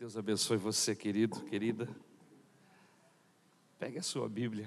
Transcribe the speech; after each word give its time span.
Deus 0.00 0.16
abençoe 0.16 0.56
você, 0.56 0.96
querido, 0.96 1.44
querida. 1.44 1.86
Pegue 3.78 3.98
a 3.98 4.02
sua 4.02 4.26
Bíblia. 4.30 4.66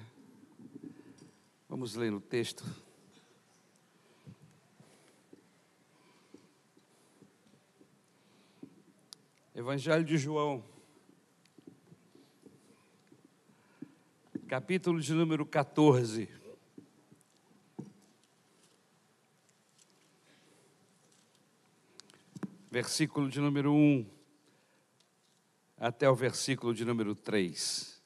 Vamos 1.68 1.96
ler 1.96 2.14
o 2.14 2.22
texto. 2.22 2.64
Evangelho 9.56 10.06
de 10.06 10.20
João, 10.20 10.64
capítulo 14.48 15.02
de 15.02 15.14
número 15.14 15.48
14. 15.48 16.30
Versículo 22.70 23.32
de 23.32 23.40
número 23.40 23.74
1 23.74 24.13
até 25.84 26.10
o 26.10 26.16
versículo 26.16 26.74
de 26.74 26.86
número 26.86 27.14
3. 27.14 28.02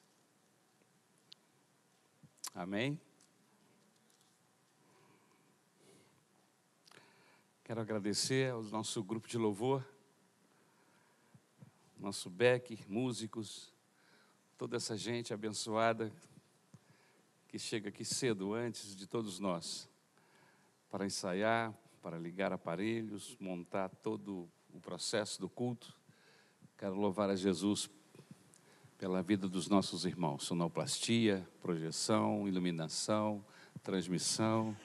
Amém? 2.52 3.00
Quero 7.62 7.80
agradecer 7.80 8.50
ao 8.50 8.64
nosso 8.64 9.00
grupo 9.04 9.28
de 9.28 9.38
louvor, 9.38 9.86
nosso 11.96 12.28
Beck, 12.28 12.84
músicos, 12.88 13.72
toda 14.56 14.76
essa 14.76 14.96
gente 14.96 15.32
abençoada 15.32 16.12
que 17.46 17.60
chega 17.60 17.90
aqui 17.90 18.04
cedo, 18.04 18.54
antes 18.54 18.96
de 18.96 19.06
todos 19.06 19.38
nós, 19.38 19.88
para 20.90 21.06
ensaiar, 21.06 21.72
para 22.02 22.18
ligar 22.18 22.52
aparelhos, 22.52 23.36
montar 23.38 23.88
todo 23.88 24.50
o 24.74 24.80
processo 24.80 25.40
do 25.40 25.48
culto. 25.48 25.96
Quero 26.78 26.94
louvar 26.94 27.28
a 27.28 27.34
Jesus 27.34 27.90
pela 28.96 29.20
vida 29.20 29.48
dos 29.48 29.68
nossos 29.68 30.04
irmãos. 30.04 30.44
Sonoplastia, 30.44 31.44
projeção, 31.60 32.46
iluminação, 32.46 33.44
transmissão. 33.82 34.76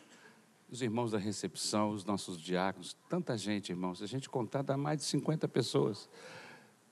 Os 0.71 0.81
irmãos 0.81 1.11
da 1.11 1.19
recepção, 1.19 1.91
os 1.91 2.03
nossos 2.03 2.41
diáconos, 2.41 2.97
tanta 3.07 3.37
gente, 3.37 3.69
irmãos. 3.69 3.99
Se 3.99 4.03
a 4.03 4.07
gente 4.07 4.27
contar, 4.27 4.63
dá 4.63 4.75
mais 4.75 4.97
de 4.97 5.03
50 5.03 5.47
pessoas. 5.47 6.09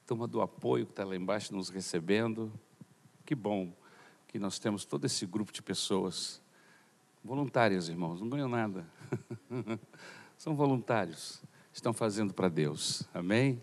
Turma 0.05 0.27
do 0.27 0.39
apoio 0.39 0.85
que 0.85 0.91
está 0.91 1.03
lá 1.03 1.15
embaixo 1.15 1.51
nos 1.51 1.69
recebendo. 1.69 2.53
Que 3.25 3.33
bom 3.33 3.73
que 4.27 4.37
nós 4.37 4.59
temos 4.59 4.85
todo 4.85 5.05
esse 5.05 5.25
grupo 5.25 5.51
de 5.51 5.63
pessoas. 5.63 6.39
Voluntárias, 7.23 7.89
irmãos, 7.89 8.21
não 8.21 8.29
ganham 8.29 8.47
nada. 8.47 8.85
São 10.37 10.55
voluntários. 10.55 11.41
Estão 11.73 11.91
fazendo 11.91 12.35
para 12.35 12.49
Deus. 12.49 13.01
Amém? 13.11 13.59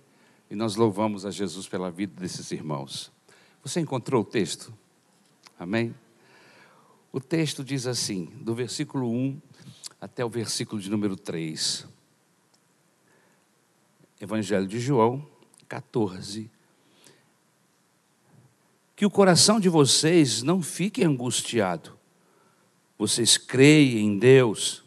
E 0.50 0.56
nós 0.56 0.76
louvamos 0.76 1.26
a 1.26 1.30
Jesus 1.30 1.68
pela 1.68 1.90
vida 1.90 2.20
desses 2.20 2.50
irmãos. 2.50 3.12
Você 3.62 3.80
encontrou 3.80 4.22
o 4.22 4.24
texto? 4.24 4.72
Amém? 5.58 5.94
O 7.12 7.20
texto 7.20 7.64
diz 7.64 7.86
assim, 7.86 8.26
do 8.40 8.54
versículo 8.54 9.10
1 9.10 9.40
até 10.00 10.24
o 10.24 10.28
versículo 10.28 10.80
de 10.80 10.90
número 10.90 11.16
3. 11.16 11.86
Evangelho 14.20 14.66
de 14.66 14.78
João, 14.78 15.26
14. 15.68 16.50
Que 18.96 19.06
o 19.06 19.10
coração 19.10 19.60
de 19.60 19.68
vocês 19.68 20.42
não 20.42 20.62
fique 20.62 21.04
angustiado. 21.04 21.96
Vocês 22.98 23.36
creem 23.36 24.06
em 24.06 24.18
Deus, 24.18 24.84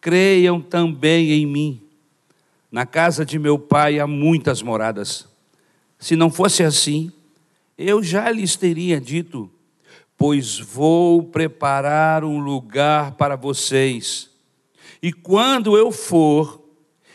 creiam 0.00 0.60
também 0.60 1.30
em 1.32 1.46
mim. 1.46 1.83
Na 2.74 2.84
casa 2.84 3.24
de 3.24 3.38
meu 3.38 3.56
pai 3.56 4.00
há 4.00 4.06
muitas 4.08 4.60
moradas. 4.60 5.28
Se 5.96 6.16
não 6.16 6.28
fosse 6.28 6.64
assim, 6.64 7.12
eu 7.78 8.02
já 8.02 8.28
lhes 8.32 8.56
teria 8.56 9.00
dito: 9.00 9.48
Pois 10.18 10.58
vou 10.58 11.22
preparar 11.22 12.24
um 12.24 12.40
lugar 12.40 13.12
para 13.12 13.36
vocês. 13.36 14.28
E 15.00 15.12
quando 15.12 15.76
eu 15.76 15.92
for 15.92 16.60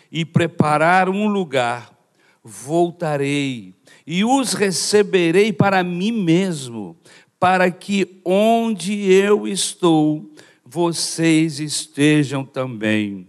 e 0.09 0.23
preparar 0.23 1.09
um 1.09 1.27
lugar, 1.27 1.93
voltarei 2.41 3.73
e 4.07 4.23
os 4.23 4.53
receberei 4.53 5.51
para 5.51 5.83
mim 5.83 6.13
mesmo, 6.13 6.95
para 7.37 7.69
que 7.69 8.21
onde 8.23 9.11
eu 9.11 9.45
estou, 9.45 10.31
vocês 10.63 11.59
estejam 11.59 12.45
também. 12.45 13.27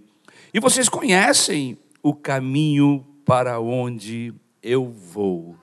E 0.55 0.61
vocês 0.61 0.89
conhecem 0.89 1.77
o 2.03 2.15
caminho 2.15 3.07
para 3.25 3.61
onde 3.61 4.35
eu 4.63 4.89
vou. 4.91 5.57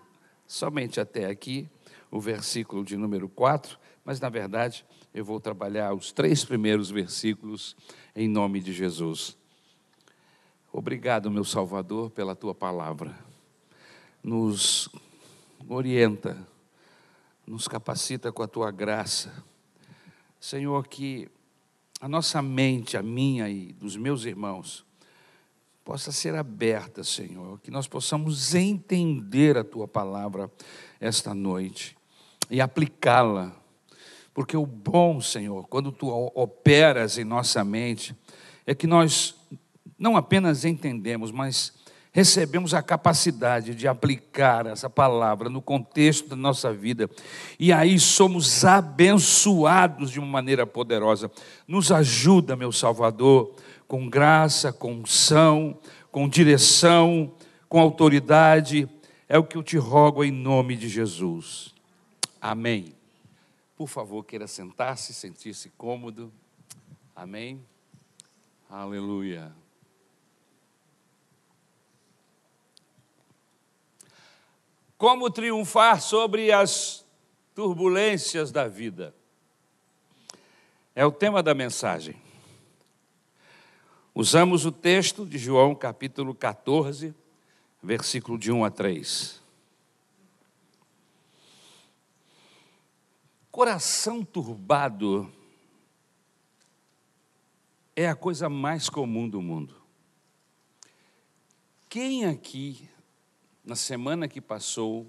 Somente 0.46 1.00
até 1.00 1.26
aqui, 1.26 1.70
o 2.10 2.20
versículo 2.20 2.84
de 2.84 2.96
número 2.96 3.28
4, 3.28 3.78
mas 4.06 4.20
na 4.20 4.30
verdade 4.30 4.86
eu 5.14 5.26
vou 5.26 5.40
trabalhar 5.40 5.94
os 5.94 6.12
três 6.12 6.46
primeiros 6.46 6.90
versículos 6.90 7.76
em 8.16 8.28
nome 8.28 8.62
de 8.62 8.72
Jesus. 8.72 9.38
Obrigado, 10.72 11.30
meu 11.32 11.44
Salvador, 11.44 12.12
pela 12.12 12.36
tua 12.36 12.54
palavra. 12.54 13.18
Nos 14.24 14.90
orienta, 15.68 16.38
nos 17.46 17.68
capacita 17.68 18.32
com 18.32 18.44
a 18.44 18.48
tua 18.48 18.72
graça. 18.72 19.44
Senhor, 20.40 20.88
que 20.88 21.30
a 22.00 22.08
nossa 22.08 22.42
mente, 22.42 22.96
a 22.96 23.04
minha 23.04 23.50
e 23.50 23.74
dos 23.74 23.98
meus 23.98 24.24
irmãos, 24.24 24.87
possa 25.88 26.12
ser 26.12 26.36
aberta, 26.36 27.02
Senhor, 27.02 27.62
que 27.62 27.72
nós 27.72 27.88
possamos 27.88 28.54
entender 28.54 29.58
a 29.58 29.64
tua 29.64 29.88
palavra 29.88 30.52
esta 31.00 31.34
noite 31.34 31.96
e 32.52 32.60
aplicá-la. 32.60 33.54
Porque 34.34 34.58
o 34.58 34.66
bom, 34.66 35.22
Senhor, 35.22 35.66
quando 35.70 35.94
tu 35.94 36.10
operas 36.36 37.18
em 37.18 37.24
nossa 37.24 37.64
mente, 37.64 38.14
é 38.66 38.76
que 38.76 38.86
nós 38.86 39.34
não 39.98 40.18
apenas 40.18 40.66
entendemos, 40.66 41.32
mas 41.32 41.72
recebemos 42.12 42.74
a 42.74 42.82
capacidade 42.84 43.74
de 43.74 43.88
aplicar 43.88 44.66
essa 44.66 44.90
palavra 44.90 45.50
no 45.50 45.62
contexto 45.62 46.28
da 46.28 46.36
nossa 46.36 46.74
vida, 46.74 47.10
e 47.58 47.72
aí 47.72 47.98
somos 47.98 48.66
abençoados 48.66 50.12
de 50.12 50.20
uma 50.20 50.28
maneira 50.28 50.68
poderosa. 50.68 51.32
Nos 51.66 51.94
ajuda, 51.94 52.58
meu 52.58 52.74
Salvador, 52.74 53.56
com 53.88 54.10
graça, 54.10 54.74
com 54.74 54.94
unção, 54.94 55.80
com 56.12 56.28
direção, 56.28 57.34
com 57.70 57.80
autoridade. 57.80 58.90
É 59.30 59.38
o 59.38 59.44
que 59.44 59.58
eu 59.58 59.64
te 59.64 59.78
rogo 59.78 60.24
em 60.24 60.32
nome 60.32 60.76
de 60.76 60.90
Jesus. 60.90 61.74
Amém. 62.42 62.94
Por 63.76 63.88
favor, 63.88 64.24
queira 64.24 64.48
sentar-se, 64.48 65.14
sentir-se 65.14 65.70
cômodo. 65.72 66.34
Amém. 67.16 67.64
Aleluia. 68.70 69.54
Como 74.98 75.30
triunfar 75.30 76.02
sobre 76.02 76.52
as 76.52 77.06
turbulências 77.54 78.52
da 78.52 78.68
vida? 78.68 79.14
É 80.96 81.06
o 81.06 81.12
tema 81.12 81.44
da 81.44 81.54
mensagem. 81.54 82.20
Usamos 84.20 84.66
o 84.66 84.72
texto 84.72 85.28
de 85.28 85.38
João 85.38 85.76
capítulo 85.76 86.34
14, 86.34 87.14
versículo 87.84 88.36
de 88.36 88.52
1 88.52 88.66
a 88.66 88.72
3. 88.72 89.40
Coração 93.52 94.26
turbado 94.26 95.32
é 97.96 98.10
a 98.10 98.16
coisa 98.16 98.50
mais 98.50 98.90
comum 98.90 99.30
do 99.30 99.40
mundo. 99.40 99.76
Quem 101.88 102.26
aqui, 102.26 102.90
na 103.64 103.76
semana 103.76 104.28
que 104.28 104.42
passou, 104.42 105.06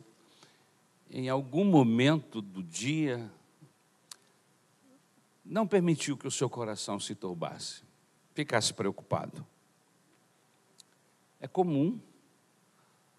em 1.10 1.30
algum 1.30 1.64
momento 1.64 2.42
do 2.42 2.62
dia, 2.62 3.32
não 5.42 5.66
permitiu 5.66 6.14
que 6.14 6.28
o 6.28 6.30
seu 6.30 6.50
coração 6.50 7.00
se 7.00 7.14
turbasse? 7.14 7.87
Ficasse 8.38 8.72
preocupado. 8.72 9.44
É 11.40 11.48
comum 11.48 11.98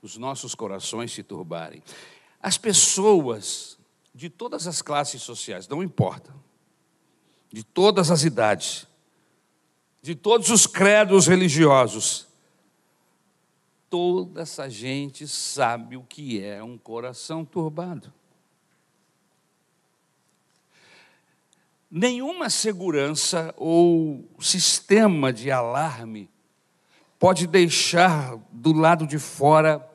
os 0.01 0.15
nossos 0.15 0.55
corações 0.55 1.11
se 1.11 1.21
turbarem. 1.21 1.83
As 2.41 2.57
pessoas 2.57 3.77
de 4.15 4.29
todas 4.29 4.65
as 4.65 4.81
classes 4.81 5.21
sociais, 5.21 5.67
não 5.67 5.83
importa, 5.83 6.33
de 7.51 7.65
todas 7.65 8.09
as 8.11 8.23
idades, 8.23 8.87
de 10.01 10.15
todos 10.15 10.49
os 10.49 10.65
credos 10.65 11.27
religiosos, 11.27 12.25
toda 13.89 14.43
essa 14.43 14.69
gente 14.69 15.27
sabe 15.27 15.97
o 15.97 16.03
que 16.03 16.41
é 16.41 16.63
um 16.63 16.77
coração 16.77 17.43
turbado. 17.43 18.13
Nenhuma 21.91 22.51
segurança 22.51 23.53
ou 23.57 24.29
sistema 24.39 25.33
de 25.33 25.49
alarme 25.49 26.29
pode 27.17 27.47
deixar 27.47 28.37
do 28.51 28.71
lado 28.71 29.07
de 29.07 29.17
fora 29.17 29.85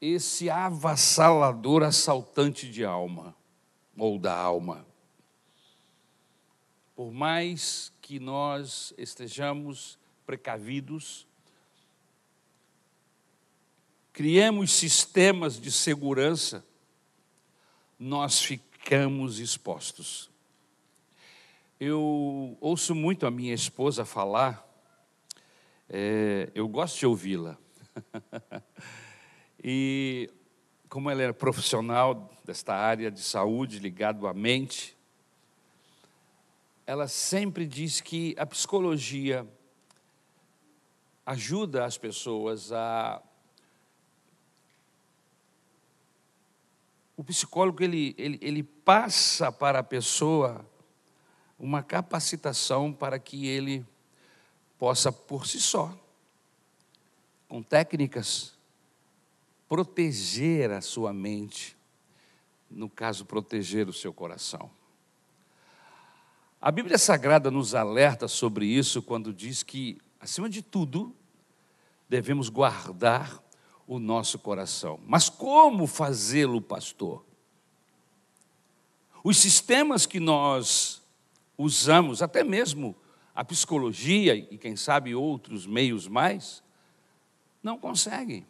esse 0.00 0.48
avassalador 0.48 1.82
assaltante 1.82 2.68
de 2.68 2.84
alma, 2.84 3.36
ou 3.96 4.18
da 4.18 4.34
alma. 4.34 4.86
Por 6.96 7.12
mais 7.12 7.92
que 8.00 8.18
nós 8.18 8.94
estejamos 8.96 9.98
precavidos, 10.26 11.26
criemos 14.12 14.72
sistemas 14.72 15.60
de 15.60 15.70
segurança, 15.70 16.64
nós 17.98 18.40
ficamos 18.40 19.38
expostos. 19.38 20.31
Eu 21.84 22.56
ouço 22.60 22.94
muito 22.94 23.26
a 23.26 23.30
minha 23.32 23.52
esposa 23.52 24.04
falar, 24.04 24.64
é, 25.88 26.48
eu 26.54 26.68
gosto 26.68 26.96
de 26.96 27.06
ouvi-la. 27.06 27.58
e 29.58 30.30
como 30.88 31.10
ela 31.10 31.22
é 31.22 31.32
profissional 31.32 32.30
desta 32.44 32.72
área 32.72 33.10
de 33.10 33.20
saúde, 33.20 33.80
ligado 33.80 34.28
à 34.28 34.32
mente, 34.32 34.96
ela 36.86 37.08
sempre 37.08 37.66
diz 37.66 38.00
que 38.00 38.36
a 38.38 38.46
psicologia 38.46 39.44
ajuda 41.26 41.84
as 41.84 41.98
pessoas 41.98 42.70
a. 42.70 43.20
O 47.16 47.24
psicólogo 47.24 47.82
ele, 47.82 48.14
ele, 48.16 48.38
ele 48.40 48.62
passa 48.62 49.50
para 49.50 49.80
a 49.80 49.82
pessoa 49.82 50.64
uma 51.62 51.80
capacitação 51.80 52.92
para 52.92 53.20
que 53.20 53.46
ele 53.46 53.86
possa, 54.76 55.12
por 55.12 55.46
si 55.46 55.60
só, 55.60 55.96
com 57.48 57.62
técnicas, 57.62 58.52
proteger 59.68 60.72
a 60.72 60.80
sua 60.80 61.12
mente, 61.12 61.76
no 62.68 62.88
caso, 62.88 63.24
proteger 63.24 63.88
o 63.88 63.92
seu 63.92 64.12
coração. 64.12 64.68
A 66.60 66.72
Bíblia 66.72 66.98
Sagrada 66.98 67.48
nos 67.48 67.76
alerta 67.76 68.26
sobre 68.26 68.66
isso 68.66 69.00
quando 69.00 69.32
diz 69.32 69.62
que, 69.62 69.98
acima 70.20 70.50
de 70.50 70.62
tudo, 70.62 71.14
devemos 72.08 72.48
guardar 72.48 73.40
o 73.86 74.00
nosso 74.00 74.36
coração. 74.36 74.98
Mas 75.06 75.28
como 75.28 75.86
fazê-lo, 75.86 76.60
pastor? 76.60 77.24
Os 79.22 79.36
sistemas 79.36 80.06
que 80.06 80.18
nós 80.18 81.01
usamos, 81.62 82.22
até 82.22 82.42
mesmo 82.44 82.94
a 83.34 83.44
psicologia 83.44 84.34
e 84.34 84.58
quem 84.58 84.76
sabe 84.76 85.14
outros 85.14 85.66
meios 85.66 86.06
mais, 86.06 86.62
não 87.62 87.78
conseguem. 87.78 88.46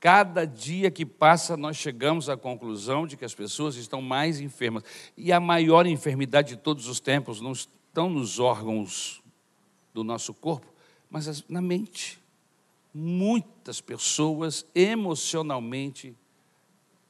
Cada 0.00 0.44
dia 0.44 0.90
que 0.90 1.06
passa, 1.06 1.56
nós 1.56 1.76
chegamos 1.76 2.28
à 2.28 2.36
conclusão 2.36 3.06
de 3.06 3.16
que 3.16 3.24
as 3.24 3.34
pessoas 3.34 3.76
estão 3.76 4.02
mais 4.02 4.40
enfermas. 4.40 4.84
E 5.16 5.32
a 5.32 5.40
maior 5.40 5.86
enfermidade 5.86 6.50
de 6.50 6.56
todos 6.56 6.86
os 6.86 7.00
tempos 7.00 7.40
não 7.40 7.52
estão 7.52 8.08
nos 8.10 8.38
órgãos 8.38 9.22
do 9.94 10.04
nosso 10.04 10.34
corpo, 10.34 10.72
mas 11.10 11.48
na 11.48 11.62
mente. 11.62 12.20
Muitas 12.92 13.80
pessoas 13.80 14.64
emocionalmente 14.74 16.16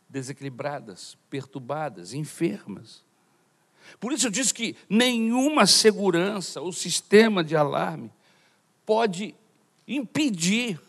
desequilibradas, 0.08 1.16
perturbadas, 1.28 2.12
enfermas. 2.12 3.04
Por 3.98 4.12
isso 4.12 4.26
eu 4.26 4.30
disse 4.30 4.52
que 4.52 4.76
nenhuma 4.88 5.66
segurança 5.66 6.60
ou 6.60 6.72
sistema 6.72 7.42
de 7.42 7.56
alarme 7.56 8.10
pode 8.84 9.34
impedir 9.86 10.80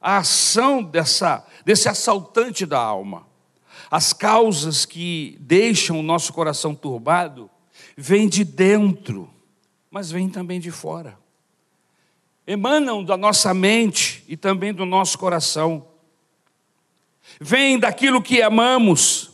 a 0.00 0.18
ação 0.18 0.82
dessa, 0.82 1.44
desse 1.64 1.88
assaltante 1.88 2.64
da 2.64 2.78
alma. 2.78 3.26
As 3.90 4.12
causas 4.12 4.84
que 4.84 5.36
deixam 5.40 5.98
o 5.98 6.02
nosso 6.02 6.32
coração 6.32 6.74
turbado 6.74 7.50
vêm 7.96 8.28
de 8.28 8.44
dentro, 8.44 9.30
mas 9.90 10.10
vêm 10.10 10.28
também 10.28 10.60
de 10.60 10.70
fora. 10.70 11.18
Emanam 12.46 13.04
da 13.04 13.16
nossa 13.16 13.52
mente 13.52 14.24
e 14.28 14.36
também 14.36 14.72
do 14.72 14.84
nosso 14.84 15.18
coração. 15.18 15.86
Vêm 17.40 17.78
daquilo 17.78 18.22
que 18.22 18.40
amamos, 18.40 19.32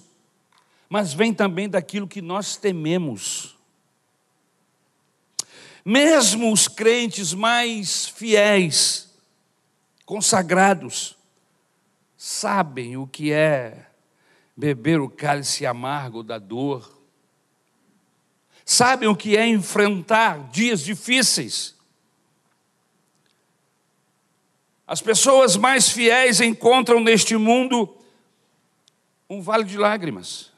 mas 0.93 1.15
vêm 1.15 1.33
também 1.33 1.71
daquilo 1.71 2.07
que 2.07 2.21
nós 2.21 2.55
tememos. 2.55 3.57
Mesmo 5.83 6.53
os 6.53 6.69
crentes 6.69 7.33
mais 7.33 8.09
fiéis, 8.09 9.11
consagrados, 10.05 11.17
sabem 12.15 12.99
o 12.99 13.07
que 13.07 13.33
é 13.33 13.87
beber 14.55 15.01
o 15.01 15.09
cálice 15.09 15.65
amargo 15.65 16.23
da 16.23 16.39
dor, 16.39 17.03
sabem 18.63 19.09
o 19.09 19.17
que 19.17 19.35
é 19.35 19.47
enfrentar 19.47 20.51
dias 20.51 20.83
difíceis. 20.83 21.75
As 24.87 25.01
pessoas 25.01 25.57
mais 25.57 25.89
fiéis 25.89 26.39
encontram 26.39 27.01
neste 27.01 27.35
mundo 27.35 27.97
um 29.31 29.41
vale 29.41 29.65
de 29.65 29.79
lágrimas. 29.79 30.52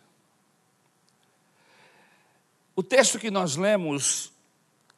O 2.77 2.83
texto 2.83 3.19
que 3.19 3.31
nós 3.31 3.57
lemos, 3.57 4.33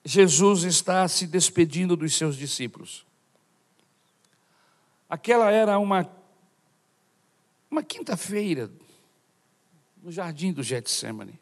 Jesus 0.04 0.62
está 0.62 1.06
se 1.08 1.26
despedindo 1.26 1.96
dos 1.96 2.16
seus 2.16 2.36
discípulos. 2.36 3.04
Aquela 5.08 5.50
era 5.50 5.78
uma, 5.78 6.08
uma 7.70 7.82
quinta-feira 7.82 8.70
no 10.02 10.10
jardim 10.10 10.52
do 10.52 10.62
Getsemane. 10.62 11.38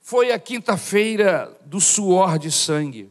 Foi 0.00 0.32
a 0.32 0.38
quinta-feira 0.38 1.56
do 1.64 1.80
suor 1.80 2.38
de 2.38 2.50
sangue. 2.50 3.10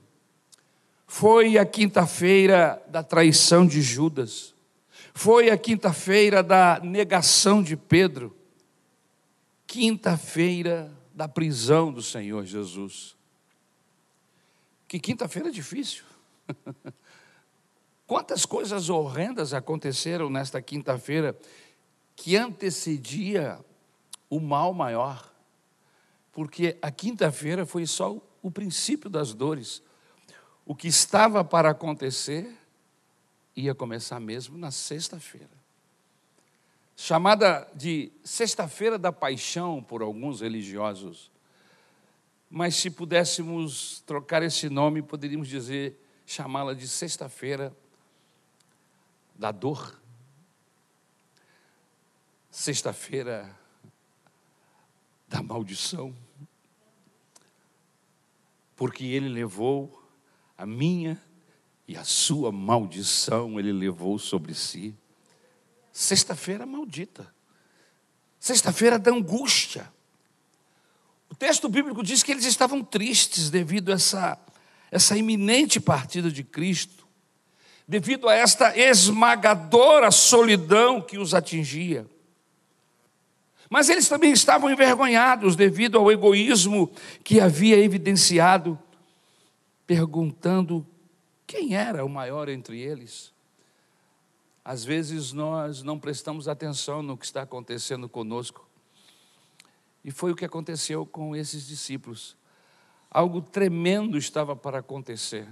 Foi 1.06 1.58
a 1.58 1.66
quinta-feira 1.66 2.82
da 2.88 3.04
traição 3.04 3.66
de 3.66 3.82
Judas. 3.82 4.54
Foi 5.14 5.50
a 5.50 5.58
quinta-feira 5.58 6.42
da 6.42 6.80
negação 6.82 7.62
de 7.62 7.76
Pedro. 7.76 8.36
Quinta-feira 9.66 10.99
da 11.20 11.28
prisão 11.28 11.92
do 11.92 12.02
Senhor 12.02 12.46
Jesus. 12.46 13.14
Que 14.88 14.98
quinta-feira 14.98 15.52
difícil. 15.52 16.06
Quantas 18.08 18.46
coisas 18.46 18.90
horrendas 18.90 19.54
aconteceram 19.54 20.30
nesta 20.30 20.62
quinta-feira 20.62 21.38
que 22.16 22.38
antecedia 22.38 23.60
o 24.30 24.40
mal 24.40 24.74
maior. 24.74 25.30
Porque 26.32 26.78
a 26.82 26.90
quinta-feira 26.90 27.66
foi 27.66 27.86
só 27.86 28.18
o 28.42 28.50
princípio 28.50 29.10
das 29.10 29.34
dores. 29.34 29.84
O 30.66 30.74
que 30.74 30.88
estava 30.88 31.44
para 31.44 31.72
acontecer 31.72 32.50
ia 33.58 33.76
começar 33.76 34.22
mesmo 34.22 34.58
na 34.58 34.72
sexta-feira. 34.72 35.59
Chamada 37.02 37.66
de 37.74 38.12
Sexta-feira 38.26 39.00
da 39.00 39.10
Paixão 39.10 39.82
por 39.82 40.02
alguns 40.02 40.42
religiosos. 40.42 41.32
Mas 42.50 42.76
se 42.76 42.92
pudéssemos 42.92 44.02
trocar 44.06 44.44
esse 44.44 44.70
nome, 44.70 45.02
poderíamos 45.02 45.48
dizer, 45.48 45.98
chamá-la 46.26 46.74
de 46.74 46.90
Sexta-feira 46.90 47.74
da 49.34 49.50
dor. 49.50 49.98
Sexta-feira 52.52 53.50
da 55.26 55.42
maldição. 55.42 56.14
Porque 58.76 59.06
ele 59.06 59.30
levou 59.30 60.04
a 60.58 60.66
minha 60.66 61.18
e 61.88 61.96
a 61.96 62.04
sua 62.04 62.52
maldição, 62.52 63.58
ele 63.58 63.72
levou 63.72 64.20
sobre 64.20 64.54
si. 64.54 64.94
Sexta-feira 66.00 66.66
maldita. 66.66 67.28
Sexta-feira 68.40 68.98
da 68.98 69.12
angústia. 69.12 69.92
O 71.30 71.36
texto 71.36 71.68
bíblico 71.68 72.02
diz 72.02 72.24
que 72.24 72.32
eles 72.32 72.46
estavam 72.46 72.82
tristes 72.82 73.50
devido 73.50 73.92
a 73.92 73.96
essa, 73.96 74.40
essa 74.90 75.18
iminente 75.18 75.78
partida 75.78 76.32
de 76.32 76.42
Cristo 76.42 77.06
devido 77.86 78.30
a 78.30 78.34
esta 78.34 78.78
esmagadora 78.78 80.10
solidão 80.10 81.02
que 81.02 81.18
os 81.18 81.34
atingia. 81.34 82.08
Mas 83.70 83.90
eles 83.90 84.08
também 84.08 84.32
estavam 84.32 84.72
envergonhados 84.72 85.58
devido 85.58 85.98
ao 85.98 86.10
egoísmo 86.10 86.90
que 87.26 87.42
havia 87.42 87.76
evidenciado, 87.76 88.80
perguntando 89.86 90.88
quem 91.46 91.76
era 91.76 92.06
o 92.06 92.10
maior 92.10 92.48
entre 92.48 92.80
eles. 92.80 93.38
Às 94.70 94.86
vezes 94.86 95.34
nós 95.34 95.82
não 95.82 95.98
prestamos 95.98 96.48
atenção 96.48 97.02
no 97.02 97.18
que 97.18 97.26
está 97.26 97.42
acontecendo 97.42 98.08
conosco. 98.08 98.70
E 100.06 100.12
foi 100.12 100.32
o 100.32 100.36
que 100.36 100.46
aconteceu 100.46 101.08
com 101.08 101.36
esses 101.36 101.66
discípulos. 101.66 102.38
Algo 103.10 103.42
tremendo 103.42 104.16
estava 104.16 104.56
para 104.56 104.78
acontecer. 104.78 105.48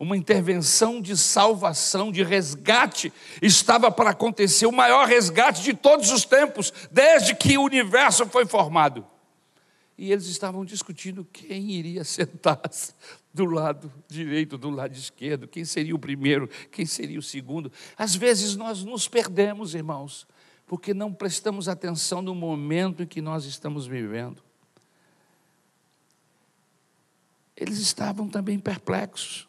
uma 0.00 0.16
intervenção 0.16 1.00
de 1.00 1.16
salvação, 1.16 2.10
de 2.10 2.24
resgate, 2.24 3.12
estava 3.40 3.88
para 3.88 4.10
acontecer, 4.10 4.66
o 4.66 4.72
maior 4.72 5.06
resgate 5.06 5.62
de 5.62 5.74
todos 5.74 6.10
os 6.10 6.24
tempos, 6.24 6.72
desde 6.90 7.36
que 7.36 7.56
o 7.56 7.62
universo 7.62 8.26
foi 8.26 8.46
formado. 8.46 9.06
E 9.96 10.10
eles 10.10 10.26
estavam 10.26 10.64
discutindo 10.64 11.24
quem 11.32 11.70
iria 11.70 12.02
sentar 12.02 12.60
do 13.32 13.44
lado 13.44 13.92
direito, 14.08 14.56
do 14.56 14.70
lado 14.70 14.94
esquerdo, 14.94 15.46
quem 15.46 15.64
seria 15.64 15.94
o 15.94 15.98
primeiro, 15.98 16.48
quem 16.70 16.86
seria 16.86 17.18
o 17.18 17.22
segundo. 17.22 17.70
Às 17.96 18.14
vezes 18.14 18.56
nós 18.56 18.82
nos 18.84 19.06
perdemos, 19.06 19.74
irmãos, 19.74 20.26
porque 20.66 20.92
não 20.92 21.12
prestamos 21.12 21.68
atenção 21.68 22.20
no 22.22 22.34
momento 22.34 23.02
em 23.02 23.06
que 23.06 23.20
nós 23.20 23.44
estamos 23.44 23.86
vivendo. 23.86 24.42
Eles 27.56 27.78
estavam 27.78 28.28
também 28.28 28.58
perplexos 28.58 29.48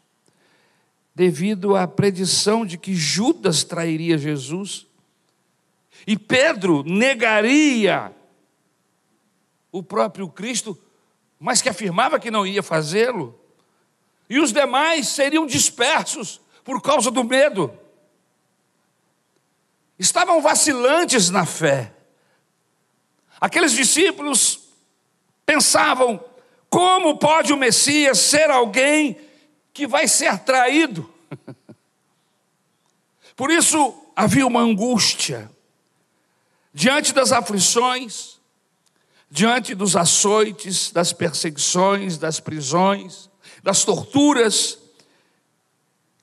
devido 1.13 1.75
à 1.75 1.87
predição 1.87 2.65
de 2.65 2.77
que 2.77 2.95
Judas 2.95 3.63
trairia 3.63 4.17
Jesus 4.17 4.87
e 6.07 6.17
Pedro 6.17 6.83
negaria 6.83 8.15
o 9.71 9.83
próprio 9.83 10.27
Cristo, 10.29 10.77
mas 11.39 11.61
que 11.61 11.69
afirmava 11.69 12.19
que 12.19 12.31
não 12.31 12.47
ia 12.47 12.63
fazê-lo, 12.63 13.38
e 14.29 14.39
os 14.39 14.53
demais 14.53 15.07
seriam 15.07 15.45
dispersos 15.45 16.39
por 16.63 16.81
causa 16.81 17.09
do 17.09 17.23
medo. 17.23 17.73
Estavam 19.97 20.41
vacilantes 20.41 21.29
na 21.29 21.45
fé. 21.45 21.91
Aqueles 23.41 23.71
discípulos 23.71 24.59
pensavam: 25.45 26.23
como 26.69 27.17
pode 27.17 27.51
o 27.51 27.57
Messias 27.57 28.19
ser 28.19 28.51
alguém 28.51 29.17
que 29.73 29.87
vai 29.87 30.07
ser 30.07 30.37
traído. 30.39 31.11
Por 33.35 33.49
isso 33.49 33.95
havia 34.15 34.45
uma 34.45 34.59
angústia 34.59 35.49
diante 36.73 37.13
das 37.13 37.31
aflições, 37.31 38.39
diante 39.31 39.73
dos 39.73 39.95
açoites, 39.95 40.91
das 40.91 41.13
perseguições, 41.13 42.17
das 42.17 42.39
prisões, 42.39 43.28
das 43.63 43.83
torturas 43.83 44.77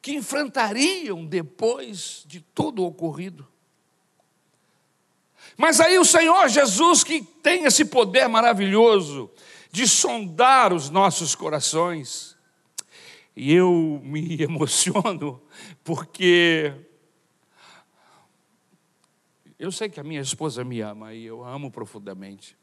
que 0.01 0.13
enfrentariam 0.13 1.27
depois 1.27 2.23
de 2.27 2.41
todo 2.41 2.83
o 2.83 2.87
ocorrido. 2.87 3.47
Mas 5.57 5.81
aí 5.81 5.99
o 5.99 6.05
Senhor 6.05 6.49
Jesus, 6.49 7.03
que 7.03 7.23
tem 7.23 7.65
esse 7.65 7.85
poder 7.85 8.29
maravilhoso 8.29 9.31
de 9.73 9.89
sondar 9.89 10.73
os 10.73 10.91
nossos 10.91 11.35
corações, 11.35 12.37
e 13.35 13.53
eu 13.53 14.01
me 14.03 14.41
emociono 14.43 15.43
porque 15.83 16.73
eu 19.59 19.73
sei 19.73 19.89
que 19.89 19.99
a 19.99 20.05
minha 20.05 20.21
esposa 20.21 20.63
me 20.63 20.81
ama 20.81 21.15
e 21.15 21.25
eu 21.25 21.43
amo 21.43 21.71
profundamente. 21.71 22.57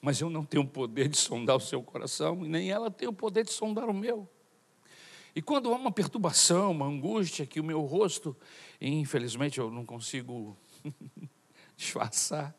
Mas 0.00 0.20
eu 0.20 0.30
não 0.30 0.44
tenho 0.44 0.62
o 0.64 0.68
poder 0.68 1.08
de 1.08 1.16
sondar 1.16 1.56
o 1.56 1.60
seu 1.60 1.82
coração 1.82 2.44
e 2.44 2.48
nem 2.48 2.70
ela 2.70 2.90
tem 2.90 3.08
o 3.08 3.12
poder 3.12 3.44
de 3.44 3.52
sondar 3.52 3.88
o 3.88 3.94
meu. 3.94 4.28
E 5.34 5.42
quando 5.42 5.72
há 5.72 5.76
uma 5.76 5.92
perturbação, 5.92 6.70
uma 6.70 6.86
angústia 6.86 7.44
que 7.44 7.60
o 7.60 7.64
meu 7.64 7.82
rosto, 7.82 8.34
infelizmente 8.80 9.58
eu 9.58 9.70
não 9.70 9.84
consigo 9.84 10.56
disfarçar. 11.76 12.54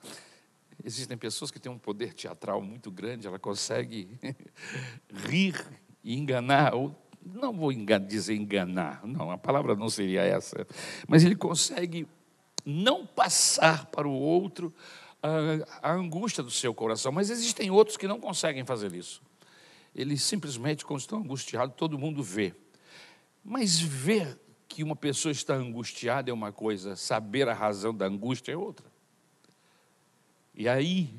Existem 0.83 1.17
pessoas 1.17 1.49
que 1.49 1.59
têm 1.59 1.71
um 1.71 1.79
poder 1.79 2.13
teatral 2.13 2.61
muito 2.61 2.91
grande, 2.91 3.25
ela 3.25 3.39
consegue 3.39 4.19
rir 5.11 5.65
e 6.03 6.15
enganar, 6.15 6.75
ou 6.75 6.95
não 7.25 7.51
vou 7.51 7.73
dizer 8.07 8.35
enganar, 8.35 9.05
não, 9.05 9.31
a 9.31 9.37
palavra 9.37 9.75
não 9.75 9.89
seria 9.89 10.21
essa, 10.21 10.67
mas 11.07 11.23
ele 11.23 11.35
consegue 11.35 12.07
não 12.63 13.05
passar 13.05 13.87
para 13.87 14.07
o 14.07 14.13
outro 14.13 14.73
a, 15.27 15.89
a 15.89 15.93
angústia 15.93 16.43
do 16.43 16.51
seu 16.51 16.73
coração, 16.73 17.11
mas 17.11 17.29
existem 17.29 17.69
outros 17.69 17.97
que 17.97 18.07
não 18.07 18.19
conseguem 18.19 18.65
fazer 18.65 18.93
isso. 18.93 19.21
Eles 19.95 20.21
simplesmente, 20.21 20.85
quando 20.85 20.99
estão 20.99 21.19
angustiados, 21.19 21.75
todo 21.75 21.97
mundo 21.97 22.21
vê. 22.21 22.53
Mas 23.43 23.79
ver 23.79 24.39
que 24.67 24.83
uma 24.83 24.95
pessoa 24.95 25.31
está 25.31 25.55
angustiada 25.55 26.29
é 26.29 26.33
uma 26.33 26.51
coisa, 26.51 26.95
saber 26.95 27.47
a 27.49 27.53
razão 27.53 27.93
da 27.93 28.05
angústia 28.05 28.51
é 28.51 28.57
outra. 28.57 28.85
E 30.53 30.67
aí 30.67 31.13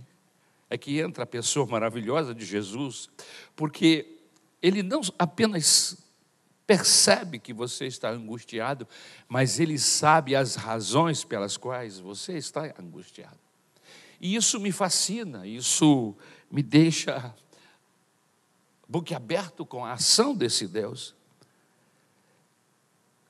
é 0.71 0.77
que 0.77 1.01
entra 1.01 1.25
a 1.25 1.27
pessoa 1.27 1.67
maravilhosa 1.71 2.35
de 2.35 2.45
Jesus, 2.45 3.09
porque 3.57 4.19
ele 4.63 4.83
não 4.83 5.01
apenas 5.19 5.97
percebe 6.67 7.39
que 7.39 7.55
você 7.55 7.87
está 7.87 8.11
angustiado, 8.11 8.87
mas 9.27 9.59
ele 9.59 9.79
sabe 9.79 10.37
as 10.37 10.55
razões 10.55 11.25
pelas 11.25 11.57
quais 11.57 11.99
você 11.99 12.37
está 12.37 12.75
angustiado. 12.79 13.48
E 14.21 14.35
isso 14.35 14.59
me 14.59 14.73
fascina, 14.73 15.47
isso 15.47 16.17
me 16.51 16.63
deixa 16.63 17.35
boquiaberto 18.89 19.65
com 19.67 19.85
a 19.85 19.93
ação 19.93 20.35
desse 20.35 20.67
Deus. 20.67 21.15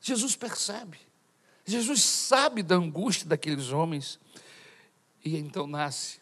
Jesus 0.01 0.35
percebe, 0.35 0.97
Jesus 1.65 2.01
sabe 2.01 2.63
da 2.63 2.75
angústia 2.75 3.27
daqueles 3.27 3.71
homens, 3.71 4.19
e 5.23 5.37
então 5.37 5.67
nasce 5.67 6.19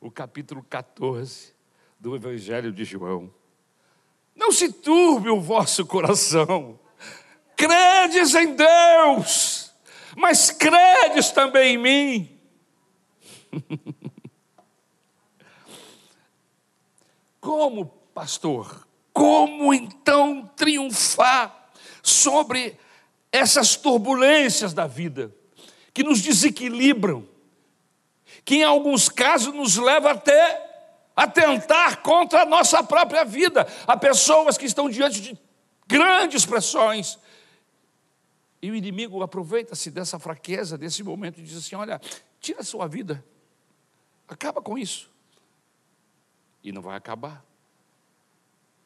o 0.00 0.10
capítulo 0.10 0.62
14 0.64 1.54
do 1.98 2.14
Evangelho 2.14 2.72
de 2.72 2.84
João. 2.84 3.32
Não 4.34 4.50
se 4.50 4.72
turbe 4.72 5.30
o 5.30 5.40
vosso 5.40 5.86
coração. 5.86 6.78
Credes 7.56 8.34
em 8.34 8.54
Deus, 8.56 9.72
mas 10.16 10.50
credes 10.50 11.30
também 11.30 11.76
em 11.76 11.78
mim. 11.78 12.33
Como, 17.40 17.86
pastor, 18.14 18.86
como 19.12 19.72
então 19.74 20.50
triunfar 20.56 21.70
sobre 22.02 22.76
essas 23.30 23.76
turbulências 23.76 24.72
da 24.72 24.86
vida 24.86 25.30
que 25.92 26.02
nos 26.02 26.20
desequilibram, 26.20 27.28
que 28.44 28.56
em 28.56 28.64
alguns 28.64 29.08
casos 29.08 29.54
nos 29.54 29.76
leva 29.76 30.10
até 30.12 30.64
atentar 31.14 32.02
contra 32.02 32.42
a 32.42 32.46
nossa 32.46 32.82
própria 32.82 33.24
vida. 33.24 33.66
Há 33.86 33.96
pessoas 33.96 34.58
que 34.58 34.66
estão 34.66 34.88
diante 34.88 35.20
de 35.20 35.38
grandes 35.86 36.44
pressões. 36.44 37.18
E 38.60 38.70
o 38.70 38.74
inimigo 38.74 39.22
aproveita-se 39.22 39.90
dessa 39.90 40.18
fraqueza, 40.18 40.78
desse 40.78 41.02
momento, 41.02 41.38
e 41.38 41.42
diz 41.44 41.58
assim: 41.58 41.76
olha, 41.76 42.00
tira 42.40 42.60
a 42.60 42.64
sua 42.64 42.88
vida, 42.88 43.24
acaba 44.34 44.60
com 44.60 44.76
isso. 44.76 45.10
E 46.62 46.72
não 46.72 46.82
vai 46.82 46.96
acabar. 46.96 47.44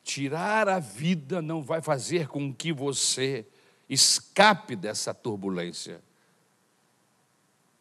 Tirar 0.02 0.68
a 0.68 0.78
vida 0.78 1.42
não 1.42 1.62
vai 1.62 1.82
fazer 1.82 2.28
com 2.28 2.52
que 2.52 2.72
você 2.72 3.46
escape 3.88 4.76
dessa 4.76 5.12
turbulência. 5.12 6.00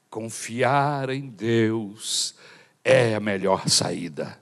Confiar 0.09 1.09
em 1.09 1.27
Deus 1.29 2.35
é 2.83 3.15
a 3.15 3.19
melhor 3.19 3.67
saída. 3.69 4.39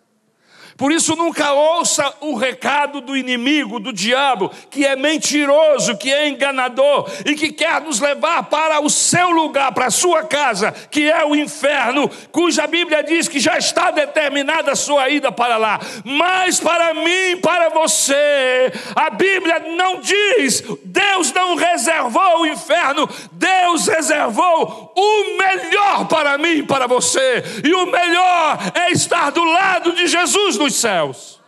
Por 0.77 0.91
isso, 0.91 1.15
nunca 1.15 1.53
ouça 1.53 2.13
o 2.19 2.35
recado 2.35 2.99
do 2.99 3.15
inimigo, 3.15 3.79
do 3.79 3.93
diabo, 3.93 4.51
que 4.69 4.85
é 4.85 4.93
mentiroso, 4.95 5.95
que 5.95 6.11
é 6.11 6.27
enganador 6.27 7.09
e 7.25 7.33
que 7.33 7.53
quer 7.53 7.79
nos 7.79 8.01
levar 8.01 8.43
para 8.43 8.81
o 8.81 8.89
seu 8.89 9.29
lugar, 9.29 9.71
para 9.71 9.85
a 9.85 9.91
sua 9.91 10.23
casa, 10.23 10.73
que 10.91 11.09
é 11.09 11.23
o 11.23 11.33
inferno, 11.33 12.09
cuja 12.29 12.67
Bíblia 12.67 13.01
diz 13.03 13.29
que 13.29 13.39
já 13.39 13.57
está 13.57 13.89
determinada 13.89 14.73
a 14.73 14.75
sua 14.75 15.07
ida 15.07 15.31
para 15.31 15.55
lá. 15.55 15.79
Mas 16.03 16.59
para 16.59 16.93
mim, 16.93 17.37
para 17.41 17.69
você, 17.69 18.73
a 18.95 19.09
Bíblia 19.09 19.59
não 19.77 20.01
diz, 20.01 20.61
Deus 20.83 21.31
não 21.31 21.55
reservou 21.55 22.41
o 22.41 22.47
inferno, 22.47 23.07
Deus 23.31 23.87
reservou 23.87 24.91
o 24.93 25.37
melhor 25.37 26.05
para 26.09 26.37
mim 26.37 26.65
para 26.65 26.85
você, 26.85 27.43
e 27.63 27.73
o 27.73 27.85
melhor 27.85 28.59
é 28.73 28.91
estar 28.91 29.29
do 29.31 29.43
lado 29.43 29.93
de 29.93 30.07
Jesus 30.07 30.64
nos 30.65 30.75
céus. 30.75 31.39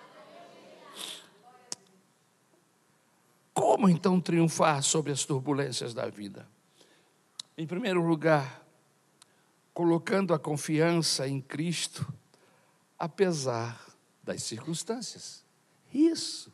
Como 3.52 3.90
então 3.90 4.22
triunfar 4.22 4.84
sobre 4.84 5.12
as 5.12 5.26
turbulências 5.26 5.92
da 5.92 6.08
vida? 6.08 6.48
Em 7.58 7.66
primeiro 7.66 8.06
lugar, 8.06 8.64
colocando 9.74 10.36
a 10.36 10.40
confiança 10.40 11.28
em 11.28 11.42
Cristo, 11.42 12.08
apesar 13.00 13.84
das 14.22 14.44
circunstâncias. 14.44 15.44
Isso. 15.92 16.54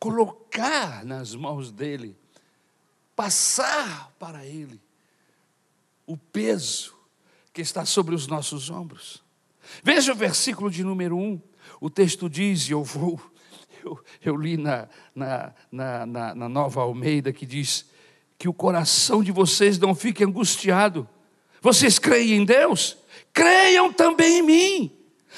Colocar 0.00 1.04
nas 1.04 1.36
mãos 1.36 1.70
dele, 1.70 2.16
passar 3.14 4.12
para 4.18 4.44
ele 4.44 4.80
o 6.04 6.16
peso 6.16 6.96
que 7.52 7.60
está 7.60 7.84
sobre 7.84 8.16
os 8.16 8.26
nossos 8.26 8.68
ombros. 8.68 9.22
Veja 9.84 10.12
o 10.12 10.16
versículo 10.16 10.70
de 10.70 10.82
número 10.82 11.16
1. 11.16 11.47
O 11.80 11.88
texto 11.88 12.28
diz, 12.28 12.68
e 12.68 12.72
eu 12.72 12.82
vou, 12.82 13.20
Eu, 13.84 13.98
eu 14.24 14.36
li 14.36 14.56
na, 14.56 14.88
na, 15.14 15.52
na, 15.70 16.06
na, 16.06 16.34
na 16.34 16.48
Nova 16.48 16.82
Almeida 16.82 17.32
que 17.32 17.46
diz 17.46 17.86
que 18.36 18.48
o 18.48 18.52
coração 18.52 19.22
de 19.22 19.32
vocês 19.32 19.78
não 19.78 19.94
fique 19.94 20.24
angustiado. 20.24 21.08
Vocês 21.60 21.98
creem 21.98 22.34
em 22.34 22.44
Deus? 22.44 22.96
Creiam 23.32 23.92
também 23.92 24.38
em 24.38 24.42
mim. 24.42 24.92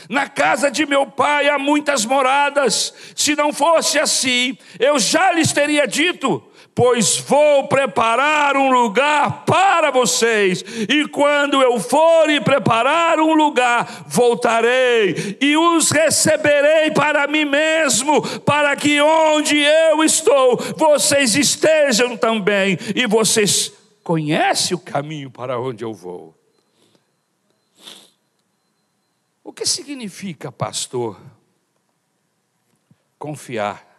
Na 0.08 0.28
casa 0.28 0.70
de 0.70 0.86
meu 0.86 1.06
pai 1.06 1.48
há 1.48 1.58
muitas 1.58 2.04
moradas. 2.04 2.94
Se 3.14 3.34
não 3.34 3.52
fosse 3.52 3.98
assim, 3.98 4.56
eu 4.78 4.98
já 4.98 5.32
lhes 5.32 5.52
teria 5.52 5.86
dito 5.86 6.42
pois 6.74 7.18
vou 7.18 7.68
preparar 7.68 8.56
um 8.56 8.70
lugar 8.70 9.44
para 9.44 9.90
vocês, 9.90 10.64
e 10.88 11.06
quando 11.08 11.60
eu 11.60 11.78
for 11.78 12.30
e 12.30 12.40
preparar 12.40 13.18
um 13.18 13.34
lugar, 13.34 14.04
voltarei 14.06 15.36
e 15.40 15.56
os 15.56 15.90
receberei 15.90 16.90
para 16.90 17.26
mim 17.26 17.44
mesmo, 17.44 18.22
para 18.40 18.74
que 18.76 19.00
onde 19.00 19.58
eu 19.58 20.02
estou, 20.04 20.56
vocês 20.76 21.34
estejam 21.34 22.16
também, 22.16 22.78
e 22.94 23.06
vocês 23.06 23.72
conhecem 24.02 24.76
o 24.76 24.80
caminho 24.80 25.30
para 25.30 25.60
onde 25.60 25.84
eu 25.84 25.92
vou. 25.92 26.34
O 29.42 29.52
que 29.52 29.66
significa, 29.66 30.52
pastor, 30.52 31.20
confiar? 33.18 33.89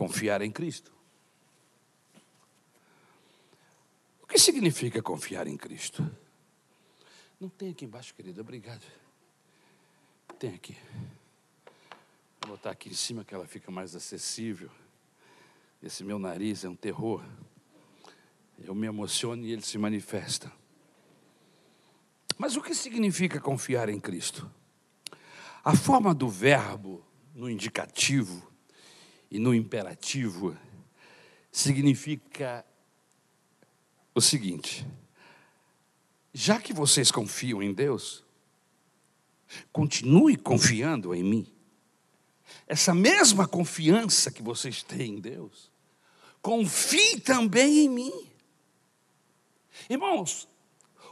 Confiar 0.00 0.40
em 0.40 0.50
Cristo. 0.50 0.90
O 4.22 4.26
que 4.26 4.38
significa 4.38 5.02
confiar 5.02 5.46
em 5.46 5.58
Cristo? 5.58 6.10
Não 7.38 7.50
tem 7.50 7.68
aqui 7.68 7.84
embaixo, 7.84 8.14
querido, 8.14 8.40
obrigado. 8.40 8.82
Tem 10.38 10.54
aqui. 10.54 10.74
Vou 12.40 12.56
botar 12.56 12.70
aqui 12.70 12.88
em 12.88 12.94
cima 12.94 13.26
que 13.26 13.34
ela 13.34 13.46
fica 13.46 13.70
mais 13.70 13.94
acessível. 13.94 14.70
Esse 15.82 16.02
meu 16.02 16.18
nariz 16.18 16.64
é 16.64 16.68
um 16.70 16.74
terror. 16.74 17.22
Eu 18.58 18.74
me 18.74 18.86
emociono 18.86 19.44
e 19.44 19.52
ele 19.52 19.60
se 19.60 19.76
manifesta. 19.76 20.50
Mas 22.38 22.56
o 22.56 22.62
que 22.62 22.74
significa 22.74 23.38
confiar 23.38 23.90
em 23.90 24.00
Cristo? 24.00 24.50
A 25.62 25.76
forma 25.76 26.14
do 26.14 26.26
verbo 26.26 27.04
no 27.34 27.50
indicativo 27.50 28.49
e 29.30 29.38
no 29.38 29.54
imperativo 29.54 30.56
significa 31.52 32.64
o 34.14 34.20
seguinte: 34.20 34.86
já 36.32 36.60
que 36.60 36.72
vocês 36.72 37.10
confiam 37.10 37.62
em 37.62 37.72
Deus, 37.72 38.24
continue 39.72 40.36
confiando 40.36 41.14
em 41.14 41.22
mim. 41.22 41.46
Essa 42.66 42.94
mesma 42.94 43.46
confiança 43.46 44.30
que 44.30 44.42
vocês 44.42 44.82
têm 44.82 45.14
em 45.16 45.20
Deus, 45.20 45.70
confie 46.42 47.20
também 47.20 47.80
em 47.80 47.88
mim. 47.88 48.26
Irmãos, 49.88 50.48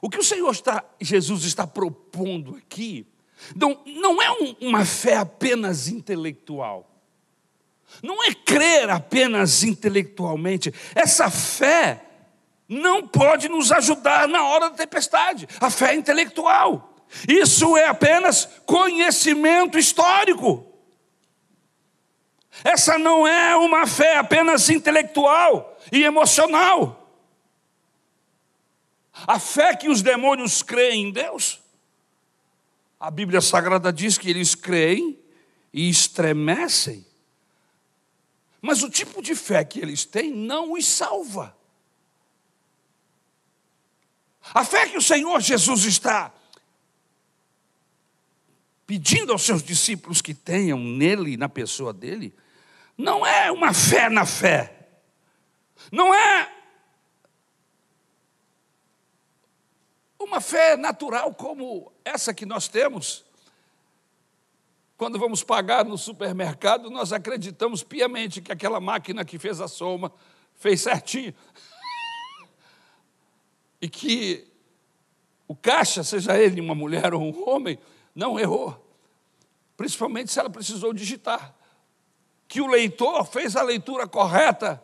o 0.00 0.08
que 0.08 0.18
o 0.18 0.24
Senhor 0.24 0.50
está, 0.50 0.84
Jesus 1.00 1.44
está 1.44 1.66
propondo 1.66 2.56
aqui, 2.56 3.06
não, 3.54 3.82
não 3.86 4.20
é 4.20 4.30
um, 4.30 4.68
uma 4.68 4.84
fé 4.84 5.16
apenas 5.16 5.88
intelectual. 5.88 6.97
Não 8.02 8.22
é 8.24 8.34
crer 8.34 8.90
apenas 8.90 9.62
intelectualmente. 9.62 10.72
Essa 10.94 11.30
fé 11.30 12.04
não 12.68 13.06
pode 13.06 13.48
nos 13.48 13.72
ajudar 13.72 14.28
na 14.28 14.44
hora 14.44 14.70
da 14.70 14.76
tempestade. 14.76 15.48
A 15.60 15.70
fé 15.70 15.92
é 15.92 15.96
intelectual. 15.96 16.94
Isso 17.26 17.76
é 17.76 17.86
apenas 17.86 18.46
conhecimento 18.66 19.78
histórico. 19.78 20.66
Essa 22.62 22.98
não 22.98 23.26
é 23.26 23.56
uma 23.56 23.86
fé 23.86 24.16
apenas 24.16 24.68
intelectual 24.68 25.78
e 25.90 26.04
emocional. 26.04 26.94
A 29.26 29.38
fé 29.38 29.74
que 29.74 29.88
os 29.88 30.02
demônios 30.02 30.62
creem 30.62 31.06
em 31.06 31.12
Deus. 31.12 31.60
A 33.00 33.10
Bíblia 33.10 33.40
Sagrada 33.40 33.92
diz 33.92 34.18
que 34.18 34.28
eles 34.28 34.54
creem 34.54 35.18
e 35.72 35.88
estremecem 35.88 37.07
mas 38.68 38.82
o 38.82 38.90
tipo 38.90 39.22
de 39.22 39.34
fé 39.34 39.64
que 39.64 39.80
eles 39.80 40.04
têm 40.04 40.30
não 40.30 40.74
os 40.74 40.84
salva. 40.84 41.56
A 44.52 44.62
fé 44.62 44.86
que 44.86 44.98
o 44.98 45.00
Senhor 45.00 45.40
Jesus 45.40 45.86
está 45.86 46.30
pedindo 48.86 49.32
aos 49.32 49.40
seus 49.40 49.62
discípulos 49.62 50.20
que 50.20 50.34
tenham 50.34 50.78
nele, 50.78 51.38
na 51.38 51.48
pessoa 51.48 51.94
dele, 51.94 52.36
não 52.94 53.26
é 53.26 53.50
uma 53.50 53.72
fé 53.72 54.10
na 54.10 54.26
fé, 54.26 54.90
não 55.90 56.14
é 56.14 56.54
uma 60.18 60.42
fé 60.42 60.76
natural 60.76 61.32
como 61.32 61.90
essa 62.04 62.34
que 62.34 62.44
nós 62.44 62.68
temos, 62.68 63.24
quando 64.98 65.16
vamos 65.16 65.44
pagar 65.44 65.84
no 65.84 65.96
supermercado, 65.96 66.90
nós 66.90 67.12
acreditamos 67.12 67.84
piamente 67.84 68.42
que 68.42 68.50
aquela 68.50 68.80
máquina 68.80 69.24
que 69.24 69.38
fez 69.38 69.60
a 69.60 69.68
soma 69.68 70.12
fez 70.56 70.80
certinho. 70.80 71.32
E 73.80 73.88
que 73.88 74.44
o 75.46 75.54
caixa, 75.54 76.02
seja 76.02 76.36
ele 76.36 76.60
uma 76.60 76.74
mulher 76.74 77.14
ou 77.14 77.22
um 77.22 77.48
homem, 77.48 77.78
não 78.12 78.40
errou. 78.40 78.76
Principalmente 79.76 80.32
se 80.32 80.40
ela 80.40 80.50
precisou 80.50 80.92
digitar. 80.92 81.54
Que 82.48 82.60
o 82.60 82.66
leitor 82.66 83.24
fez 83.24 83.54
a 83.54 83.62
leitura 83.62 84.04
correta 84.08 84.82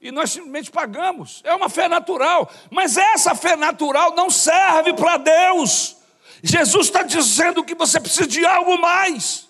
e 0.00 0.10
nós 0.10 0.32
simplesmente 0.32 0.70
pagamos. 0.70 1.42
É 1.44 1.54
uma 1.54 1.68
fé 1.68 1.86
natural, 1.86 2.50
mas 2.70 2.96
essa 2.96 3.34
fé 3.34 3.56
natural 3.56 4.14
não 4.14 4.30
serve 4.30 4.94
para 4.94 5.18
Deus. 5.18 6.01
Jesus 6.42 6.86
está 6.86 7.02
dizendo 7.04 7.64
que 7.64 7.74
você 7.74 8.00
precisa 8.00 8.26
de 8.26 8.44
algo 8.44 8.76
mais. 8.80 9.48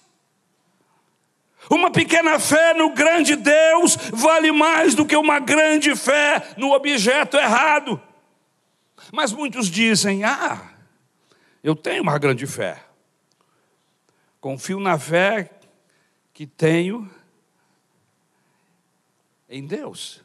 Uma 1.70 1.90
pequena 1.90 2.38
fé 2.38 2.74
no 2.74 2.92
grande 2.92 3.34
Deus 3.34 3.96
vale 4.12 4.52
mais 4.52 4.94
do 4.94 5.06
que 5.06 5.16
uma 5.16 5.38
grande 5.38 5.96
fé 5.96 6.54
no 6.58 6.72
objeto 6.72 7.36
errado. 7.36 8.00
Mas 9.10 9.32
muitos 9.32 9.68
dizem: 9.68 10.22
Ah, 10.22 10.74
eu 11.64 11.74
tenho 11.74 12.02
uma 12.02 12.18
grande 12.18 12.46
fé. 12.46 12.84
Confio 14.38 14.78
na 14.78 14.98
fé 14.98 15.50
que 16.34 16.46
tenho 16.46 17.10
em 19.48 19.66
Deus. 19.66 20.22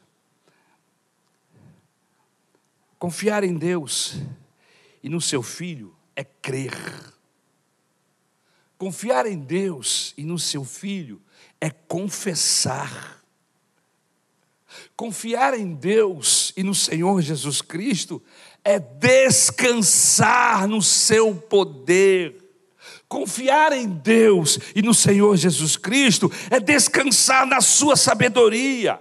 Confiar 2.98 3.44
em 3.44 3.56
Deus 3.56 4.16
e 5.02 5.08
no 5.08 5.20
seu 5.20 5.42
Filho 5.42 5.97
é 6.18 6.24
crer. 6.24 6.74
Confiar 8.76 9.24
em 9.24 9.38
Deus 9.38 10.12
e 10.18 10.24
no 10.24 10.36
seu 10.36 10.64
Filho 10.64 11.22
é 11.60 11.70
confessar. 11.70 13.22
Confiar 14.96 15.54
em 15.54 15.72
Deus 15.74 16.52
e 16.56 16.64
no 16.64 16.74
Senhor 16.74 17.22
Jesus 17.22 17.62
Cristo 17.62 18.20
é 18.64 18.80
descansar 18.80 20.66
no 20.66 20.82
seu 20.82 21.36
poder. 21.36 22.44
Confiar 23.08 23.72
em 23.72 23.88
Deus 23.88 24.58
e 24.74 24.82
no 24.82 24.92
Senhor 24.92 25.36
Jesus 25.36 25.76
Cristo 25.76 26.32
é 26.50 26.58
descansar 26.58 27.46
na 27.46 27.60
sua 27.60 27.94
sabedoria, 27.96 29.00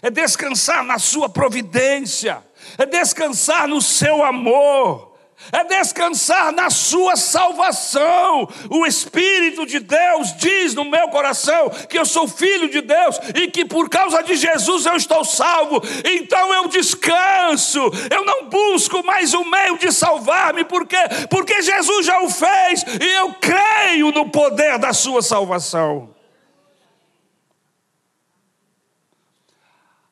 é 0.00 0.10
descansar 0.10 0.82
na 0.82 0.98
sua 0.98 1.28
providência, 1.28 2.42
é 2.78 2.86
descansar 2.86 3.68
no 3.68 3.82
seu 3.82 4.24
amor 4.24 5.13
é 5.52 5.64
descansar 5.64 6.52
na 6.52 6.70
sua 6.70 7.16
salvação. 7.16 8.48
O 8.70 8.86
Espírito 8.86 9.66
de 9.66 9.80
Deus 9.80 10.36
diz 10.36 10.74
no 10.74 10.84
meu 10.84 11.08
coração 11.08 11.70
que 11.88 11.98
eu 11.98 12.04
sou 12.04 12.28
filho 12.28 12.68
de 12.68 12.80
Deus 12.80 13.18
e 13.34 13.48
que 13.48 13.64
por 13.64 13.88
causa 13.88 14.22
de 14.22 14.34
Jesus 14.34 14.86
eu 14.86 14.96
estou 14.96 15.24
salvo. 15.24 15.82
Então 16.04 16.52
eu 16.54 16.68
descanso, 16.68 17.80
eu 18.10 18.24
não 18.24 18.48
busco 18.48 19.04
mais 19.04 19.34
um 19.34 19.44
meio 19.44 19.78
de 19.78 19.92
salvar-me, 19.92 20.64
porque 20.64 20.96
porque 21.28 21.62
Jesus 21.62 22.06
já 22.06 22.20
o 22.22 22.30
fez 22.30 22.84
e 23.00 23.10
eu 23.16 23.34
creio 23.34 24.10
no 24.12 24.30
poder 24.30 24.78
da 24.78 24.92
sua 24.92 25.22
salvação. 25.22 26.14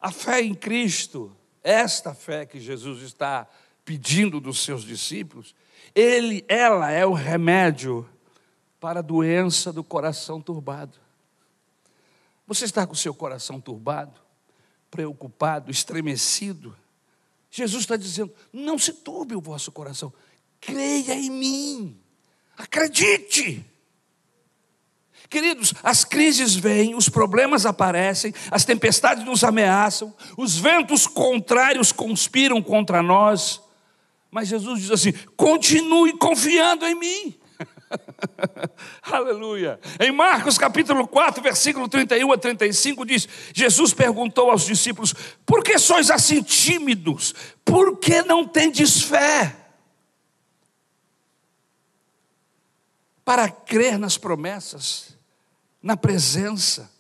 A 0.01 0.11
fé 0.11 0.41
em 0.41 0.55
Cristo, 0.55 1.35
esta 1.63 2.13
fé 2.13 2.45
que 2.45 2.59
Jesus 2.59 3.03
está 3.03 3.47
pedindo 3.85 4.41
dos 4.41 4.63
seus 4.63 4.85
discípulos, 4.85 5.55
ele, 5.95 6.45
ela 6.49 6.91
é 6.91 7.05
o 7.05 7.13
remédio 7.13 8.09
para 8.81 9.01
a 9.01 9.03
doença 9.03 9.73
do 9.73 9.85
coração 9.85 10.41
turbado. 10.41 10.99
Você 12.47 12.65
está 12.65 12.87
com 12.87 12.93
o 12.93 12.97
seu 12.97 13.15
coração 13.15 13.61
turbado, 13.61 14.21
preocupado, 14.91 15.71
estremecido? 15.71 16.77
Jesus 17.51 17.85
está 17.85 17.97
dizendo: 17.97 18.33
não 18.53 18.79
se 18.79 18.93
turbe 18.93 19.35
o 19.35 19.41
vosso 19.41 19.71
coração, 19.71 20.13
creia 20.61 21.15
em 21.15 21.31
mim, 21.31 22.01
acredite. 22.57 23.65
Queridos, 25.29 25.73
as 25.83 26.05
crises 26.05 26.55
vêm, 26.55 26.95
os 26.95 27.09
problemas 27.09 27.65
aparecem, 27.65 28.35
as 28.51 28.65
tempestades 28.67 29.25
nos 29.25 29.43
ameaçam, 29.43 30.15
os 30.37 30.59
ventos 30.59 31.07
contrários 31.07 31.91
conspiram 31.91 32.61
contra 32.61 33.03
nós, 33.03 33.63
mas 34.33 34.49
Jesus 34.49 34.81
diz 34.81 34.91
assim: 34.91 35.13
continue 35.37 36.17
confiando 36.17 36.87
em 36.87 36.95
mim. 36.95 37.39
Aleluia. 39.03 39.79
Em 40.01 40.11
Marcos 40.11 40.57
capítulo 40.57 41.07
4, 41.07 41.43
versículo 41.43 41.87
31 41.87 42.33
a 42.33 42.39
35 42.39 43.05
diz: 43.05 43.29
Jesus 43.53 43.93
perguntou 43.93 44.51
aos 44.51 44.65
discípulos: 44.65 45.15
Por 45.45 45.63
que 45.63 45.79
sois 45.79 46.11
assim 46.11 46.43
tímidos? 46.43 47.35
Por 47.63 47.99
que 47.99 48.23
não 48.23 48.49
tendes 48.49 49.03
fé? 49.03 49.55
Para 53.23 53.51
crer 53.51 53.99
nas 53.99 54.17
promessas, 54.17 55.15
na 55.83 55.95
presença, 55.95 56.91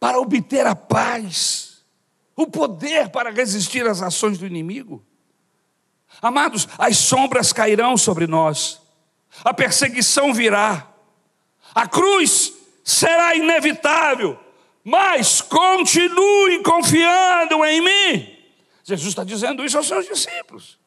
para 0.00 0.18
obter 0.18 0.66
a 0.66 0.74
paz, 0.74 1.67
o 2.38 2.46
poder 2.46 3.08
para 3.08 3.32
resistir 3.32 3.84
às 3.84 4.00
ações 4.00 4.38
do 4.38 4.46
inimigo. 4.46 5.04
Amados, 6.22 6.68
as 6.78 6.96
sombras 6.96 7.52
cairão 7.52 7.96
sobre 7.96 8.28
nós, 8.28 8.80
a 9.44 9.52
perseguição 9.52 10.32
virá, 10.32 10.86
a 11.74 11.88
cruz 11.88 12.52
será 12.84 13.34
inevitável, 13.34 14.38
mas 14.84 15.40
continue 15.42 16.62
confiando 16.62 17.64
em 17.64 17.80
mim. 17.80 18.36
Jesus 18.84 19.08
está 19.08 19.24
dizendo 19.24 19.64
isso 19.64 19.76
aos 19.76 19.88
seus 19.88 20.06
discípulos. 20.06 20.78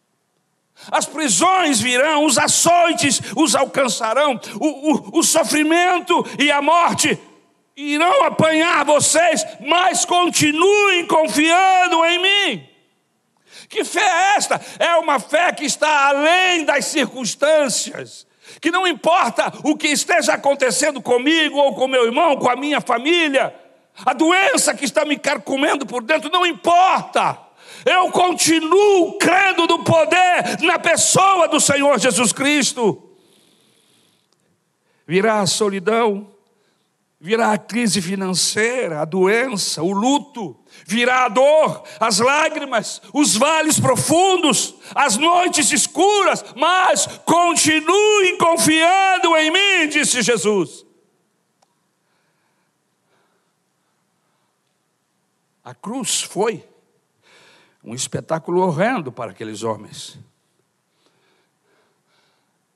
As 0.89 1.05
prisões 1.05 1.81
virão, 1.81 2.25
os 2.25 2.37
açoites 2.37 3.21
os 3.35 3.55
alcançarão, 3.55 4.39
o, 4.55 5.17
o, 5.17 5.19
o 5.19 5.23
sofrimento 5.23 6.25
e 6.39 6.49
a 6.49 6.61
morte 6.61 7.19
irão 7.81 8.23
apanhar 8.23 8.85
vocês, 8.85 9.45
mas 9.59 10.05
continuem 10.05 11.05
confiando 11.05 12.05
em 12.05 12.19
mim. 12.19 12.69
Que 13.67 13.83
fé 13.83 14.01
é 14.01 14.35
esta? 14.35 14.61
É 14.79 14.95
uma 14.95 15.19
fé 15.19 15.51
que 15.53 15.65
está 15.65 16.07
além 16.09 16.65
das 16.65 16.85
circunstâncias. 16.85 18.27
Que 18.59 18.69
não 18.69 18.85
importa 18.85 19.51
o 19.63 19.77
que 19.77 19.87
esteja 19.87 20.33
acontecendo 20.33 21.01
comigo, 21.01 21.57
ou 21.57 21.73
com 21.73 21.87
meu 21.87 22.05
irmão, 22.05 22.35
com 22.35 22.49
a 22.49 22.55
minha 22.55 22.81
família, 22.81 23.55
a 24.05 24.13
doença 24.13 24.73
que 24.73 24.85
está 24.85 25.05
me 25.05 25.17
carcomendo 25.17 25.85
por 25.85 26.03
dentro, 26.03 26.29
não 26.29 26.45
importa. 26.45 27.37
Eu 27.85 28.11
continuo 28.11 29.17
crendo 29.17 29.65
no 29.67 29.83
poder, 29.83 30.61
na 30.61 30.77
pessoa 30.77 31.47
do 31.47 31.59
Senhor 31.59 31.99
Jesus 31.99 32.31
Cristo. 32.31 33.09
Virá 35.07 35.39
a 35.39 35.47
solidão, 35.47 36.30
virá 37.23 37.53
a 37.53 37.57
crise 37.59 38.01
financeira, 38.01 38.99
a 38.99 39.05
doença, 39.05 39.83
o 39.83 39.91
luto, 39.91 40.59
virá 40.87 41.25
a 41.25 41.29
dor, 41.29 41.83
as 41.99 42.17
lágrimas, 42.17 42.99
os 43.13 43.35
vales 43.35 43.79
profundos, 43.79 44.73
as 44.95 45.17
noites 45.17 45.71
escuras, 45.71 46.43
mas 46.55 47.05
continuem 47.23 48.39
confiando 48.39 49.37
em 49.37 49.51
mim, 49.51 49.87
disse 49.87 50.23
Jesus. 50.23 50.83
A 55.63 55.75
cruz 55.75 56.23
foi 56.23 56.67
um 57.83 57.93
espetáculo 57.93 58.61
horrendo 58.61 59.11
para 59.11 59.29
aqueles 59.29 59.61
homens. 59.61 60.17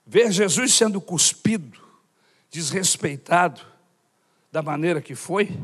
Ver 0.06 0.30
Jesus 0.30 0.72
sendo 0.72 1.00
cuspido, 1.00 1.80
desrespeitado, 2.48 3.74
da 4.56 4.62
maneira 4.62 5.02
que 5.02 5.14
foi, 5.14 5.54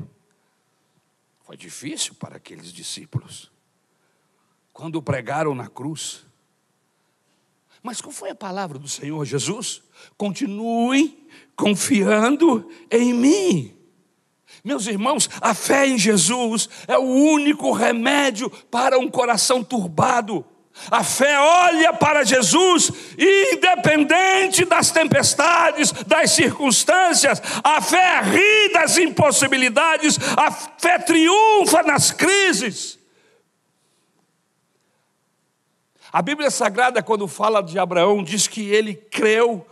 foi 1.41 1.57
difícil 1.57 2.15
para 2.15 2.37
aqueles 2.37 2.71
discípulos. 2.71 3.51
Quando 4.71 5.01
pregaram 5.01 5.55
na 5.55 5.67
cruz. 5.67 6.27
Mas 7.83 8.03
qual 8.03 8.13
foi 8.13 8.29
a 8.29 8.35
palavra 8.35 8.79
do 8.79 8.87
Senhor 8.87 9.25
Jesus? 9.25 9.83
Continue 10.15 11.27
confiando 11.57 12.71
em 12.91 13.15
mim. 13.15 13.75
Meus 14.63 14.87
irmãos, 14.87 15.27
a 15.41 15.55
fé 15.55 15.87
em 15.87 15.97
Jesus 15.97 16.69
é 16.87 16.99
o 16.99 17.03
único 17.03 17.73
remédio 17.73 18.51
para 18.71 18.99
um 18.99 19.11
coração 19.11 19.65
turbado. 19.65 20.45
A 20.91 21.05
fé 21.05 21.39
olha 21.39 21.93
para 21.93 22.25
Jesus, 22.25 22.91
independente 23.19 24.65
das 24.65 24.91
tempestades, 24.91 25.93
das 26.07 26.33
circunstâncias. 26.33 27.41
A 27.63 27.81
fé 27.81 28.21
ri 28.21 28.73
das 28.73 28.97
impossibilidades. 28.99 30.19
A 30.37 30.51
fé 30.51 30.99
triunfa 30.99 31.83
nas 31.83 32.11
crises. 32.11 32.99
A 36.13 36.21
Bíblia 36.21 36.51
Sagrada, 36.51 37.03
quando 37.03 37.27
fala 37.27 37.63
de 37.63 37.79
Abraão, 37.79 38.23
diz 38.23 38.47
que 38.47 38.69
ele 38.69 38.95
creu 38.95 39.67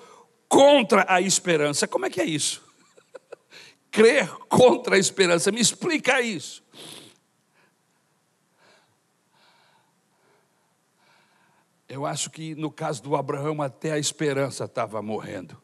contra 0.48 1.04
a 1.08 1.20
esperança. 1.20 1.86
Como 1.86 2.06
é 2.06 2.10
que 2.10 2.20
é 2.20 2.24
isso? 2.24 2.62
Crer 3.90 4.28
contra 4.48 4.96
a 4.96 4.98
esperança. 4.98 5.52
Me 5.52 5.60
explica 5.60 6.20
isso. 6.20 6.62
Eu 11.90 12.07
acho 12.07 12.31
que 12.31 12.55
no 12.55 12.70
caso 12.70 13.03
do 13.03 13.16
Abraão, 13.16 13.61
até 13.61 13.90
a 13.90 13.98
esperança 13.98 14.64
estava 14.64 15.03
morrendo. 15.03 15.61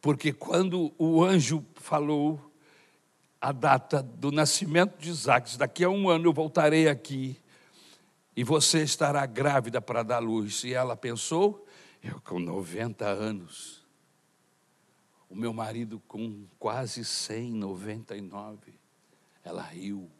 Porque 0.00 0.32
quando 0.32 0.92
o 0.98 1.22
anjo 1.22 1.64
falou 1.76 2.52
a 3.40 3.52
data 3.52 4.02
do 4.02 4.32
nascimento 4.32 4.98
de 4.98 5.08
Isaac, 5.08 5.56
daqui 5.56 5.84
a 5.84 5.88
um 5.88 6.08
ano 6.08 6.26
eu 6.26 6.32
voltarei 6.32 6.88
aqui 6.88 7.38
e 8.36 8.42
você 8.42 8.82
estará 8.82 9.24
grávida 9.24 9.80
para 9.80 10.02
dar 10.02 10.18
luz. 10.18 10.64
E 10.64 10.74
ela 10.74 10.96
pensou, 10.96 11.64
eu 12.02 12.20
com 12.22 12.40
90 12.40 13.06
anos, 13.06 13.86
o 15.28 15.36
meu 15.36 15.52
marido 15.52 16.02
com 16.08 16.44
quase 16.58 17.04
100, 17.04 17.52
99. 17.52 18.74
Ela 19.44 19.62
riu. 19.62 20.10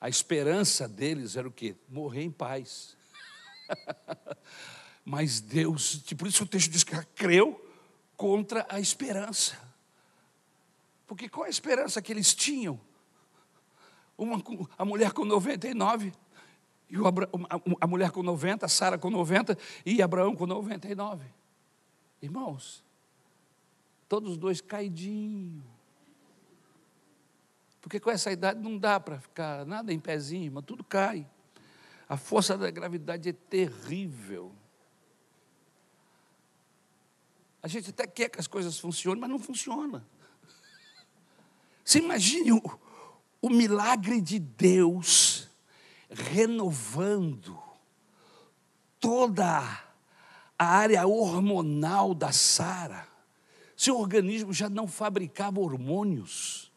A 0.00 0.08
esperança 0.08 0.88
deles 0.88 1.36
era 1.36 1.48
o 1.48 1.52
quê? 1.52 1.74
Morrer 1.88 2.22
em 2.22 2.30
paz. 2.30 2.96
Mas 5.04 5.40
Deus, 5.40 5.96
por 6.16 6.28
isso 6.28 6.44
o 6.44 6.46
texto 6.46 6.70
diz 6.70 6.84
que 6.84 6.94
ela 6.94 7.04
creu 7.14 7.64
contra 8.16 8.66
a 8.68 8.78
esperança. 8.78 9.58
Porque 11.06 11.28
qual 11.28 11.46
a 11.46 11.48
esperança 11.48 12.02
que 12.02 12.12
eles 12.12 12.34
tinham? 12.34 12.78
Uma, 14.16 14.42
a 14.76 14.84
mulher 14.84 15.12
com 15.12 15.24
99, 15.24 16.12
e 16.90 16.98
o 16.98 17.04
a, 17.06 17.86
mulher 17.86 18.10
com 18.10 18.22
90, 18.22 18.66
Sara 18.68 18.98
com 18.98 19.10
90 19.10 19.56
e 19.84 20.02
Abraão 20.02 20.34
com 20.34 20.46
99. 20.46 21.24
Irmãos, 22.20 22.82
todos 24.08 24.32
os 24.32 24.36
dois 24.36 24.60
caidinhos. 24.60 25.77
Porque 27.80 28.00
com 28.00 28.10
essa 28.10 28.30
idade 28.30 28.60
não 28.60 28.76
dá 28.76 28.98
para 28.98 29.20
ficar 29.20 29.64
nada 29.64 29.92
em 29.92 30.00
pezinho, 30.00 30.52
mas 30.52 30.64
tudo 30.64 30.82
cai. 30.82 31.26
A 32.08 32.16
força 32.16 32.56
da 32.56 32.70
gravidade 32.70 33.28
é 33.28 33.32
terrível. 33.32 34.52
A 37.62 37.68
gente 37.68 37.90
até 37.90 38.06
quer 38.06 38.28
que 38.28 38.40
as 38.40 38.46
coisas 38.46 38.78
funcionem, 38.78 39.20
mas 39.20 39.30
não 39.30 39.38
funciona. 39.38 40.06
Você 41.84 41.98
imagine 41.98 42.52
o, 42.52 42.62
o 43.40 43.50
milagre 43.50 44.20
de 44.20 44.38
Deus 44.38 45.48
renovando 46.10 47.58
toda 48.98 49.84
a 50.58 50.64
área 50.64 51.06
hormonal 51.06 52.14
da 52.14 52.32
Sara. 52.32 53.06
Seu 53.76 53.98
organismo 53.98 54.52
já 54.52 54.68
não 54.68 54.88
fabricava 54.88 55.60
hormônios 55.60 56.67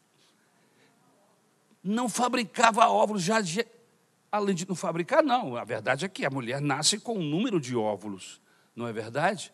não 1.82 2.08
fabricava 2.08 2.86
óvulos, 2.88 3.22
já, 3.22 3.42
além 4.30 4.54
de 4.54 4.68
não 4.68 4.74
fabricar, 4.74 5.22
não. 5.22 5.56
A 5.56 5.64
verdade 5.64 6.04
é 6.04 6.08
que 6.08 6.24
a 6.24 6.30
mulher 6.30 6.60
nasce 6.60 6.98
com 6.98 7.18
um 7.18 7.22
número 7.22 7.60
de 7.60 7.76
óvulos, 7.76 8.40
não 8.74 8.86
é 8.86 8.92
verdade? 8.92 9.52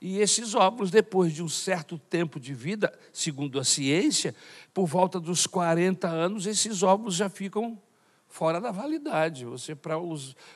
E 0.00 0.18
esses 0.18 0.54
óvulos, 0.54 0.90
depois 0.90 1.32
de 1.32 1.42
um 1.42 1.48
certo 1.48 1.96
tempo 1.96 2.40
de 2.40 2.52
vida, 2.52 2.92
segundo 3.12 3.60
a 3.60 3.64
ciência, 3.64 4.34
por 4.74 4.86
volta 4.86 5.20
dos 5.20 5.46
40 5.46 6.08
anos, 6.08 6.46
esses 6.46 6.82
óvulos 6.82 7.14
já 7.14 7.28
ficam 7.28 7.80
fora 8.32 8.58
da 8.58 8.70
validade. 8.70 9.44
Você, 9.44 9.74
para 9.74 9.98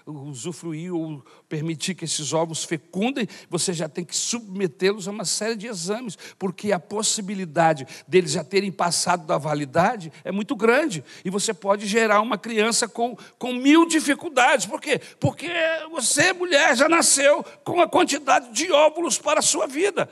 usufruir 0.07 0.95
ou 0.95 1.23
permitir 1.47 1.95
que 1.95 2.07
esses 2.07 2.33
ovos 2.33 2.65
fecundem, 2.65 3.29
você 3.51 3.71
já 3.75 3.87
tem 3.87 4.03
que 4.03 4.17
submetê-los 4.17 5.07
a 5.07 5.11
uma 5.11 5.27
série 5.27 5.57
de 5.57 5.67
exames, 5.67 6.17
porque 6.39 6.73
a 6.73 6.81
possibilidade 6.81 7.87
deles 8.09 8.33
já 8.33 8.43
terem 8.43 8.73
passado 8.73 9.27
da 9.27 9.37
validade 9.37 10.11
é 10.25 10.33
muito 10.33 10.57
grande. 10.57 11.05
E 11.23 11.29
você 11.29 11.53
pode 11.53 11.87
gerar 11.87 12.23
uma 12.23 12.39
criança 12.39 12.89
com, 12.89 13.15
com 13.39 13.53
mil 13.53 13.87
dificuldades. 13.87 14.65
Por 14.65 14.81
quê? 14.81 14.99
Porque 15.21 15.51
você, 15.91 16.33
mulher, 16.33 16.75
já 16.75 16.89
nasceu 16.89 17.45
com 17.63 17.83
a 17.83 17.87
quantidade 17.87 18.53
de 18.53 18.73
óvulos 18.73 19.19
para 19.19 19.41
a 19.41 19.43
sua 19.43 19.67
vida. 19.67 20.09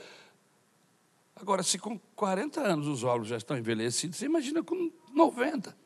Agora, 1.34 1.62
se 1.62 1.78
com 1.78 1.98
40 2.14 2.60
anos 2.60 2.86
os 2.86 3.02
óvulos 3.02 3.28
já 3.28 3.38
estão 3.38 3.56
envelhecidos, 3.56 4.18
você 4.18 4.26
imagina 4.26 4.62
com 4.62 4.92
90. 5.14 5.83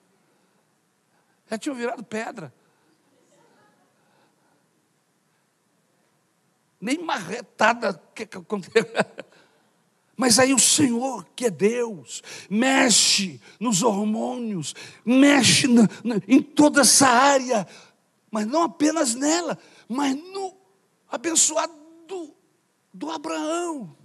Já 1.50 1.58
tinham 1.58 1.74
virado 1.74 2.04
pedra. 2.04 2.52
Nem 6.80 6.98
marretada 6.98 8.00
que 8.14 8.22
aconteceu. 8.22 8.84
Mas 10.16 10.40
aí 10.40 10.52
o 10.52 10.58
Senhor, 10.58 11.24
que 11.36 11.46
é 11.46 11.50
Deus, 11.50 12.24
mexe 12.50 13.40
nos 13.60 13.84
hormônios, 13.84 14.74
mexe 15.04 15.68
na, 15.68 15.82
na, 16.02 16.16
em 16.26 16.42
toda 16.42 16.80
essa 16.80 17.06
área, 17.06 17.64
mas 18.28 18.44
não 18.44 18.64
apenas 18.64 19.14
nela, 19.14 19.56
mas 19.88 20.16
no 20.16 20.56
abençoado 21.08 21.72
do, 22.08 22.34
do 22.92 23.12
Abraão, 23.12 23.96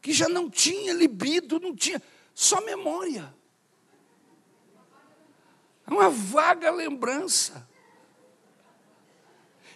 que 0.00 0.12
já 0.12 0.28
não 0.28 0.48
tinha 0.48 0.92
libido, 0.92 1.58
não 1.58 1.74
tinha, 1.74 2.00
só 2.32 2.60
memória. 2.60 3.34
Uma 5.92 6.08
vaga 6.08 6.70
lembrança. 6.70 7.68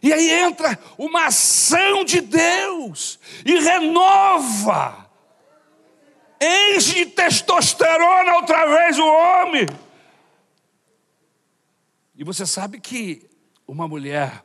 E 0.02 0.12
aí 0.12 0.30
entra 0.30 0.78
uma 0.96 1.26
ação 1.26 2.04
de 2.04 2.20
Deus 2.20 3.18
e 3.44 3.58
renova, 3.58 5.10
enche 6.40 7.04
de 7.04 7.06
testosterona 7.06 8.36
outra 8.36 8.66
vez 8.66 8.98
o 8.98 9.06
homem. 9.06 9.66
E 12.14 12.24
você 12.24 12.46
sabe 12.46 12.80
que 12.80 13.28
uma 13.66 13.88
mulher 13.88 14.44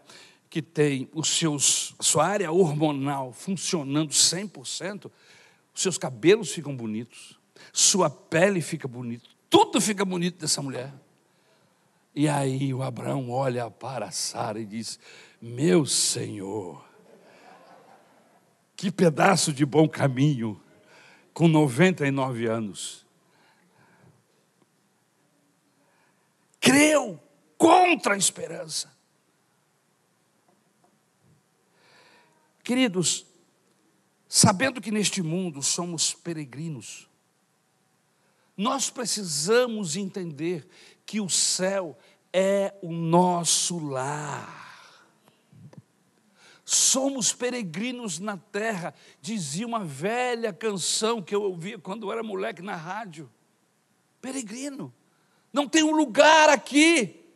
que 0.50 0.62
tem 0.62 1.10
os 1.14 1.30
seus, 1.30 1.96
sua 2.02 2.28
área 2.28 2.52
hormonal 2.52 3.32
funcionando 3.32 4.10
100%, 4.10 5.12
os 5.74 5.82
seus 5.82 5.98
cabelos 5.98 6.52
ficam 6.52 6.76
bonitos, 6.76 7.40
sua 7.72 8.10
pele 8.10 8.62
fica 8.62 8.88
bonita, 8.88 9.30
tudo 9.50 9.80
fica 9.80 10.04
bonito 10.04 10.38
dessa 10.40 10.62
mulher. 10.62 10.92
E 12.14 12.28
aí 12.28 12.74
o 12.74 12.84
Abraão 12.84 13.30
olha 13.30 13.70
para 13.72 14.12
Sara 14.12 14.60
e 14.60 14.66
diz: 14.66 15.00
Meu 15.42 15.86
Senhor, 15.86 16.86
que 18.76 18.92
pedaço 18.92 19.54
de 19.54 19.66
bom 19.66 19.88
caminho, 19.88 20.62
com 21.34 21.48
99 21.48 22.48
anos. 22.48 23.06
Creu 26.60 27.20
contra 27.58 28.14
a 28.14 28.18
esperança. 28.18 28.92
Queridos, 32.64 33.26
sabendo 34.28 34.80
que 34.80 34.92
neste 34.92 35.22
mundo 35.22 35.64
somos 35.64 36.14
peregrinos, 36.14 37.10
nós 38.56 38.90
precisamos 38.90 39.96
entender 39.96 40.68
que 41.12 41.20
o 41.20 41.30
céu 41.30 41.98
é 42.32 42.74
o 42.82 42.90
nosso 42.90 43.86
lar. 43.86 44.96
Somos 46.64 47.34
peregrinos 47.34 48.18
na 48.18 48.38
terra, 48.38 48.94
dizia 49.20 49.68
uma 49.68 49.84
velha 49.84 50.54
canção 50.54 51.22
que 51.22 51.36
eu 51.36 51.42
ouvia 51.44 51.78
quando 51.78 52.08
eu 52.08 52.14
era 52.14 52.24
moleque 52.24 52.62
na 52.62 52.78
rádio. 52.78 53.30
Peregrino, 54.22 54.94
não 55.52 55.68
tem 55.68 55.84
um 55.84 55.94
lugar 55.94 56.48
aqui. 56.48 57.30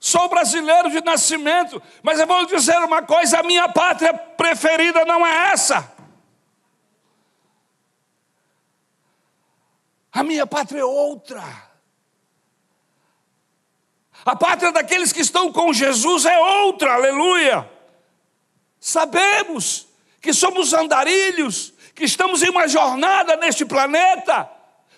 Sou 0.00 0.30
brasileiro 0.30 0.90
de 0.90 1.02
nascimento, 1.02 1.82
mas 2.02 2.18
eu 2.18 2.26
vou 2.26 2.46
dizer 2.46 2.78
uma 2.78 3.02
coisa: 3.02 3.40
a 3.40 3.42
minha 3.42 3.68
pátria 3.68 4.14
preferida 4.14 5.04
não 5.04 5.26
é 5.26 5.52
essa. 5.52 5.93
A 10.14 10.22
minha 10.22 10.46
pátria 10.46 10.80
é 10.80 10.84
outra. 10.84 11.42
A 14.24 14.36
pátria 14.36 14.70
daqueles 14.70 15.12
que 15.12 15.20
estão 15.20 15.52
com 15.52 15.72
Jesus 15.72 16.24
é 16.24 16.38
outra, 16.38 16.94
aleluia. 16.94 17.68
Sabemos 18.78 19.88
que 20.20 20.32
somos 20.32 20.72
andarilhos, 20.72 21.74
que 21.94 22.04
estamos 22.04 22.42
em 22.42 22.48
uma 22.48 22.68
jornada 22.68 23.36
neste 23.36 23.64
planeta, 23.64 24.48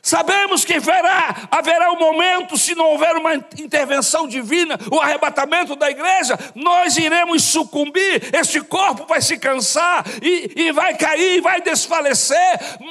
Sabemos 0.06 0.64
que 0.64 0.74
haverá, 0.74 1.48
haverá 1.50 1.90
um 1.90 1.98
momento, 1.98 2.56
se 2.56 2.76
não 2.76 2.92
houver 2.92 3.16
uma 3.16 3.34
intervenção 3.34 4.28
divina, 4.28 4.78
o 4.88 5.00
arrebatamento 5.00 5.74
da 5.74 5.90
igreja, 5.90 6.38
nós 6.54 6.96
iremos 6.96 7.42
sucumbir, 7.42 8.30
este 8.32 8.60
corpo 8.60 9.04
vai 9.04 9.20
se 9.20 9.36
cansar 9.36 10.04
e, 10.22 10.52
e 10.54 10.70
vai 10.70 10.96
cair, 10.96 11.40
vai 11.40 11.60
desfalecer, 11.60 12.38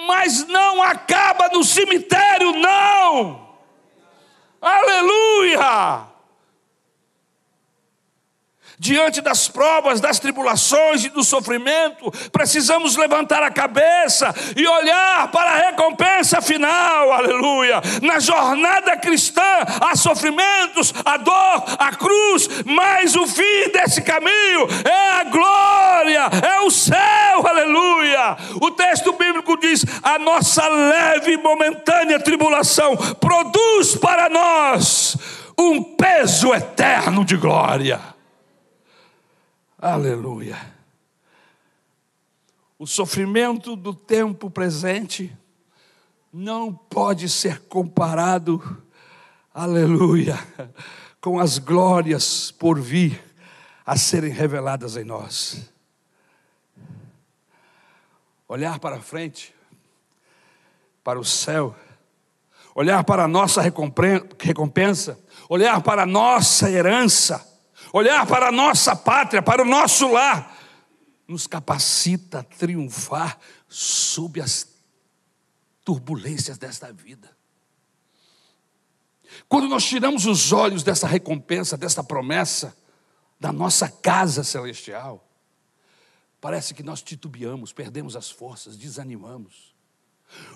mas 0.06 0.46
não 0.48 0.84
acaba 0.84 1.48
no 1.54 1.64
cemitério, 1.64 2.52
não. 2.52 3.48
Aleluia! 4.62 6.15
Diante 8.78 9.22
das 9.22 9.48
provas, 9.48 10.02
das 10.02 10.20
tribulações 10.20 11.06
e 11.06 11.10
do 11.10 11.24
sofrimento, 11.24 12.12
precisamos 12.32 12.98
levantar 12.98 13.42
a 13.42 13.52
cabeça 13.52 14.34
e 14.56 14.68
olhar 14.68 15.32
para 15.32 15.52
a 15.52 15.70
recompensa 15.70 16.42
final, 16.42 17.12
aleluia. 17.12 17.82
Na 18.02 18.20
jornada 18.20 18.98
cristã 18.98 19.42
há 19.82 19.96
sofrimentos, 19.96 20.94
a 21.06 21.18
dor, 21.18 21.64
a 21.80 21.96
cruz, 21.96 22.50
mas 22.66 23.16
o 23.16 23.26
fim 23.26 23.70
desse 23.72 24.02
caminho 24.02 24.68
é 24.84 25.12
a 25.22 25.24
glória, 25.24 26.30
é 26.46 26.62
o 26.62 26.70
céu, 26.70 27.48
aleluia. 27.48 28.38
O 28.62 28.72
texto 28.72 29.14
bíblico 29.14 29.58
diz: 29.58 29.86
a 30.04 30.20
nossa 30.20 30.68
leve 30.68 31.34
e 31.34 31.38
momentânea 31.38 32.20
tribulação 32.20 32.96
produz 33.20 33.96
para 33.96 34.30
nós 34.30 35.18
um 35.58 35.82
peso 35.82 36.54
eterno 36.54 37.24
de 37.24 37.38
glória. 37.38 38.15
Aleluia. 39.78 40.74
O 42.80 42.88
sofrimento 42.88 43.76
do 43.76 43.94
tempo 43.94 44.50
presente 44.50 45.36
não 46.32 46.74
pode 46.74 47.30
ser 47.30 47.62
comparado, 47.62 48.84
aleluia, 49.54 50.38
com 51.22 51.40
as 51.40 51.58
glórias 51.58 52.52
por 52.52 52.80
vir 52.80 53.22
a 53.86 53.98
serem 53.98 54.32
reveladas 54.32 54.98
em 54.98 55.04
nós. 55.04 55.70
Olhar 58.48 58.80
para 58.80 59.02
frente, 59.02 59.56
para 61.04 61.20
o 61.20 61.24
céu, 61.24 61.76
olhar 62.74 63.04
para 63.04 63.24
a 63.24 63.28
nossa 63.28 63.62
recompensa, 63.62 65.20
olhar 65.50 65.82
para 65.82 66.04
a 66.04 66.06
nossa 66.06 66.70
herança, 66.70 67.55
olhar 67.98 68.28
para 68.28 68.50
a 68.50 68.52
nossa 68.52 68.94
pátria, 68.94 69.42
para 69.42 69.62
o 69.62 69.66
nosso 69.66 70.12
lar, 70.12 70.58
nos 71.26 71.48
capacita 71.48 72.40
a 72.40 72.44
triunfar 72.44 73.40
sob 73.70 74.42
as 74.42 74.68
turbulências 75.84 76.58
desta 76.58 76.92
vida. 76.92 77.36
Quando 79.48 79.70
nós 79.70 79.86
tiramos 79.86 80.26
os 80.26 80.52
olhos 80.52 80.84
dessa 80.84 81.08
recompensa, 81.08 81.78
dessa 81.78 82.04
promessa, 82.04 82.76
da 83.40 83.54
nossa 83.54 83.88
casa 83.88 84.44
celestial, 84.44 85.26
parece 86.42 86.74
que 86.74 86.84
nós 86.84 87.02
titubeamos, 87.02 87.72
perdemos 87.72 88.18
as 88.18 88.30
forças, 88.30 88.76
desanimamos. 88.76 89.75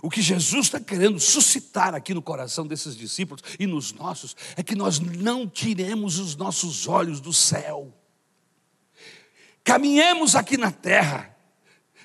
O 0.02 0.10
que 0.10 0.22
Jesus 0.22 0.66
está 0.66 0.80
querendo 0.80 1.20
suscitar 1.20 1.94
aqui 1.94 2.14
no 2.14 2.22
coração 2.22 2.66
desses 2.66 2.96
discípulos 2.96 3.44
e 3.60 3.68
nos 3.68 3.94
nossos 3.94 4.36
é 4.56 4.64
que 4.64 4.76
nós 4.76 5.00
não 5.00 5.48
tiremos 5.48 6.20
os 6.20 6.36
nossos 6.36 6.88
olhos 6.88 7.20
do 7.20 7.34
céu. 7.34 7.94
Caminhemos 9.64 10.36
aqui 10.36 10.58
na 10.58 10.72
terra, 10.72 11.36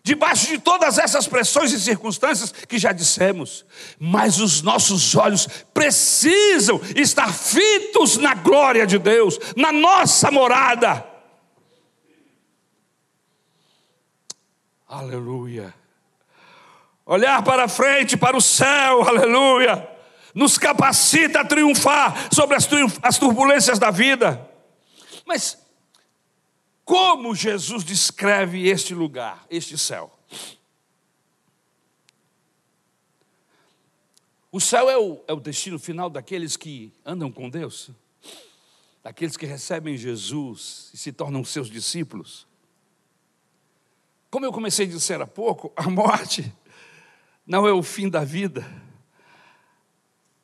debaixo 0.02 0.48
de 0.48 0.58
todas 0.58 0.98
essas 0.98 1.26
pressões 1.26 1.72
e 1.72 1.80
circunstâncias 1.80 2.52
que 2.52 2.78
já 2.78 2.92
dissemos, 2.92 3.64
mas 3.98 4.38
os 4.38 4.60
nossos 4.60 5.14
olhos 5.14 5.46
precisam 5.72 6.80
estar 6.94 7.32
fitos 7.32 8.18
na 8.18 8.34
glória 8.34 8.86
de 8.86 8.98
Deus, 8.98 9.38
na 9.56 9.72
nossa 9.72 10.30
morada. 10.30 11.06
Aleluia. 14.86 15.74
Olhar 17.06 17.42
para 17.42 17.68
frente, 17.68 18.16
para 18.16 18.36
o 18.36 18.40
céu, 18.40 19.02
aleluia, 19.02 19.88
nos 20.34 20.58
capacita 20.58 21.40
a 21.40 21.44
triunfar 21.44 22.28
sobre 22.32 22.56
as, 22.56 22.68
as 23.02 23.18
turbulências 23.18 23.78
da 23.78 23.90
vida. 23.90 24.50
Mas 25.26 25.58
como 26.84 27.34
Jesus 27.34 27.84
descreve 27.84 28.68
este 28.68 28.94
lugar, 28.94 29.46
este 29.48 29.78
céu? 29.78 30.12
O 34.50 34.60
céu 34.60 34.88
é 34.88 34.96
o, 34.96 35.20
é 35.26 35.32
o 35.32 35.40
destino 35.40 35.78
final 35.78 36.08
daqueles 36.08 36.56
que 36.56 36.92
andam 37.04 37.30
com 37.32 37.50
Deus, 37.50 37.90
daqueles 39.02 39.36
que 39.36 39.46
recebem 39.46 39.96
Jesus 39.96 40.90
e 40.94 40.96
se 40.96 41.12
tornam 41.12 41.42
seus 41.44 41.68
discípulos. 41.68 42.46
Como 44.30 44.46
eu 44.46 44.52
comecei 44.52 44.86
a 44.86 44.88
dizer 44.88 45.20
há 45.20 45.26
pouco, 45.26 45.72
a 45.74 45.88
morte 45.88 46.52
não 47.46 47.66
é 47.66 47.72
o 47.72 47.82
fim 47.82 48.08
da 48.08 48.24
vida. 48.24 48.66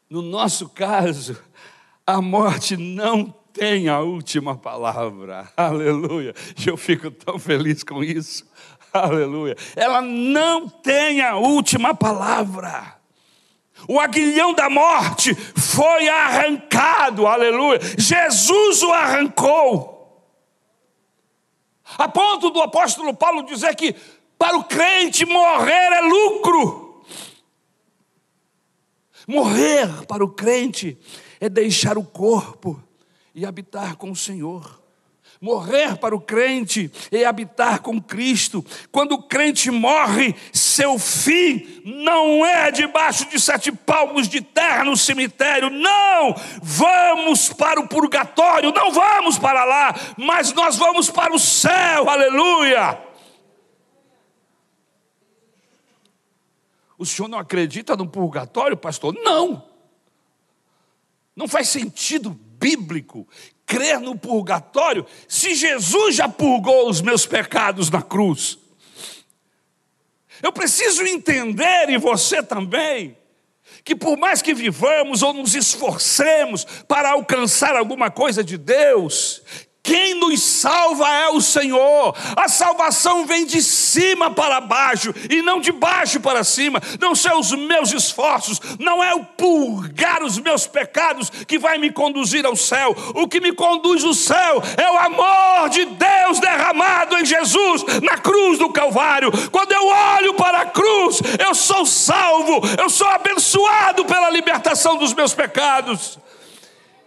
No 0.08 0.22
nosso 0.22 0.68
caso, 0.68 1.40
a 2.06 2.20
morte 2.20 2.76
não 2.76 3.32
tem 3.52 3.88
a 3.88 4.00
última 4.00 4.56
palavra. 4.56 5.50
Aleluia. 5.56 6.34
Eu 6.66 6.76
fico 6.76 7.10
tão 7.10 7.38
feliz 7.38 7.82
com 7.82 8.02
isso. 8.02 8.44
Aleluia. 8.92 9.56
Ela 9.76 10.00
não 10.02 10.68
tem 10.68 11.20
a 11.20 11.36
última 11.36 11.94
palavra. 11.94 12.96
O 13.88 13.98
aguilhão 13.98 14.52
da 14.52 14.68
morte 14.68 15.34
foi 15.34 16.08
arrancado. 16.08 17.26
Aleluia. 17.26 17.80
Jesus 17.96 18.82
o 18.82 18.92
arrancou. 18.92 19.98
A 21.98 22.08
ponto 22.08 22.50
do 22.50 22.60
apóstolo 22.60 23.14
Paulo 23.14 23.42
dizer 23.42 23.74
que 23.74 23.94
para 24.38 24.56
o 24.56 24.64
crente 24.64 25.24
morrer 25.24 25.92
é 25.92 26.00
lucro. 26.00 26.79
Morrer 29.30 29.86
para 30.08 30.24
o 30.24 30.28
crente 30.28 30.98
é 31.40 31.48
deixar 31.48 31.96
o 31.96 32.02
corpo 32.02 32.82
e 33.32 33.46
habitar 33.46 33.94
com 33.94 34.10
o 34.10 34.16
Senhor. 34.16 34.82
Morrer 35.40 35.96
para 35.98 36.16
o 36.16 36.20
crente 36.20 36.90
é 37.12 37.24
habitar 37.24 37.78
com 37.78 38.02
Cristo. 38.02 38.66
Quando 38.90 39.12
o 39.12 39.22
crente 39.22 39.70
morre, 39.70 40.34
seu 40.52 40.98
fim 40.98 41.80
não 41.84 42.44
é 42.44 42.72
debaixo 42.72 43.30
de 43.30 43.40
sete 43.40 43.70
palmos 43.70 44.28
de 44.28 44.40
terra 44.40 44.82
no 44.82 44.96
cemitério. 44.96 45.70
Não! 45.70 46.34
Vamos 46.60 47.52
para 47.52 47.78
o 47.78 47.86
purgatório, 47.86 48.72
não 48.72 48.90
vamos 48.90 49.38
para 49.38 49.64
lá, 49.64 49.94
mas 50.16 50.52
nós 50.52 50.76
vamos 50.76 51.08
para 51.08 51.32
o 51.32 51.38
céu. 51.38 52.10
Aleluia! 52.10 53.10
O 57.00 57.06
senhor 57.06 57.28
não 57.28 57.38
acredita 57.38 57.96
no 57.96 58.06
purgatório, 58.06 58.76
pastor? 58.76 59.14
Não! 59.14 59.66
Não 61.34 61.48
faz 61.48 61.70
sentido 61.70 62.28
bíblico 62.28 63.26
crer 63.64 63.98
no 63.98 64.18
purgatório 64.18 65.06
se 65.26 65.54
Jesus 65.54 66.16
já 66.16 66.28
purgou 66.28 66.90
os 66.90 67.00
meus 67.00 67.24
pecados 67.24 67.88
na 67.88 68.02
cruz? 68.02 68.58
Eu 70.42 70.52
preciso 70.52 71.02
entender, 71.04 71.88
e 71.88 71.96
você 71.96 72.42
também, 72.42 73.16
que 73.82 73.96
por 73.96 74.18
mais 74.18 74.42
que 74.42 74.52
vivamos 74.52 75.22
ou 75.22 75.32
nos 75.32 75.54
esforcemos 75.54 76.66
para 76.86 77.12
alcançar 77.12 77.76
alguma 77.76 78.10
coisa 78.10 78.44
de 78.44 78.58
Deus, 78.58 79.42
nos 80.20 80.42
salva 80.42 81.09
é 81.09 81.28
o 81.30 81.40
Senhor. 81.40 82.14
A 82.37 82.48
salvação 82.48 83.26
vem 83.26 83.46
de 83.46 83.62
cima 83.62 84.30
para 84.30 84.61
baixo 84.61 85.12
e 85.28 85.42
não 85.42 85.61
de 85.61 85.72
baixo 85.72 86.20
para 86.20 86.44
cima. 86.44 86.80
Não 87.00 87.14
são 87.14 87.40
os 87.40 87.52
meus 87.52 87.92
esforços, 87.92 88.61
não 88.78 89.02
é 89.02 89.14
o 89.14 89.24
purgar 89.24 90.22
os 90.22 90.38
meus 90.38 90.66
pecados 90.66 91.30
que 91.30 91.59
vai 91.59 91.78
me 91.78 91.90
conduzir 91.90 92.44
ao 92.44 92.54
céu. 92.54 92.94
O 93.14 93.26
que 93.26 93.40
me 93.40 93.52
conduz 93.52 94.04
ao 94.04 94.14
céu 94.14 94.62
é 94.76 94.90
o 94.90 94.98
amor 94.98 95.68
de 95.70 95.85
Deus 95.85 96.38
derramado 96.38 97.18
em 97.18 97.24
Jesus 97.24 97.85
na 98.02 98.18
cruz 98.18 98.59
do 98.59 98.70
Calvário. 98.70 99.33
Quando 99.50 99.72
eu 99.72 99.87
olho 99.87 100.35
para 100.35 100.62
a 100.62 100.66
cruz, 100.66 101.20
eu 101.38 101.54
sou 101.54 101.87
salvo, 101.87 102.61
eu 102.78 102.90
sou 102.90 103.09
abençoado 103.09 104.04
pela 104.04 104.30
libertação 104.30 104.96
dos 104.96 105.14
meus 105.14 105.35
pecados. 105.35 106.18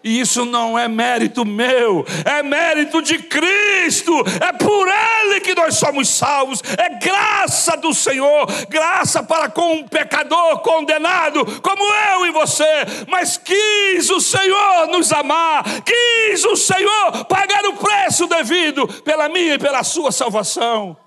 E 0.04 0.20
isso 0.20 0.44
não 0.44 0.78
é 0.78 0.86
mérito 0.90 1.46
meu, 1.46 2.06
é 2.26 2.44
mérito 2.44 3.02
de 3.02 3.20
Cristo, 3.20 4.12
é 4.42 4.52
por 4.52 4.86
Ele 4.86 5.40
que 5.40 5.56
nós 5.56 5.76
somos 5.76 6.10
salvos, 6.10 6.62
é 6.78 6.90
graça 6.90 7.78
do 7.78 7.94
Senhor, 7.94 8.46
graça 8.68 9.24
para 9.24 9.50
com 9.50 9.76
um 9.76 9.88
pecador 9.88 10.60
condenado, 10.60 11.46
como 11.62 11.82
eu 11.84 12.26
e 12.26 12.32
você. 12.32 12.64
Mas 13.08 13.38
quis 13.38 14.10
o 14.10 14.20
Senhor 14.20 14.88
nos 14.88 15.14
amar, 15.14 15.64
quis 15.84 16.44
o 16.44 16.58
Senhor 16.58 17.24
pagar 17.26 17.64
o 17.68 17.78
preço 17.78 18.28
devido 18.28 18.86
pela 19.04 19.30
minha 19.30 19.54
e 19.54 19.60
pela 19.60 19.86
sua 19.86 20.12
salvação. 20.12 20.98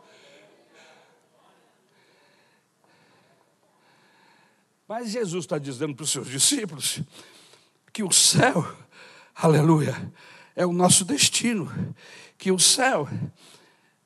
Mas 4.89 5.11
Jesus 5.11 5.45
está 5.45 5.59
dizendo 5.59 5.95
para 5.95 6.05
os 6.05 6.11
seus 6.11 6.29
discípulos 6.29 7.01
que 7.93 8.03
o 8.03 8.13
céu 8.13 8.67
aleluia, 9.37 10.13
é 10.55 10.65
o 10.65 10.73
nosso 10.73 11.05
destino, 11.05 11.95
que 12.39 12.51
o 12.51 12.59
céu 12.59 13.09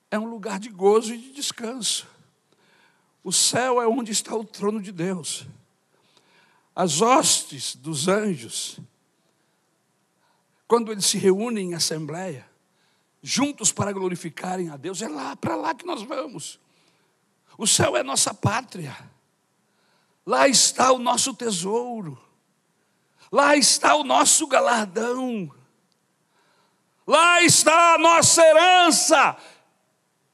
é 0.09 0.19
um 0.19 0.25
lugar 0.25 0.59
de 0.59 0.69
gozo 0.69 1.13
e 1.13 1.17
de 1.17 1.31
descanso. 1.31 2.07
O 3.23 3.31
céu 3.31 3.81
é 3.81 3.87
onde 3.87 4.11
está 4.11 4.35
o 4.35 4.43
trono 4.43 4.81
de 4.81 4.91
Deus. 4.91 5.45
As 6.75 7.01
hostes 7.01 7.75
dos 7.75 8.07
anjos, 8.07 8.79
quando 10.67 10.91
eles 10.91 11.05
se 11.05 11.17
reúnem 11.17 11.71
em 11.71 11.73
assembleia, 11.73 12.45
juntos 13.21 13.71
para 13.71 13.91
glorificarem 13.91 14.69
a 14.69 14.77
Deus, 14.77 15.01
é 15.01 15.07
lá, 15.07 15.35
para 15.35 15.55
lá 15.55 15.73
que 15.73 15.85
nós 15.85 16.01
vamos. 16.01 16.59
O 17.57 17.67
céu 17.67 17.95
é 17.95 18.03
nossa 18.03 18.33
pátria. 18.33 18.97
Lá 20.25 20.47
está 20.47 20.91
o 20.91 20.97
nosso 20.97 21.33
tesouro. 21.33 22.19
Lá 23.31 23.55
está 23.55 23.95
o 23.95 24.03
nosso 24.03 24.45
galardão. 24.47 25.49
Lá 27.07 27.41
está 27.41 27.95
a 27.95 27.97
nossa 27.97 28.41
herança, 28.45 29.37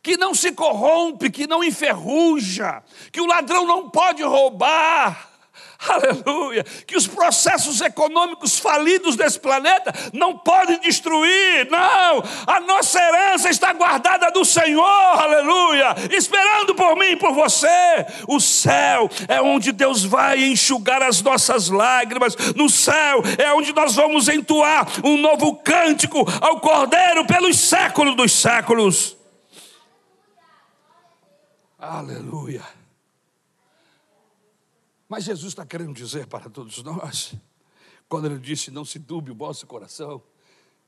que 0.02 0.18
não 0.18 0.34
se 0.34 0.52
corrompe, 0.52 1.30
que 1.30 1.48
não 1.48 1.64
enferruja, 1.64 2.84
que 3.12 3.22
o 3.22 3.26
ladrão 3.26 3.66
não 3.66 3.90
pode 3.90 4.24
roubar 4.24 5.27
aleluia, 5.88 6.64
que 6.86 6.98
os 6.98 7.08
processos 7.08 7.82
econômicos 7.82 8.58
falidos 8.58 9.16
desse 9.16 9.40
planeta 9.40 9.94
não 10.12 10.38
podem 10.38 10.80
destruir, 10.80 11.70
não, 11.70 12.24
a 12.48 12.60
nossa 12.62 13.00
herança 13.00 13.50
está 13.50 13.74
guardada 13.74 14.32
do 14.32 14.44
Senhor, 14.44 14.84
aleluia, 14.84 15.96
esperando 16.12 16.74
por 16.74 16.96
mim 16.96 17.12
e 17.12 17.16
por 17.16 17.34
você. 17.34 17.68
O 18.28 18.40
céu 18.40 19.10
é 19.28 19.40
onde 19.42 19.72
Deus 19.72 20.04
vai 20.04 20.44
enxugar 20.44 21.02
as 21.02 21.22
nossas 21.22 21.70
lágrimas, 21.70 22.36
no 22.56 22.70
céu 22.70 23.22
é 23.38 23.54
onde 23.54 23.74
nós 23.74 23.96
vamos 23.96 24.28
entoar 24.28 24.88
um 25.04 25.18
novo 25.18 25.56
cântico 25.58 26.26
ao 26.42 26.60
Cordeiro 26.60 27.26
pelos 27.26 27.60
séculos 27.60 28.16
dos 28.16 28.32
séculos. 28.32 29.16
Aleluia. 31.80 32.64
Mas 35.08 35.24
Jesus 35.24 35.54
está 35.54 35.66
querendo 35.66 35.94
dizer 35.94 36.28
para 36.28 36.50
todos 36.50 36.84
nós, 36.84 37.34
quando 38.10 38.26
ele 38.26 38.40
disse: 38.40 38.72
Não 38.72 38.84
se 38.84 39.00
dube 39.00 39.32
o 39.32 39.36
vosso 39.36 39.66
coração, 39.66 40.22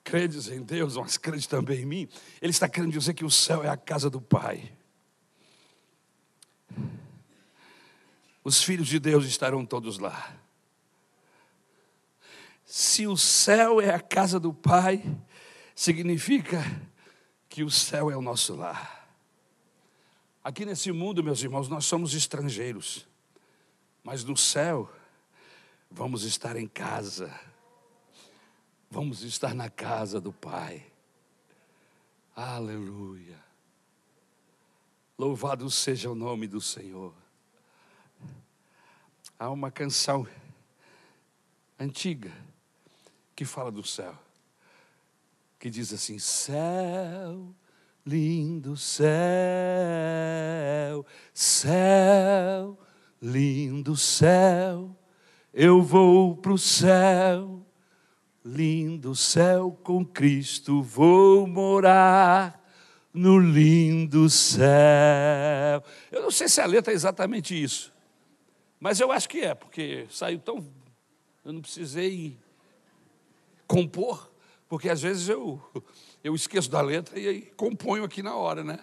credes 0.03 0.47
em 0.49 0.61
Deus, 0.61 0.97
mas 0.97 1.17
crede 1.17 1.47
também 1.47 1.81
em 1.81 1.85
mim. 1.85 2.09
Ele 2.41 2.51
está 2.51 2.67
querendo 2.67 2.91
dizer 2.91 3.13
que 3.13 3.25
o 3.25 3.31
céu 3.31 3.63
é 3.63 3.69
a 3.69 3.77
casa 3.77 4.09
do 4.09 4.19
Pai. 4.19 4.73
Os 8.43 8.63
filhos 8.63 8.87
de 8.87 8.99
Deus 8.99 9.25
estarão 9.25 9.65
todos 9.65 9.99
lá. 9.99 10.35
Se 12.65 13.07
o 13.07 13.17
céu 13.17 13.81
é 13.81 13.93
a 13.93 13.99
casa 13.99 14.39
do 14.39 14.53
Pai, 14.53 15.03
significa 15.73 16.63
que 17.49 17.63
o 17.63 17.71
céu 17.71 18.11
é 18.11 18.15
o 18.15 18.21
nosso 18.21 18.55
lar. 18.55 19.09
Aqui 20.43 20.65
nesse 20.65 20.91
mundo, 20.91 21.23
meus 21.23 21.41
irmãos, 21.41 21.67
nós 21.67 21.85
somos 21.85 22.13
estrangeiros. 22.13 23.08
Mas 24.03 24.23
no 24.23 24.37
céu, 24.37 24.89
vamos 25.89 26.23
estar 26.23 26.55
em 26.55 26.67
casa, 26.67 27.37
vamos 28.89 29.21
estar 29.23 29.53
na 29.53 29.69
casa 29.69 30.21
do 30.21 30.31
Pai. 30.31 30.85
Aleluia. 32.35 33.37
Louvado 35.17 35.69
seja 35.69 36.09
o 36.09 36.15
nome 36.15 36.47
do 36.47 36.61
Senhor. 36.61 37.13
Há 39.37 39.49
uma 39.49 39.69
canção 39.69 40.25
antiga 41.77 42.31
que 43.35 43.43
fala 43.43 43.71
do 43.71 43.83
céu, 43.83 44.17
que 45.59 45.69
diz 45.69 45.91
assim: 45.91 46.17
Céu, 46.19 47.53
lindo 48.05 48.77
céu, 48.77 49.05
céu 51.33 52.77
lindo 53.21 53.95
céu, 53.97 54.95
eu 55.53 55.81
vou 55.81 56.37
para 56.37 56.53
o 56.53 56.57
céu, 56.57 57.65
lindo 58.43 59.15
céu 59.15 59.77
com 59.83 60.05
Cristo 60.05 60.81
vou 60.81 61.45
morar 61.45 62.59
no 63.13 63.37
lindo 63.37 64.29
céu. 64.29 65.83
Eu 66.11 66.21
não 66.21 66.31
sei 66.31 66.47
se 66.47 66.61
a 66.61 66.65
letra 66.65 66.93
é 66.93 66.95
exatamente 66.95 67.61
isso, 67.61 67.93
mas 68.79 68.99
eu 68.99 69.11
acho 69.11 69.27
que 69.27 69.41
é, 69.41 69.53
porque 69.53 70.07
saiu 70.09 70.39
tão. 70.39 70.65
Eu 71.43 71.53
não 71.53 71.61
precisei 71.61 72.37
compor, 73.67 74.31
porque 74.67 74.89
às 74.89 75.01
vezes 75.01 75.27
eu, 75.27 75.61
eu 76.23 76.33
esqueço 76.35 76.69
da 76.69 76.81
letra 76.81 77.19
e 77.19 77.27
aí 77.27 77.41
componho 77.57 78.03
aqui 78.03 78.23
na 78.23 78.35
hora, 78.35 78.63
né? 78.63 78.79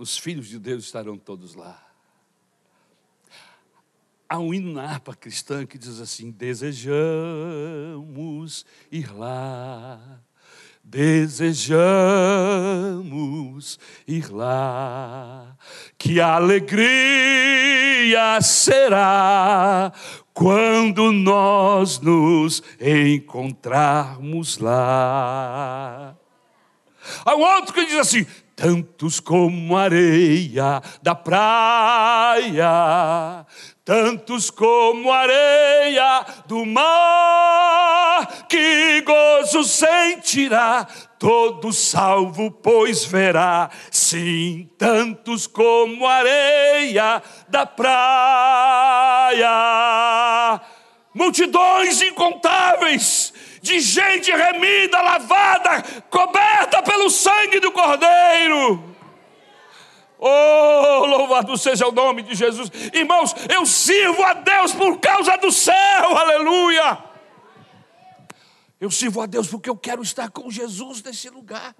Os 0.00 0.16
filhos 0.16 0.48
de 0.48 0.58
Deus 0.58 0.84
estarão 0.84 1.18
todos 1.18 1.54
lá. 1.54 1.78
Há 4.26 4.38
um 4.38 4.54
hino 4.54 4.72
na 4.72 4.84
harpa 4.84 5.14
cristã 5.14 5.66
que 5.66 5.76
diz 5.76 6.00
assim: 6.00 6.30
Desejamos 6.30 7.04
ir 8.90 9.12
lá, 9.12 10.00
desejamos 10.82 12.18
ir 14.08 14.32
lá, 14.32 15.54
que 15.98 16.18
alegria 16.18 16.80
será 18.40 19.92
quando 20.32 21.12
nós 21.12 22.00
nos 22.00 22.62
encontrarmos 22.80 24.56
lá. 24.56 26.16
Há 27.24 27.36
um 27.36 27.40
outro 27.40 27.74
que 27.74 27.84
diz 27.84 27.96
assim: 27.96 28.24
tantos 28.60 29.18
como 29.20 29.74
areia 29.74 30.82
da 31.02 31.14
praia, 31.14 32.66
tantos 33.82 34.50
como 34.50 35.10
areia 35.10 36.26
do 36.46 36.66
mar, 36.66 38.28
que 38.50 39.00
gozo 39.00 39.64
sentirá 39.64 40.86
todo 41.18 41.72
salvo, 41.72 42.50
pois 42.50 43.02
verá, 43.06 43.70
sim, 43.90 44.68
tantos 44.76 45.46
como 45.46 46.06
areia 46.06 47.22
da 47.48 47.64
praia, 47.64 49.48
multidões 51.14 52.02
incontáveis 52.02 53.32
de 53.60 53.80
gente 53.80 54.30
remida, 54.30 55.00
lavada, 55.00 55.82
coberta 56.10 56.82
pelo 56.82 57.10
sangue 57.10 57.60
do 57.60 57.72
Cordeiro. 57.72 58.90
Oh, 60.18 61.06
louvado 61.06 61.56
seja 61.56 61.86
o 61.86 61.92
nome 61.92 62.22
de 62.22 62.34
Jesus. 62.34 62.70
Irmãos, 62.92 63.34
eu 63.48 63.64
sirvo 63.64 64.22
a 64.22 64.34
Deus 64.34 64.72
por 64.72 64.98
causa 64.98 65.36
do 65.38 65.50
céu, 65.50 65.74
aleluia. 66.16 66.98
Eu 68.78 68.90
sirvo 68.90 69.20
a 69.20 69.26
Deus 69.26 69.48
porque 69.48 69.68
eu 69.68 69.76
quero 69.76 70.02
estar 70.02 70.30
com 70.30 70.50
Jesus 70.50 71.02
nesse 71.02 71.28
lugar. 71.30 71.74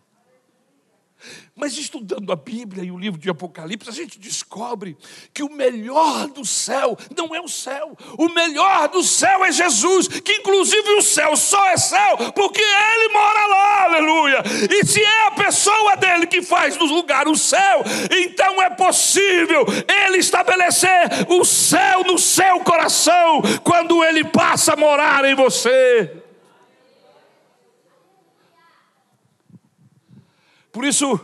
Mas 1.54 1.76
estudando 1.76 2.32
a 2.32 2.36
Bíblia 2.36 2.84
e 2.84 2.90
o 2.90 2.98
livro 2.98 3.20
de 3.20 3.28
Apocalipse, 3.28 3.88
a 3.88 3.92
gente 3.92 4.18
descobre 4.18 4.96
que 5.32 5.42
o 5.42 5.52
melhor 5.52 6.28
do 6.28 6.44
céu 6.44 6.96
não 7.16 7.34
é 7.34 7.40
o 7.40 7.48
céu, 7.48 7.96
o 8.18 8.28
melhor 8.28 8.88
do 8.88 9.02
céu 9.02 9.44
é 9.44 9.52
Jesus, 9.52 10.08
que 10.08 10.32
inclusive 10.32 10.90
o 10.92 11.02
céu 11.02 11.36
só 11.36 11.66
é 11.68 11.76
céu 11.76 12.16
porque 12.34 12.60
Ele 12.60 13.12
mora 13.12 13.46
lá, 13.46 13.84
aleluia. 13.84 14.42
E 14.70 14.86
se 14.86 15.02
é 15.02 15.26
a 15.26 15.32
pessoa 15.32 15.96
dele 15.96 16.26
que 16.26 16.42
faz 16.42 16.76
do 16.76 16.84
lugar 16.86 17.28
o 17.28 17.36
céu, 17.36 17.82
então 18.10 18.62
é 18.62 18.70
possível 18.70 19.66
Ele 20.06 20.18
estabelecer 20.18 21.26
o 21.28 21.44
céu 21.44 22.04
no 22.04 22.18
seu 22.18 22.60
coração 22.60 23.42
quando 23.62 24.04
Ele 24.04 24.24
passa 24.24 24.74
a 24.74 24.76
morar 24.76 25.24
em 25.24 25.34
você. 25.34 26.19
Por 30.72 30.84
isso 30.84 31.20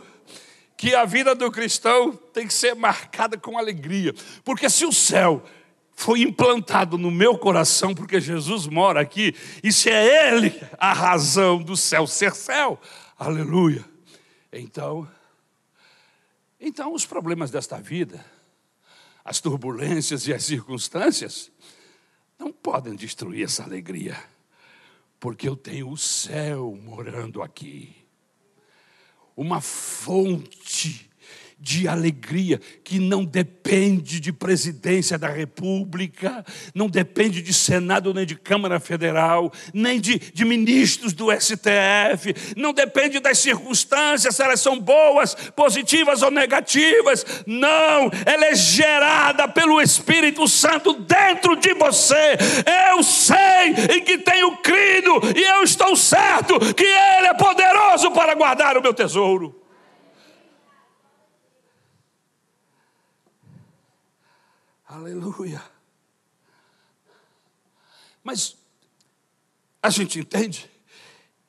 que 0.77 0.93
a 0.93 1.05
vida 1.05 1.33
do 1.33 1.51
cristão 1.51 2.11
tem 2.11 2.45
que 2.45 2.53
ser 2.53 2.75
marcada 2.75 3.37
com 3.37 3.57
alegria, 3.57 4.13
porque 4.43 4.69
se 4.69 4.85
o 4.85 4.93
céu 4.93 5.43
foi 5.93 6.21
implantado 6.21 6.95
no 6.95 7.09
meu 7.09 7.35
coração, 7.39 7.95
porque 7.95 8.21
Jesus 8.21 8.67
mora 8.67 9.01
aqui, 9.01 9.35
e 9.63 9.73
se 9.73 9.89
é 9.89 10.31
Ele 10.31 10.53
a 10.77 10.93
razão 10.93 11.57
do 11.57 11.75
céu 11.75 12.05
ser 12.05 12.35
céu, 12.35 12.79
aleluia. 13.17 13.83
Então, 14.53 15.09
então 16.59 16.93
os 16.93 17.03
problemas 17.03 17.49
desta 17.49 17.81
vida, 17.81 18.23
as 19.25 19.41
turbulências 19.41 20.27
e 20.27 20.33
as 20.33 20.43
circunstâncias, 20.43 21.51
não 22.37 22.51
podem 22.51 22.95
destruir 22.95 23.45
essa 23.45 23.63
alegria, 23.63 24.15
porque 25.19 25.49
eu 25.49 25.55
tenho 25.55 25.89
o 25.89 25.97
céu 25.97 26.79
morando 26.79 27.41
aqui 27.41 28.06
uma 29.37 29.61
fonte 29.61 31.07
de 31.59 31.87
alegria 31.87 32.61
que 32.83 32.99
não 32.99 33.25
depende 33.25 34.19
de 34.19 34.31
presidência 34.31 35.17
da 35.17 35.27
República, 35.27 36.45
não 36.73 36.87
depende 36.87 37.41
de 37.41 37.51
Senado 37.53 38.13
nem 38.13 38.25
de 38.25 38.35
Câmara 38.35 38.79
Federal, 38.79 39.51
nem 39.73 39.99
de, 39.99 40.19
de 40.19 40.45
ministros 40.45 41.13
do 41.13 41.27
STF, 41.31 42.33
não 42.55 42.73
depende 42.73 43.19
das 43.19 43.39
circunstâncias, 43.39 44.35
se 44.35 44.43
elas 44.43 44.61
são 44.61 44.79
boas, 44.79 45.33
positivas 45.55 46.21
ou 46.21 46.29
negativas. 46.29 47.25
Não, 47.45 48.11
ela 48.25 48.45
é 48.45 48.55
gerada 48.55 49.47
pelo 49.47 49.81
Espírito 49.81 50.47
Santo 50.47 50.93
dentro 50.93 51.55
de 51.55 51.73
você. 51.73 52.37
Eu 52.91 53.01
sei 53.01 53.95
em 53.95 54.03
que 54.03 54.19
tenho 54.19 54.57
crido 54.57 55.11
e 55.35 55.43
eu 55.43 55.63
estou 55.63 55.95
certo 55.95 56.59
que 56.73 56.85
Ele 56.85 57.27
é 57.27 57.33
poderoso 57.33 58.11
para 58.11 58.35
guardar 58.35 58.77
o 58.77 58.81
meu 58.81 58.93
tesouro. 58.93 59.66
Aleluia. 64.97 65.63
Mas 68.23 68.57
a 69.81 69.91
gente 69.91 70.17
entende 70.17 70.67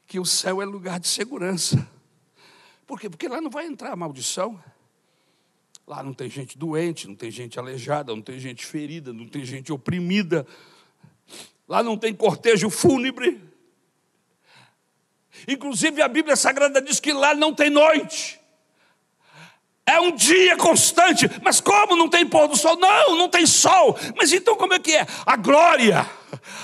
que 0.07 0.21
o 0.21 0.25
céu 0.27 0.61
é 0.61 0.67
lugar 0.67 1.01
de 1.01 1.09
segurança. 1.09 1.89
Por 2.87 3.01
quê? 3.01 3.09
Porque 3.09 3.27
lá 3.27 3.41
não 3.41 3.49
vai 3.49 3.65
entrar 3.65 3.97
maldição. 3.97 4.63
Lá 5.87 6.03
não 6.03 6.13
tem 6.13 6.29
gente 6.29 6.59
doente, 6.59 7.09
não 7.09 7.15
tem 7.15 7.31
gente 7.31 7.59
aleijada, 7.59 8.15
não 8.15 8.21
tem 8.21 8.39
gente 8.39 8.67
ferida, 8.67 9.15
não 9.15 9.27
tem 9.27 9.43
gente 9.47 9.73
oprimida. 9.73 10.47
Lá 11.67 11.83
não 11.83 11.97
tem 11.97 12.15
cortejo 12.15 12.69
fúnebre. 12.69 13.43
Inclusive 15.49 16.03
a 16.03 16.09
Bíblia 16.09 16.37
Sagrada 16.37 16.83
diz 16.83 17.01
que 17.01 17.15
lá 17.15 17.35
não 17.35 17.55
tem 17.55 17.71
noite. 17.71 18.38
É 19.89 19.99
um 19.99 20.15
dia 20.15 20.55
constante, 20.59 21.31
mas 21.43 21.63
como 21.63 21.97
não 21.97 22.11
tem 22.11 22.27
pôr 22.27 22.47
do 22.47 22.55
sol? 22.55 22.77
Não, 22.79 23.17
não 23.17 23.27
tem 23.27 23.47
sol. 23.47 23.99
Mas 24.19 24.31
então 24.35 24.55
como 24.55 24.75
é 24.75 24.79
que 24.79 24.95
é? 24.95 25.07
A 25.25 25.35
glória. 25.35 26.07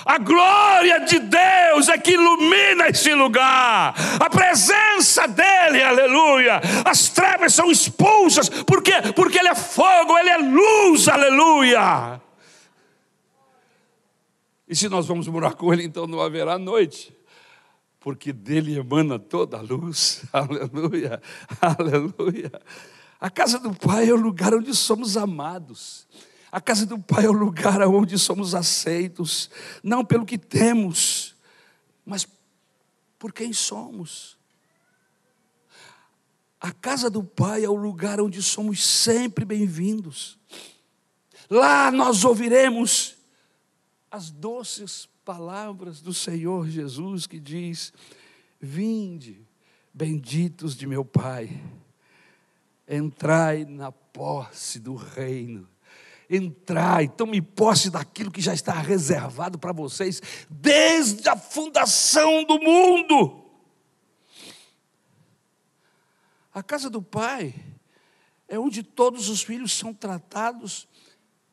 A 0.04 0.18
glória 0.18 1.00
de 1.00 1.18
Deus 1.20 1.88
é 1.88 1.96
que 1.96 2.12
ilumina 2.12 2.88
esse 2.88 3.14
lugar. 3.14 3.94
A 4.20 4.28
presença 4.28 5.26
dele, 5.26 5.82
aleluia. 5.82 6.60
As 6.84 7.08
trevas 7.08 7.54
são 7.54 7.70
expulsas. 7.70 8.50
Por 8.50 8.82
quê? 8.82 8.92
Porque 9.16 9.38
ele 9.38 9.48
é 9.48 9.54
fogo, 9.54 10.18
ele 10.18 10.28
é 10.28 10.36
luz, 10.36 11.08
aleluia. 11.08 12.20
E 14.68 14.76
se 14.76 14.86
nós 14.86 15.06
vamos 15.06 15.26
morar 15.28 15.54
com 15.54 15.72
ele, 15.72 15.82
então 15.82 16.06
não 16.06 16.20
haverá 16.20 16.58
noite 16.58 17.14
porque 18.04 18.34
dele 18.34 18.76
emana 18.76 19.18
toda 19.18 19.56
a 19.56 19.62
luz, 19.62 20.26
aleluia, 20.30 21.22
aleluia. 21.58 22.52
A 23.24 23.30
casa 23.30 23.58
do 23.58 23.74
Pai 23.74 24.10
é 24.10 24.12
o 24.12 24.18
lugar 24.18 24.52
onde 24.52 24.74
somos 24.74 25.16
amados. 25.16 26.06
A 26.52 26.60
casa 26.60 26.84
do 26.84 26.98
Pai 26.98 27.24
é 27.24 27.28
o 27.30 27.32
lugar 27.32 27.80
onde 27.80 28.18
somos 28.18 28.54
aceitos, 28.54 29.48
não 29.82 30.04
pelo 30.04 30.26
que 30.26 30.36
temos, 30.36 31.34
mas 32.04 32.28
por 33.18 33.32
quem 33.32 33.50
somos. 33.50 34.36
A 36.60 36.70
casa 36.70 37.08
do 37.08 37.24
Pai 37.24 37.64
é 37.64 37.68
o 37.70 37.74
lugar 37.74 38.20
onde 38.20 38.42
somos 38.42 38.84
sempre 38.84 39.46
bem-vindos. 39.46 40.38
Lá 41.48 41.90
nós 41.90 42.26
ouviremos 42.26 43.16
as 44.10 44.30
doces 44.30 45.08
palavras 45.24 46.02
do 46.02 46.12
Senhor 46.12 46.68
Jesus 46.68 47.26
que 47.26 47.40
diz: 47.40 47.90
Vinde, 48.60 49.48
benditos 49.94 50.76
de 50.76 50.86
meu 50.86 51.06
Pai 51.06 51.58
entrai 52.88 53.64
na 53.64 53.90
posse 53.90 54.78
do 54.78 54.94
reino 54.94 55.68
entrar 56.28 57.02
e 57.02 57.08
tome 57.08 57.40
posse 57.40 57.90
daquilo 57.90 58.30
que 58.30 58.40
já 58.40 58.54
está 58.54 58.72
reservado 58.72 59.58
para 59.58 59.72
vocês 59.72 60.20
desde 60.48 61.28
a 61.28 61.36
fundação 61.36 62.44
do 62.44 62.58
mundo. 62.58 63.44
A 66.52 66.62
casa 66.62 66.88
do 66.88 67.02
Pai 67.02 67.54
é 68.46 68.58
onde 68.58 68.82
todos 68.82 69.28
os 69.28 69.42
filhos 69.42 69.72
são 69.72 69.92
tratados 69.92 70.86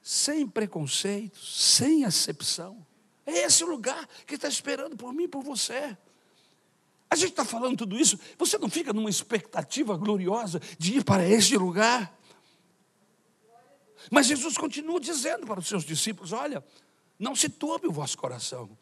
sem 0.02 0.48
preconceitos, 0.48 1.76
sem 1.76 2.06
acepção. 2.06 2.86
É 3.26 3.44
esse 3.44 3.64
o 3.64 3.70
lugar 3.70 4.08
que 4.26 4.36
está 4.36 4.48
esperando 4.48 4.96
por 4.96 5.14
mim 5.14 5.24
e 5.24 5.28
por 5.28 5.44
você. 5.44 5.98
A 7.12 7.16
gente 7.18 7.32
está 7.32 7.44
falando 7.44 7.80
tudo 7.80 8.00
isso, 8.00 8.18
você 8.38 8.58
não 8.58 8.70
fica 8.70 8.94
numa 8.94 9.10
expectativa 9.10 9.98
gloriosa 9.98 10.62
de 10.80 10.96
ir 10.96 11.04
para 11.04 11.28
este 11.28 11.58
lugar? 11.58 12.18
Mas 14.10 14.28
Jesus 14.28 14.58
continua 14.58 14.98
dizendo 14.98 15.46
para 15.46 15.60
os 15.60 15.68
seus 15.68 15.84
discípulos: 15.84 16.32
olha, 16.32 16.64
não 17.20 17.36
se 17.36 17.50
turbe 17.50 17.86
o 17.86 17.92
vosso 17.92 18.18
coração, 18.18 18.78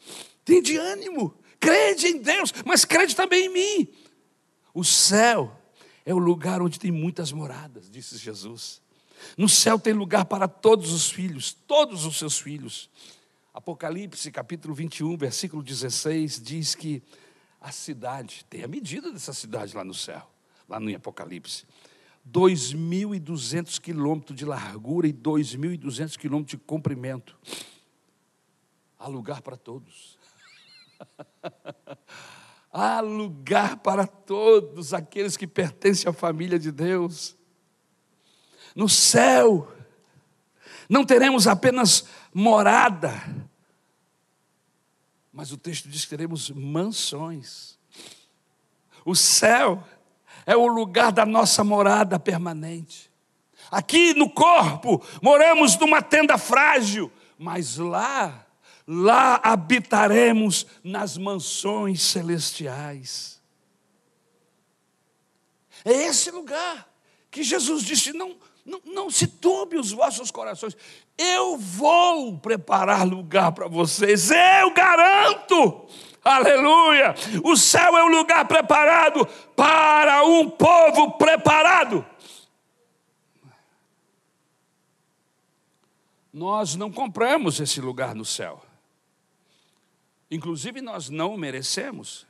de 0.46 0.78
ânimo, 0.78 1.34
crede 1.60 2.06
em 2.06 2.22
Deus, 2.22 2.54
mas 2.64 2.86
crede 2.86 3.16
também 3.16 3.48
em 3.48 3.50
mim. 3.50 3.88
O 4.76 4.84
céu 4.84 5.60
é 6.06 6.14
o 6.14 6.20
lugar 6.20 6.62
onde 6.62 6.80
tem 6.80 6.92
muitas 6.92 7.32
moradas, 7.32 7.90
disse 7.90 8.16
Jesus. 8.16 8.80
No 9.36 9.50
céu 9.50 9.80
tem 9.80 9.94
lugar 9.94 10.26
para 10.26 10.48
todos 10.48 10.94
os 10.94 11.10
filhos, 11.10 11.52
todos 11.52 12.06
os 12.06 12.18
seus 12.20 12.40
filhos. 12.40 12.92
Apocalipse 13.52 14.32
capítulo 14.32 14.76
21, 14.76 15.18
versículo 15.18 15.64
16 15.64 16.40
diz 16.42 16.76
que 16.76 17.02
a 17.62 17.72
cidade, 17.72 18.46
tem 18.50 18.64
a 18.64 18.68
medida 18.68 19.12
dessa 19.12 19.34
cidade 19.34 19.76
lá 19.76 19.84
no 19.84 19.94
céu, 19.94 20.30
lá 20.68 20.80
no 20.80 20.96
Apocalipse. 20.96 21.66
2.200 22.30 23.80
quilômetros 23.80 24.38
de 24.38 24.46
largura 24.46 25.08
e 25.08 25.14
2.200 25.14 26.18
quilômetros 26.18 26.52
de 26.52 26.58
comprimento. 26.58 27.38
Há 28.98 29.08
lugar 29.08 29.42
para 29.42 29.58
todos. 29.58 30.18
Há 32.72 33.00
lugar 33.00 33.78
para 33.78 34.06
todos 34.06 34.94
aqueles 34.94 35.36
que 35.36 35.48
pertencem 35.48 36.10
à 36.10 36.14
família 36.14 36.60
de 36.60 36.72
Deus. 36.72 37.36
No 38.76 38.88
céu, 38.88 39.72
não 40.88 41.04
teremos 41.04 41.48
apenas 41.48 42.06
morada, 42.34 43.12
mas 45.40 45.54
o 45.54 45.58
texto 45.58 45.88
diz 45.88 46.04
que 46.04 46.10
teremos 46.10 46.50
mansões. 46.50 47.80
O 49.06 49.16
céu 49.16 49.82
é 50.46 50.54
o 50.54 50.68
lugar 50.68 51.14
da 51.14 51.26
nossa 51.26 51.64
morada 51.64 52.20
permanente. 52.20 53.10
Aqui 53.72 54.14
no 54.14 54.30
corpo, 54.30 55.02
moramos 55.22 55.78
numa 55.78 56.02
tenda 56.02 56.38
frágil, 56.38 57.10
mas 57.38 57.78
lá 57.78 58.46
lá 58.86 59.40
habitaremos 59.42 60.68
nas 60.84 61.18
mansões 61.18 62.02
celestiais. 62.02 63.42
É 65.86 65.94
esse 65.94 66.32
lugar 66.32 66.86
que 67.32 67.44
Jesus 67.44 67.86
disse: 67.86 68.12
não, 68.12 68.36
não, 68.66 68.82
não 68.86 69.10
se 69.10 69.28
turbe 69.28 69.78
os 69.78 69.92
vossos 69.92 70.32
corações, 70.32 70.76
eu 71.18 71.58
vou 71.58 72.38
preparar 72.38 73.06
lugar 73.06 73.52
para 73.52 73.68
vocês, 73.68 74.32
eu 74.32 74.72
garanto. 74.74 75.88
Aleluia! 76.24 77.16
O 77.44 77.56
céu 77.56 77.98
é 77.98 78.04
um 78.04 78.10
lugar 78.10 78.48
preparado 78.48 79.26
para 79.56 80.24
um 80.24 80.50
povo 80.50 81.14
preparado. 81.14 82.06
Nós 86.32 86.76
não 86.76 86.92
compramos 86.92 87.60
esse 87.60 87.82
lugar 87.82 88.14
no 88.14 88.24
céu. 88.24 88.64
Inclusive, 90.30 90.80
nós 90.80 91.10
não 91.10 91.36
merecemos, 91.36 92.28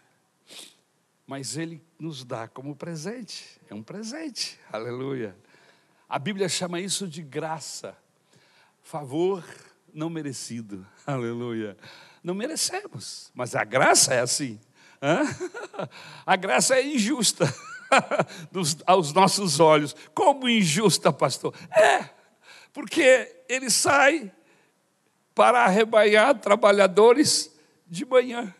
mas 1.27 1.57
Ele 1.57 1.83
nos 1.99 2.23
dá 2.23 2.47
como 2.47 2.75
presente. 2.75 3.59
É 3.69 3.75
um 3.75 3.83
presente, 3.83 4.57
aleluia. 4.71 5.35
A 6.09 6.17
Bíblia 6.17 6.49
chama 6.49 6.79
isso 6.79 7.07
de 7.07 7.21
graça, 7.21 7.95
favor 8.81 9.43
não 9.93 10.09
merecido, 10.09 10.85
aleluia. 11.05 11.77
Não 12.23 12.33
merecemos, 12.33 13.31
mas 13.33 13.53
a 13.55 13.63
graça 13.63 14.15
é 14.15 14.19
assim. 14.19 14.59
Hã? 15.01 15.21
A 16.25 16.35
graça 16.35 16.75
é 16.75 16.85
injusta 16.85 17.45
dos, 18.51 18.75
aos 18.85 19.13
nossos 19.13 19.59
olhos. 19.61 19.95
Como 20.13 20.49
injusta, 20.49 21.13
pastor? 21.13 21.55
É, 21.71 22.09
porque 22.73 23.43
ele 23.47 23.69
sai 23.69 24.29
para 25.33 25.63
arrebanhar 25.63 26.37
trabalhadores 26.39 27.49
de 27.87 28.03
manhã. 28.03 28.53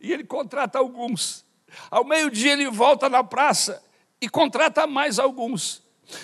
E 0.00 0.10
ele 0.10 0.24
contrata 0.24 0.78
alguns. 0.78 1.44
Ao 1.90 2.02
meio-dia 2.02 2.52
ele 2.52 2.70
volta 2.70 3.10
na 3.10 3.22
praça 3.22 3.84
e 4.18 4.28
contrata 4.28 4.86
mais 4.86 5.18
alguns. 5.18 5.82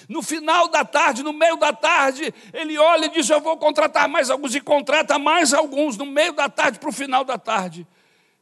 No 0.09 0.22
final 0.22 0.68
da 0.68 0.84
tarde, 0.84 1.22
no 1.22 1.32
meio 1.32 1.57
da 1.57 1.72
tarde, 1.72 2.32
ele 2.53 2.78
olha 2.78 3.07
e 3.07 3.11
diz: 3.11 3.28
Eu 3.28 3.41
vou 3.41 3.57
contratar 3.57 4.09
mais 4.09 4.30
alguns, 4.30 4.55
e 4.55 4.61
contrata 4.61 5.18
mais 5.18 5.53
alguns 5.53 5.97
no 5.97 6.07
meio 6.07 6.32
da 6.32 6.49
tarde 6.49 6.78
para 6.78 6.89
o 6.89 6.93
final 6.93 7.24
da 7.24 7.39
tarde. 7.39 7.87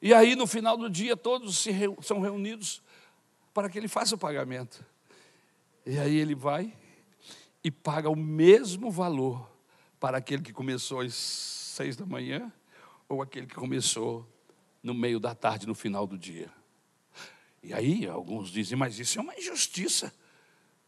E 0.00 0.12
aí, 0.12 0.36
no 0.36 0.46
final 0.46 0.76
do 0.76 0.90
dia, 0.90 1.16
todos 1.16 1.64
são 2.02 2.20
reunidos 2.20 2.82
para 3.52 3.68
que 3.68 3.78
ele 3.78 3.88
faça 3.88 4.14
o 4.14 4.18
pagamento. 4.18 4.84
E 5.86 5.98
aí 5.98 6.16
ele 6.16 6.34
vai 6.34 6.72
e 7.62 7.70
paga 7.70 8.10
o 8.10 8.16
mesmo 8.16 8.90
valor 8.90 9.50
para 10.00 10.18
aquele 10.18 10.42
que 10.42 10.52
começou 10.52 11.00
às 11.00 11.14
seis 11.14 11.96
da 11.96 12.04
manhã 12.04 12.52
ou 13.08 13.22
aquele 13.22 13.46
que 13.46 13.54
começou 13.54 14.28
no 14.82 14.92
meio 14.92 15.18
da 15.18 15.34
tarde, 15.34 15.66
no 15.66 15.74
final 15.74 16.06
do 16.06 16.18
dia. 16.18 16.50
E 17.62 17.72
aí 17.72 18.06
alguns 18.06 18.50
dizem, 18.50 18.76
mas 18.76 18.98
isso 18.98 19.18
é 19.18 19.22
uma 19.22 19.34
injustiça. 19.34 20.12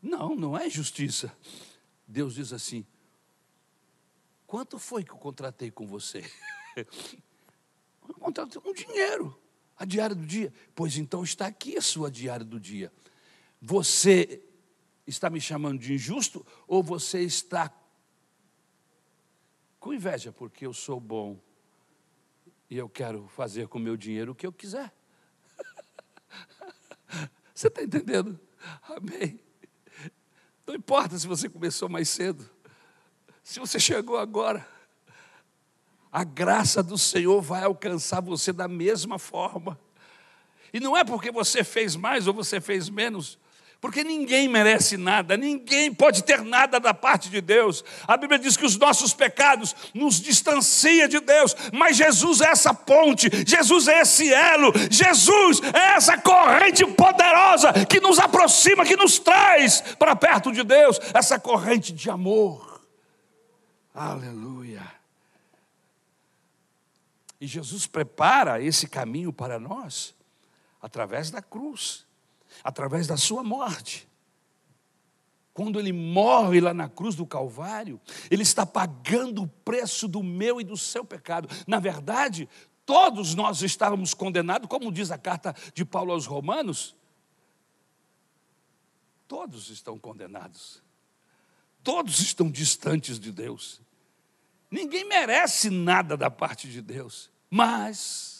Não, 0.02 0.34
não 0.34 0.56
é 0.56 0.68
justiça. 0.68 1.36
Deus 2.06 2.34
diz 2.34 2.52
assim: 2.52 2.86
quanto 4.46 4.78
foi 4.78 5.02
que 5.02 5.12
eu 5.12 5.18
contratei 5.18 5.70
com 5.70 5.86
você? 5.86 6.22
Eu 8.08 8.14
contratei 8.14 8.62
um 8.64 8.72
dinheiro, 8.72 9.36
a 9.76 9.84
diária 9.84 10.14
do 10.14 10.24
dia. 10.24 10.52
Pois 10.76 10.96
então 10.96 11.24
está 11.24 11.46
aqui 11.46 11.76
a 11.76 11.82
sua 11.82 12.08
diária 12.08 12.44
do 12.44 12.60
dia. 12.60 12.92
Você 13.60 14.40
está 15.04 15.28
me 15.28 15.40
chamando 15.40 15.80
de 15.80 15.94
injusto 15.94 16.46
ou 16.68 16.84
você 16.84 17.22
está 17.22 17.68
com 19.80 19.92
inveja 19.92 20.32
porque 20.32 20.66
eu 20.66 20.72
sou 20.72 21.00
bom 21.00 21.40
e 22.68 22.76
eu 22.76 22.88
quero 22.88 23.28
fazer 23.28 23.68
com 23.68 23.78
o 23.78 23.80
meu 23.80 23.96
dinheiro 23.96 24.32
o 24.32 24.34
que 24.34 24.46
eu 24.46 24.52
quiser. 24.52 24.92
Você 27.54 27.68
está 27.68 27.82
entendendo? 27.82 28.38
Amém. 28.82 29.40
Não 30.66 30.74
importa 30.74 31.16
se 31.18 31.26
você 31.26 31.48
começou 31.48 31.88
mais 31.88 32.08
cedo, 32.08 32.48
se 33.42 33.60
você 33.60 33.78
chegou 33.78 34.16
agora, 34.18 34.66
a 36.10 36.24
graça 36.24 36.82
do 36.82 36.98
Senhor 36.98 37.40
vai 37.40 37.62
alcançar 37.62 38.20
você 38.20 38.52
da 38.52 38.66
mesma 38.66 39.18
forma. 39.18 39.78
E 40.72 40.80
não 40.80 40.96
é 40.96 41.04
porque 41.04 41.30
você 41.30 41.62
fez 41.62 41.94
mais 41.94 42.26
ou 42.26 42.34
você 42.34 42.60
fez 42.60 42.88
menos, 42.88 43.38
porque 43.80 44.02
ninguém 44.02 44.48
merece 44.48 44.96
nada, 44.96 45.36
ninguém 45.36 45.92
pode 45.92 46.24
ter 46.24 46.40
nada 46.42 46.80
da 46.80 46.94
parte 46.94 47.28
de 47.28 47.40
Deus. 47.40 47.84
A 48.06 48.16
Bíblia 48.16 48.38
diz 48.38 48.56
que 48.56 48.64
os 48.64 48.76
nossos 48.76 49.12
pecados 49.12 49.76
nos 49.92 50.20
distanciam 50.20 51.06
de 51.06 51.20
Deus, 51.20 51.54
mas 51.72 51.96
Jesus 51.96 52.40
é 52.40 52.48
essa 52.48 52.72
ponte, 52.72 53.28
Jesus 53.46 53.86
é 53.86 54.00
esse 54.00 54.32
elo, 54.32 54.72
Jesus 54.90 55.60
é 55.74 55.94
essa 55.94 56.18
corrente 56.18 56.86
poderosa 56.86 57.72
que 57.86 58.00
nos 58.00 58.18
aproxima, 58.18 58.84
que 58.84 58.96
nos 58.96 59.18
traz 59.18 59.82
para 59.98 60.16
perto 60.16 60.50
de 60.52 60.62
Deus, 60.62 60.98
essa 61.12 61.38
corrente 61.38 61.92
de 61.92 62.08
amor. 62.08 62.80
Aleluia. 63.94 64.82
E 67.38 67.46
Jesus 67.46 67.86
prepara 67.86 68.62
esse 68.62 68.88
caminho 68.88 69.32
para 69.32 69.58
nós 69.58 70.14
através 70.80 71.30
da 71.30 71.42
cruz 71.42 72.05
através 72.66 73.06
da 73.06 73.16
sua 73.16 73.44
morte. 73.44 74.08
Quando 75.54 75.78
ele 75.78 75.92
morre 75.92 76.60
lá 76.60 76.74
na 76.74 76.88
cruz 76.88 77.14
do 77.14 77.24
Calvário, 77.24 78.00
ele 78.28 78.42
está 78.42 78.66
pagando 78.66 79.44
o 79.44 79.46
preço 79.46 80.08
do 80.08 80.20
meu 80.20 80.60
e 80.60 80.64
do 80.64 80.76
seu 80.76 81.04
pecado. 81.04 81.48
Na 81.64 81.78
verdade, 81.78 82.48
todos 82.84 83.36
nós 83.36 83.62
estávamos 83.62 84.14
condenados, 84.14 84.68
como 84.68 84.90
diz 84.90 85.12
a 85.12 85.16
carta 85.16 85.54
de 85.72 85.84
Paulo 85.84 86.12
aos 86.12 86.26
Romanos. 86.26 86.96
Todos 89.28 89.70
estão 89.70 89.96
condenados. 89.96 90.82
Todos 91.84 92.18
estão 92.18 92.50
distantes 92.50 93.20
de 93.20 93.30
Deus. 93.30 93.80
Ninguém 94.68 95.08
merece 95.08 95.70
nada 95.70 96.16
da 96.16 96.28
parte 96.28 96.68
de 96.68 96.82
Deus. 96.82 97.30
Mas 97.48 98.35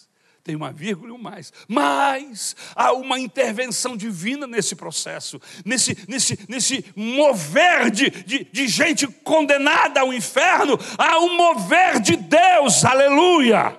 tem 0.47 0.55
uma 0.55 0.71
vírgula 0.71 1.09
e 1.09 1.13
um 1.13 1.19
mais. 1.19 1.53
Mas 1.67 2.55
há 2.77 2.93
uma 2.93 3.19
intervenção 3.19 3.97
divina 3.97 4.47
nesse 4.47 4.77
processo, 4.77 5.41
nesse, 5.65 6.09
nesse, 6.09 6.39
nesse 6.49 6.85
mover 6.95 7.91
de, 7.91 8.09
de, 8.11 8.45
de 8.45 8.69
gente 8.69 9.09
condenada 9.09 10.03
ao 10.03 10.13
inferno, 10.13 10.79
há 10.97 11.19
um 11.19 11.37
mover 11.37 12.01
de 12.01 12.17
Deus, 12.17 12.85
aleluia, 12.85 13.77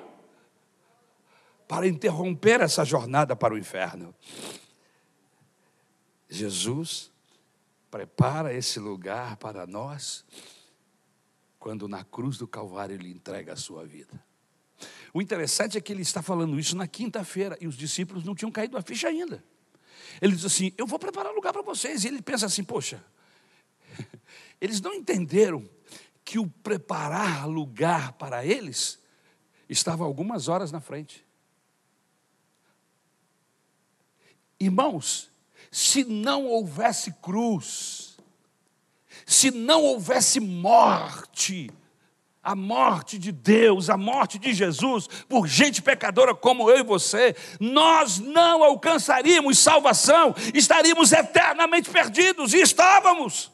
para 1.69 1.87
interromper 1.87 2.59
essa 2.59 2.83
jornada 2.83 3.33
para 3.33 3.53
o 3.53 3.57
inferno. 3.57 4.13
Jesus 6.29 7.09
prepara 7.89 8.53
esse 8.53 8.77
lugar 8.77 9.37
para 9.37 9.65
nós 9.65 10.25
quando 11.57 11.87
na 11.87 12.03
cruz 12.03 12.37
do 12.37 12.45
Calvário 12.45 12.95
ele 12.95 13.09
entrega 13.09 13.53
a 13.53 13.55
sua 13.55 13.85
vida. 13.85 14.21
O 15.13 15.21
interessante 15.21 15.77
é 15.77 15.81
que 15.81 15.91
ele 15.91 16.01
está 16.01 16.21
falando 16.21 16.59
isso 16.59 16.75
na 16.75 16.87
quinta-feira 16.87 17.57
e 17.59 17.67
os 17.67 17.75
discípulos 17.75 18.23
não 18.23 18.35
tinham 18.35 18.51
caído 18.51 18.77
a 18.77 18.81
ficha 18.81 19.07
ainda. 19.07 19.43
Ele 20.21 20.35
diz 20.35 20.45
assim: 20.45 20.73
Eu 20.77 20.85
vou 20.85 20.99
preparar 20.99 21.33
lugar 21.33 21.53
para 21.53 21.61
vocês. 21.61 22.03
E 22.03 22.07
ele 22.07 22.21
pensa 22.21 22.45
assim: 22.45 22.63
Poxa, 22.63 23.03
eles 24.61 24.81
não 24.81 24.93
entenderam 24.93 25.67
que 26.23 26.37
o 26.39 26.47
preparar 26.47 27.47
lugar 27.47 28.13
para 28.13 28.45
eles 28.45 28.99
estava 29.69 30.03
algumas 30.03 30.47
horas 30.47 30.71
na 30.71 30.81
frente. 30.81 31.25
Irmãos, 34.59 35.29
se 35.71 36.03
não 36.03 36.45
houvesse 36.45 37.11
cruz, 37.21 38.17
se 39.25 39.51
não 39.51 39.83
houvesse 39.83 40.39
morte, 40.39 41.69
a 42.47 42.55
morte 42.55 43.19
de 43.19 43.29
Deus, 43.29 43.89
a 43.89 43.97
morte 43.97 44.39
de 44.39 44.53
Jesus, 44.53 45.05
por 45.27 45.45
gente 45.45 45.81
pecadora 45.81 46.33
como 46.33 46.69
eu 46.69 46.77
e 46.77 46.83
você, 46.83 47.35
nós 47.59 48.19
não 48.19 48.63
alcançaríamos 48.63 49.59
salvação, 49.59 50.33
estaríamos 50.53 51.11
eternamente 51.11 51.89
perdidos, 51.89 52.53
e 52.53 52.61
estávamos. 52.61 53.51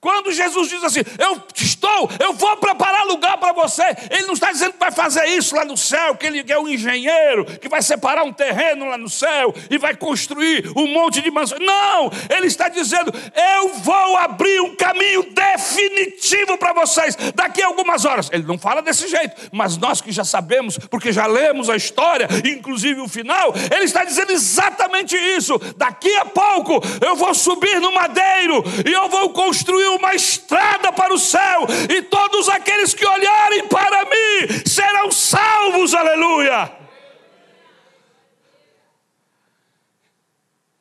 Quando 0.00 0.32
Jesus 0.32 0.70
diz 0.70 0.82
assim, 0.82 1.00
eu 1.18 1.42
estou, 1.80 2.10
eu 2.20 2.34
vou 2.34 2.56
preparar 2.58 3.06
lugar 3.06 3.38
para 3.38 3.52
você, 3.52 3.82
ele 4.10 4.24
não 4.24 4.34
está 4.34 4.52
dizendo 4.52 4.74
que 4.74 4.78
vai 4.78 4.92
fazer 4.92 5.24
isso 5.26 5.56
lá 5.56 5.64
no 5.64 5.76
céu, 5.76 6.14
que 6.14 6.26
ele 6.26 6.44
é 6.46 6.58
um 6.58 6.68
engenheiro, 6.68 7.44
que 7.44 7.68
vai 7.68 7.82
separar 7.82 8.22
um 8.24 8.32
terreno 8.32 8.86
lá 8.86 8.98
no 8.98 9.08
céu 9.08 9.54
e 9.70 9.78
vai 9.78 9.96
construir 9.96 10.70
um 10.76 10.86
monte 10.86 11.20
de 11.20 11.30
mansões. 11.30 11.60
Não, 11.60 12.10
ele 12.28 12.46
está 12.46 12.68
dizendo, 12.68 13.12
eu 13.56 13.74
vou 13.74 14.16
abrir 14.16 14.60
um 14.60 14.76
caminho 14.76 15.24
definitivo 15.30 16.58
para 16.58 16.72
vocês 16.72 17.16
daqui 17.34 17.62
a 17.62 17.66
algumas 17.66 18.04
horas. 18.04 18.28
Ele 18.32 18.44
não 18.44 18.58
fala 18.58 18.82
desse 18.82 19.08
jeito, 19.08 19.48
mas 19.52 19.76
nós 19.76 20.00
que 20.00 20.12
já 20.12 20.24
sabemos, 20.24 20.78
porque 20.78 21.12
já 21.12 21.26
lemos 21.26 21.70
a 21.70 21.76
história, 21.76 22.28
inclusive 22.44 23.00
o 23.00 23.08
final, 23.08 23.54
ele 23.74 23.84
está 23.84 24.04
dizendo 24.04 24.32
exatamente 24.32 25.16
isso. 25.16 25.58
Daqui 25.76 26.14
a 26.16 26.26
pouco 26.26 26.80
eu 27.04 27.16
vou 27.16 27.34
subir 27.34 27.80
no 27.80 27.92
madeiro 27.92 28.62
e 28.86 28.92
eu 28.92 29.08
vou 29.08 29.30
construir 29.30 29.88
uma 29.88 30.14
estrada 30.14 30.92
para 30.92 31.14
o 31.14 31.18
céu, 31.18 31.66
e 31.90 32.02
todos 32.02 32.48
aqueles 32.48 32.94
que 32.94 33.06
olharem 33.06 33.68
para 33.68 34.04
mim 34.04 34.64
serão 34.66 35.10
salvos, 35.10 35.94
aleluia. 35.94 36.78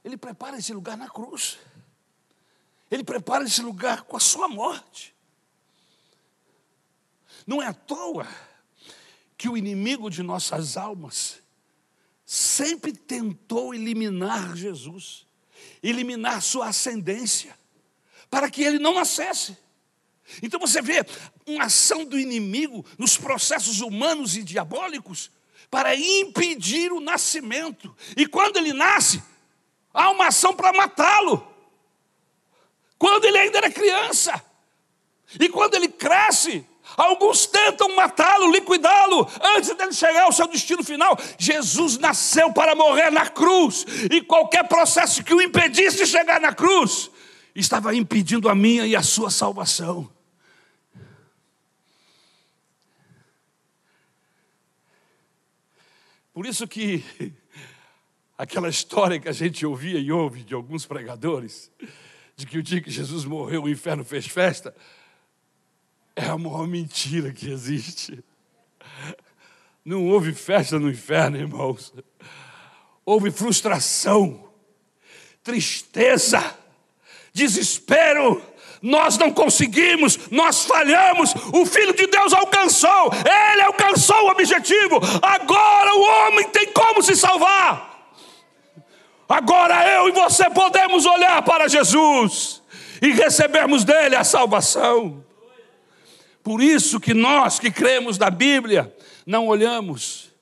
Ele 0.03 0.17
prepara 0.17 0.57
esse 0.57 0.73
lugar 0.73 0.97
na 0.97 1.09
cruz, 1.09 1.59
ele 2.89 3.03
prepara 3.03 3.43
esse 3.43 3.61
lugar 3.61 4.03
com 4.03 4.17
a 4.17 4.19
sua 4.19 4.47
morte. 4.47 5.15
Não 7.45 7.61
é 7.61 7.67
à 7.67 7.73
toa 7.73 8.27
que 9.37 9.47
o 9.47 9.57
inimigo 9.57 10.09
de 10.09 10.21
nossas 10.21 10.77
almas 10.77 11.39
sempre 12.25 12.93
tentou 12.93 13.73
eliminar 13.73 14.55
Jesus, 14.55 15.25
eliminar 15.81 16.41
sua 16.41 16.67
ascendência 16.67 17.57
para 18.29 18.51
que 18.51 18.63
ele 18.63 18.77
não 18.77 18.93
nascesse. 18.93 19.57
Então 20.41 20.59
você 20.59 20.81
vê 20.81 21.05
uma 21.45 21.65
ação 21.65 22.05
do 22.05 22.19
inimigo 22.19 22.85
nos 22.97 23.17
processos 23.17 23.81
humanos 23.81 24.35
e 24.35 24.43
diabólicos 24.43 25.31
para 25.69 25.95
impedir 25.95 26.91
o 26.91 26.99
nascimento. 26.99 27.95
E 28.15 28.25
quando 28.25 28.57
ele 28.57 28.73
nasce, 28.73 29.21
há 29.93 30.09
uma 30.09 30.27
ação 30.27 30.53
para 30.55 30.73
matá-lo. 30.73 31.47
Quando 32.97 33.25
ele 33.25 33.37
ainda 33.37 33.59
era 33.59 33.71
criança. 33.71 34.43
E 35.39 35.47
quando 35.47 35.75
ele 35.75 35.87
cresce, 35.87 36.65
Alguns 36.97 37.45
tentam 37.45 37.95
matá-lo, 37.95 38.51
liquidá-lo, 38.51 39.27
antes 39.55 39.75
dele 39.75 39.93
chegar 39.93 40.23
ao 40.23 40.31
seu 40.31 40.47
destino 40.47 40.83
final. 40.83 41.17
Jesus 41.37 41.97
nasceu 41.97 42.51
para 42.51 42.75
morrer 42.75 43.11
na 43.11 43.27
cruz, 43.29 43.85
e 44.11 44.21
qualquer 44.21 44.67
processo 44.67 45.23
que 45.23 45.33
o 45.33 45.41
impedisse 45.41 45.97
de 45.97 46.07
chegar 46.07 46.41
na 46.41 46.53
cruz, 46.53 47.11
estava 47.55 47.95
impedindo 47.95 48.49
a 48.49 48.55
minha 48.55 48.85
e 48.85 48.95
a 48.95 49.03
sua 49.03 49.29
salvação. 49.29 50.09
Por 56.33 56.45
isso 56.45 56.67
que 56.67 57.03
aquela 58.37 58.69
história 58.69 59.19
que 59.19 59.27
a 59.27 59.33
gente 59.33 59.65
ouvia 59.65 59.99
e 59.99 60.11
ouve 60.11 60.43
de 60.43 60.53
alguns 60.53 60.85
pregadores, 60.85 61.71
de 62.35 62.45
que 62.45 62.57
o 62.57 62.63
dia 62.63 62.81
que 62.81 62.89
Jesus 62.91 63.25
morreu 63.25 63.63
o 63.63 63.69
inferno 63.69 64.05
fez 64.05 64.25
festa, 64.25 64.73
é 66.15 66.25
a 66.25 66.37
maior 66.37 66.67
mentira 66.67 67.31
que 67.31 67.49
existe. 67.49 68.23
Não 69.83 70.07
houve 70.07 70.33
festa 70.33 70.77
no 70.77 70.89
inferno, 70.89 71.37
irmãos. 71.37 71.93
Houve 73.05 73.31
frustração, 73.31 74.51
tristeza, 75.43 76.57
desespero, 77.33 78.41
nós 78.81 79.17
não 79.17 79.31
conseguimos, 79.31 80.29
nós 80.31 80.65
falhamos, 80.65 81.33
o 81.53 81.65
Filho 81.65 81.93
de 81.93 82.07
Deus 82.07 82.33
alcançou, 82.33 83.11
ele 83.51 83.61
alcançou 83.61 84.25
o 84.25 84.31
objetivo, 84.31 84.99
agora 85.21 85.95
o 85.95 86.01
homem 86.01 86.49
tem 86.49 86.71
como 86.71 87.01
se 87.01 87.15
salvar. 87.15 87.89
Agora 89.27 89.87
eu 89.87 90.09
e 90.09 90.11
você 90.11 90.49
podemos 90.49 91.05
olhar 91.05 91.41
para 91.43 91.67
Jesus 91.67 92.63
e 93.01 93.11
recebermos 93.11 93.83
dele 93.83 94.15
a 94.15 94.23
salvação. 94.23 95.23
Por 96.41 96.61
isso 96.61 96.99
que 96.99 97.13
nós 97.13 97.59
que 97.59 97.69
cremos 97.69 98.17
na 98.17 98.31
Bíblia, 98.31 98.95
não 99.25 99.47
olhamos 99.47 100.33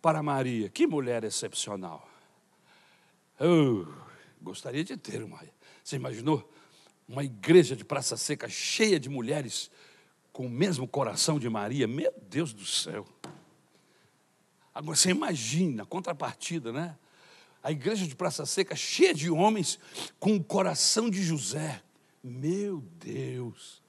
para 0.00 0.22
Maria. 0.22 0.70
Que 0.70 0.86
mulher 0.86 1.22
excepcional. 1.24 2.08
Eu 3.38 3.86
gostaria 4.40 4.84
de 4.84 4.96
ter 4.96 5.22
uma 5.22 5.38
você 5.90 5.96
imaginou? 5.96 6.49
Uma 7.10 7.24
igreja 7.24 7.74
de 7.74 7.84
Praça 7.84 8.16
Seca 8.16 8.48
cheia 8.48 9.00
de 9.00 9.08
mulheres 9.08 9.68
com 10.32 10.46
o 10.46 10.48
mesmo 10.48 10.86
coração 10.86 11.40
de 11.40 11.50
Maria. 11.50 11.88
Meu 11.88 12.14
Deus 12.30 12.52
do 12.52 12.64
céu. 12.64 13.04
Agora 14.72 14.94
você 14.94 15.10
imagina 15.10 15.82
a 15.82 15.86
contrapartida, 15.86 16.72
né? 16.72 16.96
A 17.64 17.72
igreja 17.72 18.06
de 18.06 18.14
Praça 18.14 18.46
Seca 18.46 18.76
cheia 18.76 19.12
de 19.12 19.28
homens 19.28 19.76
com 20.20 20.36
o 20.36 20.44
coração 20.44 21.10
de 21.10 21.20
José. 21.20 21.82
Meu 22.22 22.80
Deus 23.00 23.79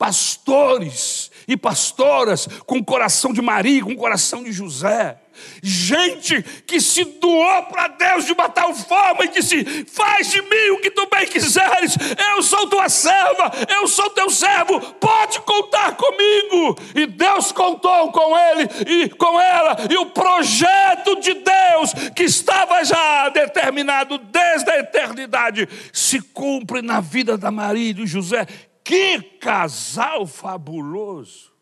pastores 0.00 1.30
e 1.46 1.58
pastoras 1.58 2.48
com 2.64 2.82
coração 2.82 3.34
de 3.34 3.42
Maria, 3.42 3.84
com 3.84 3.94
coração 3.94 4.42
de 4.42 4.50
José. 4.50 5.18
Gente 5.62 6.42
que 6.66 6.80
se 6.80 7.04
doou 7.04 7.62
para 7.64 7.88
Deus 7.88 8.24
de 8.24 8.32
uma 8.32 8.48
tal 8.48 8.74
forma 8.74 9.24
e 9.24 9.28
disse: 9.28 9.84
Faz 9.84 10.30
de 10.30 10.40
mim 10.40 10.70
o 10.72 10.80
que 10.80 10.90
tu 10.90 11.06
bem 11.10 11.26
quiseres, 11.26 11.96
eu 12.32 12.42
sou 12.42 12.66
tua 12.66 12.88
serva, 12.88 13.50
eu 13.68 13.86
sou 13.86 14.08
teu 14.10 14.30
servo, 14.30 14.80
pode 14.94 15.40
contar 15.40 15.96
comigo. 15.96 16.78
E 16.94 17.06
Deus 17.06 17.52
contou 17.52 18.10
com 18.10 18.36
ele 18.38 18.68
e 18.86 19.08
com 19.10 19.40
ela, 19.40 19.76
e 19.90 19.96
o 19.96 20.06
projeto 20.06 21.20
de 21.20 21.34
Deus, 21.34 21.92
que 22.14 22.24
estava 22.24 22.82
já 22.84 23.28
determinado 23.28 24.18
desde 24.18 24.70
a 24.70 24.78
eternidade, 24.78 25.68
se 25.92 26.20
cumpre 26.20 26.82
na 26.82 27.00
vida 27.00 27.36
da 27.36 27.50
Maria 27.50 27.90
e 27.90 27.94
do 27.94 28.06
José, 28.06 28.46
que 28.90 29.22
casal 29.38 30.26
fabuloso! 30.26 31.52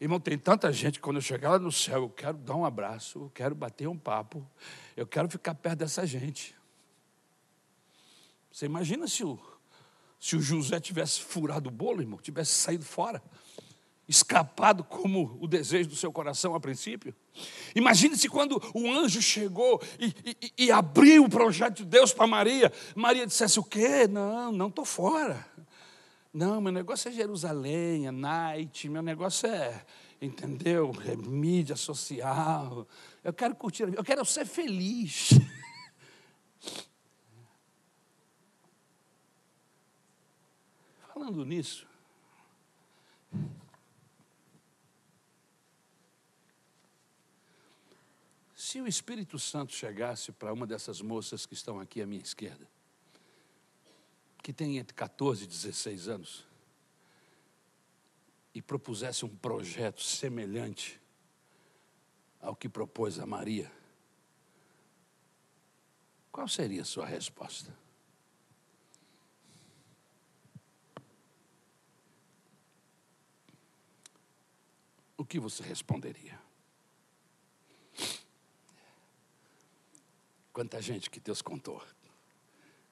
Irmão, 0.00 0.20
tem 0.20 0.38
tanta 0.38 0.72
gente 0.72 1.00
quando 1.00 1.16
eu 1.16 1.20
chegar 1.20 1.50
lá 1.50 1.58
no 1.58 1.72
céu, 1.72 2.02
eu 2.02 2.10
quero 2.10 2.38
dar 2.38 2.54
um 2.54 2.64
abraço, 2.64 3.18
eu 3.18 3.30
quero 3.34 3.56
bater 3.56 3.88
um 3.88 3.98
papo, 3.98 4.48
eu 4.96 5.04
quero 5.04 5.28
ficar 5.28 5.54
perto 5.54 5.80
dessa 5.80 6.06
gente. 6.06 6.54
Você 8.52 8.66
imagina 8.66 9.08
se 9.08 9.24
o, 9.24 9.36
se 10.20 10.36
o 10.36 10.40
José 10.40 10.78
tivesse 10.78 11.20
furado 11.20 11.68
o 11.68 11.72
bolo, 11.72 12.00
irmão, 12.00 12.20
tivesse 12.20 12.52
saído 12.52 12.84
fora, 12.84 13.20
escapado 14.08 14.84
como 14.84 15.36
o 15.40 15.48
desejo 15.48 15.88
do 15.88 15.96
seu 15.96 16.12
coração 16.12 16.54
a 16.54 16.60
princípio? 16.60 17.12
Imagine 17.74 18.16
se 18.16 18.28
quando 18.28 18.62
o 18.74 18.88
anjo 18.92 19.20
chegou 19.20 19.80
e, 19.98 20.14
e, 20.40 20.66
e 20.66 20.72
abriu 20.72 21.24
o 21.24 21.28
projeto 21.28 21.78
de 21.78 21.84
Deus 21.84 22.12
para 22.12 22.28
Maria, 22.28 22.72
Maria 22.94 23.26
dissesse 23.26 23.58
o 23.58 23.64
quê? 23.64 24.06
Não, 24.06 24.52
não 24.52 24.68
estou 24.68 24.84
fora. 24.84 25.51
Não, 26.32 26.62
meu 26.62 26.72
negócio 26.72 27.10
é 27.10 27.12
Jerusalém, 27.12 28.06
é 28.06 28.10
night, 28.10 28.88
meu 28.88 29.02
negócio 29.02 29.46
é, 29.46 29.84
entendeu? 30.20 30.90
É 31.04 31.14
mídia 31.14 31.76
social. 31.76 32.88
Eu 33.22 33.34
quero 33.34 33.54
curtir, 33.54 33.82
eu 33.94 34.02
quero 34.02 34.24
ser 34.24 34.46
feliz. 34.46 35.28
Falando 41.12 41.44
nisso, 41.44 41.86
se 48.54 48.80
o 48.80 48.86
Espírito 48.86 49.38
Santo 49.38 49.74
chegasse 49.74 50.32
para 50.32 50.50
uma 50.50 50.66
dessas 50.66 51.02
moças 51.02 51.44
que 51.44 51.52
estão 51.52 51.78
aqui 51.78 52.00
à 52.00 52.06
minha 52.06 52.22
esquerda, 52.22 52.71
que 54.42 54.52
tem 54.52 54.78
entre 54.78 54.94
14 54.94 55.44
e 55.44 55.46
16 55.46 56.08
anos, 56.08 56.44
e 58.54 58.60
propusesse 58.60 59.24
um 59.24 59.34
projeto 59.36 60.02
semelhante 60.02 61.00
ao 62.40 62.54
que 62.54 62.68
propôs 62.68 63.18
a 63.18 63.24
Maria, 63.24 63.70
qual 66.30 66.48
seria 66.48 66.82
a 66.82 66.84
sua 66.84 67.06
resposta? 67.06 67.74
O 75.16 75.24
que 75.24 75.38
você 75.38 75.62
responderia? 75.62 76.40
Quanta 80.52 80.82
gente 80.82 81.08
que 81.08 81.20
Deus 81.20 81.40
contou. 81.40 81.82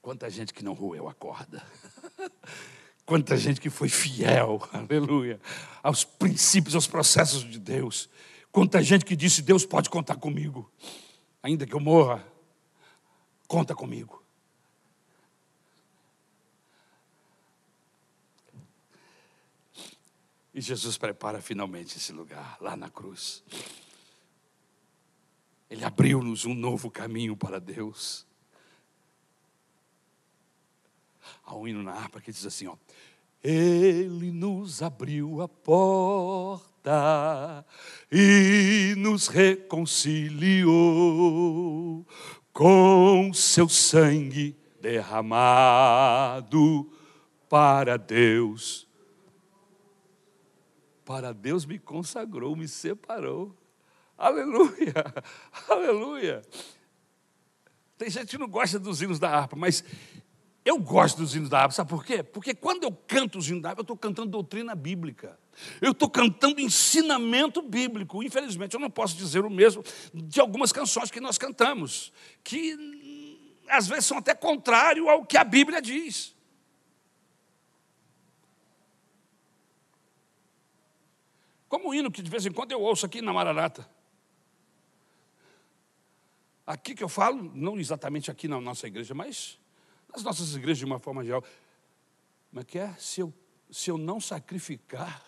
Quanta 0.03 0.31
gente 0.31 0.55
que 0.55 0.65
não 0.65 0.73
roeu 0.73 1.09
a 1.09 1.15
corda. 1.15 1.65
Quanta 3.05 3.37
gente 3.37 3.61
que 3.61 3.69
foi 3.69 3.89
fiel, 3.89 4.61
aleluia, 4.73 5.41
aos 5.83 6.05
princípios, 6.05 6.75
aos 6.75 6.87
processos 6.87 7.43
de 7.43 7.59
Deus. 7.59 8.09
Quanta 8.53 8.83
gente 8.83 9.05
que 9.05 9.17
disse: 9.17 9.43
Deus 9.43 9.67
pode 9.67 9.91
contar 9.91 10.17
comigo, 10.17 10.71
ainda 11.43 11.67
que 11.67 11.75
eu 11.75 11.81
morra, 11.81 12.25
conta 13.49 13.75
comigo. 13.75 14.23
E 20.55 20.61
Jesus 20.61 20.97
prepara 20.97 21.41
finalmente 21.41 21.97
esse 21.97 22.13
lugar, 22.13 22.59
lá 22.61 22.77
na 22.77 22.91
cruz. 22.91 23.43
Ele 25.69 25.85
abriu-nos 25.85 26.45
um 26.45 26.55
novo 26.55 26.91
caminho 26.91 27.37
para 27.37 27.61
Deus. 27.61 28.27
Há 31.45 31.57
um 31.57 31.67
hino 31.67 31.83
na 31.83 31.93
harpa 31.93 32.21
que 32.21 32.33
diz 32.33 32.47
assim: 32.47 32.67
ó, 32.67 32.77
Ele 33.43 34.31
nos 34.31 34.83
abriu 34.83 35.41
a 35.41 35.49
porta 35.49 36.71
e 38.11 38.95
nos 38.97 39.29
reconciliou 39.29 42.07
com 42.53 43.33
seu 43.33 43.69
sangue 43.69 44.57
derramado 44.81 46.91
para 47.49 47.97
Deus. 47.97 48.89
Para 51.05 51.33
Deus 51.33 51.67
me 51.67 51.79
consagrou, 51.79 52.55
me 52.55 52.69
separou. 52.69 53.57
Aleluia, 54.17 54.95
aleluia. 55.69 56.43
Tem 57.99 58.09
gente 58.09 58.31
que 58.31 58.39
não 58.39 58.49
gosta 58.49 58.79
dos 58.79 59.03
hinos 59.03 59.19
da 59.19 59.29
harpa, 59.29 59.57
mas 59.57 59.83
eu 60.71 60.79
gosto 60.79 61.19
dos 61.19 61.35
hinos 61.35 61.49
da 61.49 61.59
harpa, 61.61 61.75
sabe 61.75 61.91
por 61.91 62.05
quê? 62.05 62.23
Porque 62.23 62.55
quando 62.55 62.85
eu 62.85 62.93
canto 62.93 63.39
os 63.39 63.49
hinos 63.51 63.61
da 63.63 63.71
harpa, 63.71 63.81
eu 63.81 63.83
estou 63.83 63.97
cantando 63.97 64.31
doutrina 64.31 64.75
bíblica. 64.75 65.39
Eu 65.81 65.91
estou 65.91 66.09
cantando 66.09 66.61
ensinamento 66.61 67.61
bíblico. 67.61 68.23
Infelizmente, 68.23 68.75
eu 68.75 68.81
não 68.81 68.89
posso 68.89 69.17
dizer 69.17 69.45
o 69.45 69.51
mesmo 69.51 69.83
de 70.15 70.41
algumas 70.41 70.73
canções 70.73 71.11
que 71.11 71.21
nós 71.21 71.37
cantamos, 71.37 72.13
que 72.45 72.75
hum, 72.77 73.53
às 73.69 73.89
vezes 73.89 74.07
são 74.07 74.19
até 74.19 74.33
contrário 74.35 75.09
ao 75.09 75.27
que 75.27 75.37
a 75.37 75.45
Bíblia 75.45 75.83
diz. 75.83 76.35
Como 81.69 81.91
o 81.91 81.95
hino 81.95 82.11
que 82.11 82.23
de 82.23 82.31
vez 82.31 82.47
em 82.47 82.53
quando 82.53 82.73
eu 82.73 82.81
ouço 82.81 83.05
aqui 83.07 83.21
na 83.21 83.33
Mararata. 83.33 83.89
Aqui 86.65 86.95
que 86.95 87.03
eu 87.03 87.09
falo, 87.09 87.51
não 87.55 87.79
exatamente 87.79 88.31
aqui 88.31 88.47
na 88.47 88.61
nossa 88.61 88.87
igreja, 88.87 89.15
mas 89.15 89.60
nas 90.13 90.23
nossas 90.23 90.55
igrejas 90.55 90.79
de 90.79 90.85
uma 90.85 90.99
forma 90.99 91.25
geral. 91.25 91.43
Como 92.51 92.61
é 92.61 92.65
que 92.65 92.79
é? 92.79 92.95
Se 92.99 93.21
eu, 93.21 93.33
se 93.71 93.91
eu 93.91 93.97
não 93.97 94.21
sacrificar, 94.21 95.25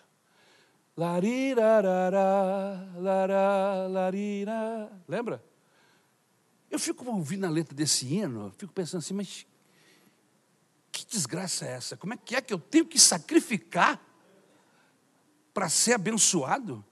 larirarará, 0.95 2.91
lará, 2.97 3.87
larira, 3.87 4.91
lembra? 5.07 5.43
Eu 6.69 6.79
fico 6.79 7.09
ouvindo 7.09 7.45
a 7.45 7.49
letra 7.49 7.75
desse 7.75 8.05
hino, 8.05 8.53
fico 8.57 8.73
pensando 8.73 8.99
assim, 8.99 9.13
mas 9.13 9.45
que 10.91 11.05
desgraça 11.05 11.65
é 11.65 11.71
essa? 11.71 11.97
Como 11.97 12.13
é 12.13 12.17
que 12.17 12.35
é 12.35 12.41
que 12.41 12.53
eu 12.53 12.59
tenho 12.59 12.85
que 12.85 12.99
sacrificar 12.99 14.01
para 15.53 15.69
ser 15.69 15.93
abençoado? 15.93 16.83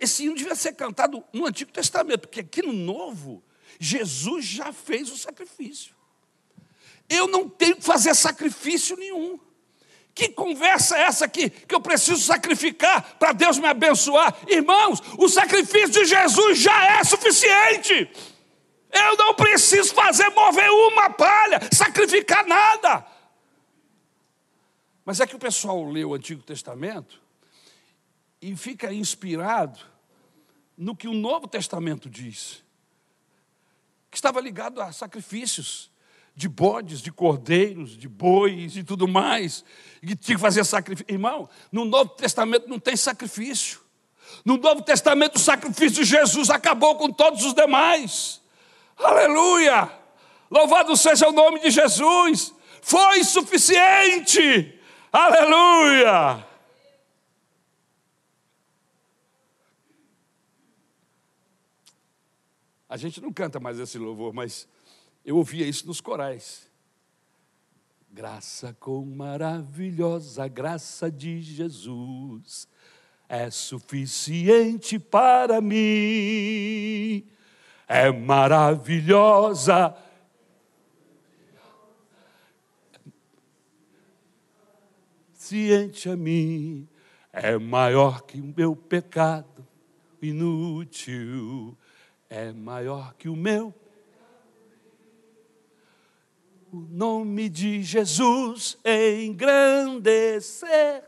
Esse 0.00 0.24
hino 0.24 0.34
devia 0.34 0.54
ser 0.54 0.72
cantado 0.72 1.22
no 1.32 1.46
Antigo 1.46 1.70
Testamento, 1.72 2.22
porque 2.22 2.40
aqui 2.40 2.60
no 2.60 2.72
Novo, 2.72 3.42
Jesus 3.78 4.44
já 4.44 4.72
fez 4.72 5.10
o 5.12 5.16
sacrifício. 5.16 5.94
Eu 7.10 7.26
não 7.26 7.48
tenho 7.48 7.74
que 7.74 7.82
fazer 7.82 8.14
sacrifício 8.14 8.96
nenhum. 8.96 9.38
Que 10.14 10.28
conversa 10.28 10.96
é 10.96 11.02
essa 11.02 11.24
aqui 11.24 11.50
que 11.50 11.74
eu 11.74 11.80
preciso 11.80 12.22
sacrificar 12.22 13.16
para 13.18 13.32
Deus 13.32 13.58
me 13.58 13.66
abençoar? 13.66 14.36
Irmãos, 14.46 15.00
o 15.18 15.28
sacrifício 15.28 15.90
de 15.90 16.04
Jesus 16.04 16.58
já 16.58 16.98
é 16.98 17.02
suficiente. 17.02 18.10
Eu 18.92 19.16
não 19.16 19.34
preciso 19.34 19.92
fazer 19.92 20.28
mover 20.30 20.70
uma 20.70 21.10
palha, 21.10 21.60
sacrificar 21.72 22.46
nada. 22.46 23.04
Mas 25.04 25.18
é 25.18 25.26
que 25.26 25.34
o 25.34 25.38
pessoal 25.38 25.84
lê 25.90 26.04
o 26.04 26.14
Antigo 26.14 26.42
Testamento 26.42 27.20
e 28.40 28.56
fica 28.56 28.92
inspirado 28.92 29.80
no 30.76 30.94
que 30.94 31.08
o 31.08 31.14
Novo 31.14 31.48
Testamento 31.48 32.08
diz, 32.08 32.64
que 34.10 34.16
estava 34.16 34.40
ligado 34.40 34.80
a 34.80 34.92
sacrifícios 34.92 35.90
de 36.34 36.48
bodes, 36.48 37.00
de 37.00 37.12
cordeiros, 37.12 37.96
de 37.96 38.08
bois 38.08 38.76
e 38.76 38.82
tudo 38.82 39.06
mais, 39.06 39.64
e 40.02 40.14
tinha 40.16 40.36
que 40.36 40.40
fazer 40.40 40.64
sacrifício. 40.64 41.12
Irmão, 41.12 41.48
no 41.70 41.84
Novo 41.84 42.10
Testamento 42.10 42.68
não 42.68 42.78
tem 42.78 42.96
sacrifício. 42.96 43.80
No 44.44 44.56
Novo 44.56 44.82
Testamento, 44.82 45.36
o 45.36 45.40
sacrifício 45.40 46.02
de 46.02 46.04
Jesus 46.04 46.50
acabou 46.50 46.96
com 46.96 47.12
todos 47.12 47.44
os 47.44 47.52
demais. 47.52 48.40
Aleluia! 48.96 49.90
Louvado 50.50 50.96
seja 50.96 51.28
o 51.28 51.32
nome 51.32 51.60
de 51.60 51.70
Jesus. 51.70 52.54
Foi 52.80 53.22
suficiente. 53.24 54.78
Aleluia! 55.12 56.46
A 62.88 62.96
gente 62.96 63.20
não 63.20 63.32
canta 63.32 63.60
mais 63.60 63.78
esse 63.78 63.98
louvor, 63.98 64.32
mas 64.32 64.66
eu 65.24 65.36
ouvia 65.36 65.66
isso 65.66 65.86
nos 65.86 66.00
corais. 66.00 66.68
Graça 68.10 68.76
com 68.80 69.04
maravilhosa 69.04 70.48
graça 70.48 71.10
de 71.10 71.40
Jesus 71.40 72.66
é 73.28 73.48
suficiente 73.48 74.98
para 74.98 75.60
mim. 75.60 77.24
É 77.86 78.10
maravilhosa. 78.10 79.96
Ciente 85.32 86.08
a 86.08 86.16
mim, 86.16 86.88
é 87.32 87.56
maior 87.56 88.22
que 88.22 88.40
o 88.40 88.54
meu 88.56 88.74
pecado 88.74 89.66
inútil, 90.20 91.76
é 92.28 92.52
maior 92.52 93.14
que 93.14 93.28
o 93.28 93.36
meu 93.36 93.72
o 96.72 96.76
nome 96.76 97.48
de 97.48 97.82
Jesus 97.82 98.78
engrandecer. 98.84 101.02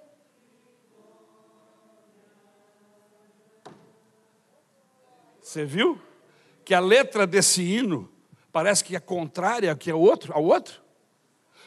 Você 5.41 5.65
viu 5.65 6.01
que 6.65 6.75
a 6.75 6.81
letra 6.81 7.25
desse 7.27 7.63
hino 7.63 8.11
parece 8.51 8.83
que 8.83 8.97
é 8.97 9.01
contrária 9.01 9.75
que 9.77 9.91
é 9.91 9.95
outro, 9.95 10.33
ao 10.33 10.43
outro? 10.43 10.83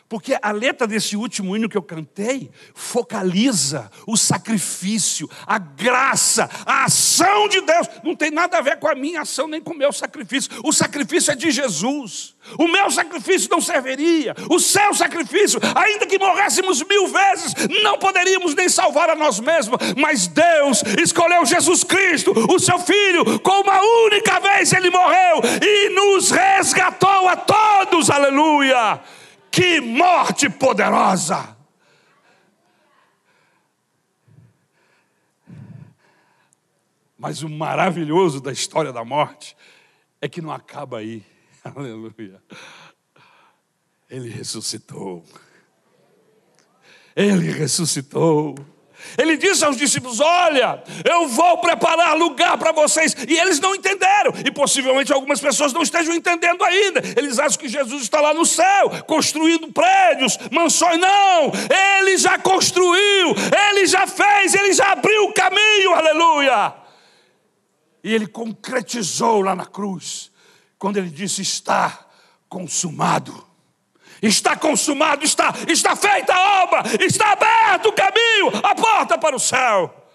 Porque 0.07 0.37
a 0.39 0.51
letra 0.51 0.85
desse 0.85 1.17
último 1.17 1.55
hino 1.55 1.67
que 1.67 1.77
eu 1.77 1.81
cantei 1.81 2.51
focaliza 2.75 3.89
o 4.05 4.15
sacrifício, 4.15 5.27
a 5.47 5.57
graça, 5.57 6.47
a 6.63 6.85
ação 6.85 7.47
de 7.47 7.59
Deus. 7.61 7.89
Não 8.03 8.15
tem 8.15 8.29
nada 8.29 8.59
a 8.59 8.61
ver 8.61 8.77
com 8.77 8.87
a 8.87 8.93
minha 8.93 9.21
ação 9.21 9.47
nem 9.47 9.59
com 9.59 9.73
o 9.73 9.77
meu 9.77 9.91
sacrifício. 9.91 10.51
O 10.63 10.71
sacrifício 10.71 11.31
é 11.31 11.35
de 11.35 11.49
Jesus. 11.49 12.35
O 12.59 12.67
meu 12.67 12.91
sacrifício 12.91 13.49
não 13.49 13.59
serviria. 13.59 14.35
O 14.47 14.59
seu 14.59 14.93
sacrifício, 14.93 15.59
ainda 15.73 16.05
que 16.05 16.19
morrêssemos 16.19 16.83
mil 16.83 17.07
vezes, 17.07 17.55
não 17.81 17.97
poderíamos 17.97 18.53
nem 18.53 18.69
salvar 18.69 19.09
a 19.09 19.15
nós 19.15 19.39
mesmos. 19.39 19.79
Mas 19.97 20.27
Deus 20.27 20.83
escolheu 21.01 21.43
Jesus 21.47 21.83
Cristo, 21.83 22.31
o 22.53 22.59
seu 22.59 22.77
Filho, 22.77 23.39
com 23.39 23.61
uma 23.61 23.81
única 24.05 24.39
vez 24.39 24.71
ele 24.71 24.91
morreu 24.91 25.41
e 25.63 25.89
nos 25.89 26.29
resgatou 26.29 27.27
a 27.27 27.35
todos. 27.35 28.11
Aleluia! 28.11 29.01
Que 29.55 29.79
morte 29.79 30.49
poderosa! 30.49 31.55
Mas 37.17 37.41
o 37.41 37.47
maravilhoso 37.47 38.41
da 38.41 38.51
história 38.51 38.91
da 38.91 39.05
morte 39.05 39.55
é 40.19 40.27
que 40.27 40.41
não 40.41 40.51
acaba 40.51 40.97
aí. 40.97 41.25
Aleluia. 41.63 42.43
Ele 44.09 44.27
ressuscitou. 44.27 45.23
Ele 47.15 47.49
ressuscitou. 47.49 48.55
Ele 49.17 49.37
disse 49.37 49.63
aos 49.63 49.77
discípulos: 49.77 50.19
Olha, 50.19 50.83
eu 51.09 51.27
vou 51.27 51.57
preparar 51.59 52.15
lugar 52.17 52.57
para 52.57 52.71
vocês. 52.71 53.15
E 53.27 53.37
eles 53.37 53.59
não 53.59 53.75
entenderam. 53.75 54.33
E 54.45 54.51
possivelmente 54.51 55.13
algumas 55.13 55.39
pessoas 55.39 55.73
não 55.73 55.81
estejam 55.81 56.13
entendendo 56.13 56.63
ainda. 56.63 57.01
Eles 57.17 57.39
acham 57.39 57.59
que 57.59 57.67
Jesus 57.67 58.03
está 58.03 58.21
lá 58.21 58.33
no 58.33 58.45
céu, 58.45 58.89
construindo 59.05 59.71
prédios, 59.71 60.37
mansões. 60.51 60.99
Não! 60.99 61.51
Ele 61.99 62.17
já 62.17 62.37
construiu, 62.37 63.35
ele 63.69 63.85
já 63.85 64.07
fez, 64.07 64.53
ele 64.53 64.73
já 64.73 64.91
abriu 64.91 65.25
o 65.25 65.33
caminho. 65.33 65.93
Aleluia! 65.93 66.73
E 68.03 68.13
ele 68.13 68.27
concretizou 68.27 69.41
lá 69.41 69.55
na 69.55 69.65
cruz, 69.65 70.31
quando 70.77 70.97
ele 70.97 71.09
disse: 71.09 71.41
Está 71.41 72.05
consumado. 72.47 73.54
Está 74.21 74.57
consumado, 74.57 75.23
está, 75.23 75.53
está 75.67 75.95
feita 75.95 76.33
a 76.33 76.63
obra, 76.63 76.83
está 77.05 77.31
aberto 77.31 77.87
o 77.87 77.93
caminho, 77.93 78.47
a 78.63 78.73
porta 78.73 79.17
para 79.17 79.35
o 79.35 79.39
céu. 79.39 80.09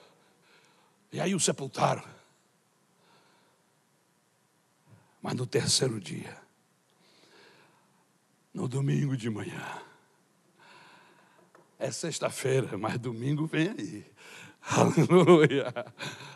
E 1.12 1.20
aí 1.20 1.34
o 1.34 1.40
sepultaram. 1.40 2.04
Mas 5.20 5.34
no 5.34 5.46
terceiro 5.46 6.00
dia, 6.00 6.36
no 8.54 8.66
domingo 8.66 9.16
de 9.16 9.28
manhã, 9.28 9.82
é 11.78 11.90
sexta-feira, 11.90 12.76
mas 12.78 12.98
domingo 12.98 13.46
vem 13.46 13.68
aí. 13.68 14.04
Aleluia. 14.62 15.72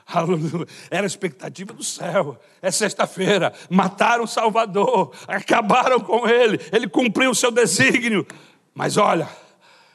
Aleluia. 0.06 0.66
Era 0.90 1.04
a 1.04 1.06
expectativa 1.06 1.72
do 1.72 1.84
céu. 1.84 2.40
É 2.60 2.70
sexta-feira. 2.70 3.52
Mataram 3.70 4.24
o 4.24 4.28
Salvador. 4.28 5.14
Acabaram 5.28 6.00
com 6.00 6.26
ele. 6.28 6.58
Ele 6.72 6.88
cumpriu 6.88 7.30
o 7.30 7.34
seu 7.34 7.50
desígnio. 7.50 8.26
Mas 8.74 8.96
olha, 8.96 9.28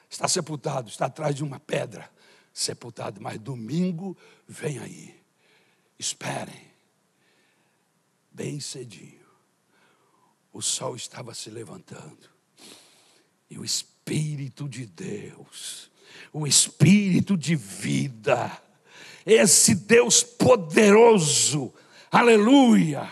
está 0.10 0.28
sepultado, 0.28 0.90
está 0.90 1.08
atrás 1.08 1.36
de 1.36 1.44
uma 1.44 1.60
pedra. 1.60 2.10
Sepultado. 2.54 3.22
Mas 3.22 3.40
domingo 3.40 4.18
vem 4.48 4.80
aí. 4.80 5.20
Esperem. 5.98 6.70
Bem 8.32 8.60
cedinho. 8.60 9.20
O 10.54 10.62
sol 10.62 10.96
estava 10.96 11.34
se 11.34 11.50
levantando. 11.50 12.30
E 13.50 13.58
o 13.58 13.66
Espírito 13.66 14.70
de 14.70 14.86
Deus 14.86 15.90
o 16.32 16.46
espírito 16.46 17.38
de 17.38 17.56
vida, 17.56 18.52
esse 19.26 19.76
Deus 19.76 20.24
poderoso, 20.24 21.74
aleluia, 22.12 23.10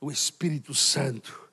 o 0.00 0.10
Espírito 0.10 0.74
Santo 0.74 1.47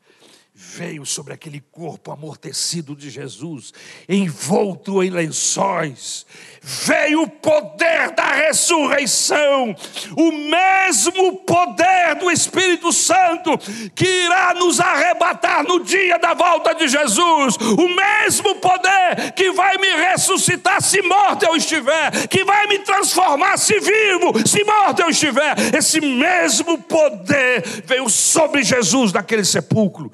veio 0.74 1.06
sobre 1.06 1.34
aquele 1.34 1.62
corpo 1.72 2.12
amortecido 2.12 2.96
de 2.96 3.10
Jesus, 3.10 3.74
envolto 4.10 5.02
em 5.04 5.10
lençóis. 5.10 6.26
Veio 6.62 7.22
o 7.22 7.30
poder 7.30 8.12
da 8.12 8.32
ressurreição, 8.32 9.76
o 10.18 10.32
mesmo 10.32 11.38
poder 11.38 12.16
do 12.20 12.32
Espírito 12.32 12.92
Santo 12.92 13.58
que 13.94 14.06
irá 14.06 14.56
nos 14.56 14.80
arrebatar 14.80 15.64
no 15.64 15.84
dia 15.84 16.18
da 16.18 16.34
volta 16.34 16.74
de 16.74 16.88
Jesus, 16.88 17.56
o 17.58 17.88
mesmo 17.88 18.56
poder 18.56 19.34
que 19.36 19.52
vai 19.52 19.78
me 19.78 19.90
ressuscitar 20.10 20.82
se 20.82 21.02
morto 21.04 21.46
eu 21.46 21.56
estiver, 21.56 22.28
que 22.28 22.44
vai 22.44 22.68
me 22.68 22.80
transformar 22.80 23.58
se 23.58 23.80
vivo, 23.80 24.48
se 24.48 24.64
morto 24.64 25.02
eu 25.02 25.10
estiver. 25.10 25.56
Esse 25.76 26.02
mesmo 26.02 26.82
poder 26.82 27.64
veio 27.86 28.10
sobre 28.10 28.64
Jesus 28.64 29.14
naquele 29.14 29.46
sepulcro 29.46 30.12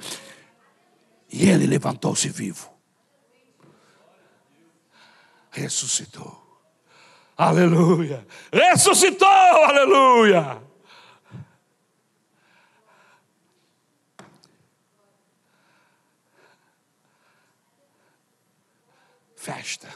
e 1.31 1.49
ele 1.49 1.65
levantou-se 1.65 2.27
vivo. 2.27 2.69
Ressuscitou. 5.49 6.39
Aleluia. 7.37 8.27
Ressuscitou, 8.51 9.27
aleluia. 9.27 10.61
Festa. 19.35 19.89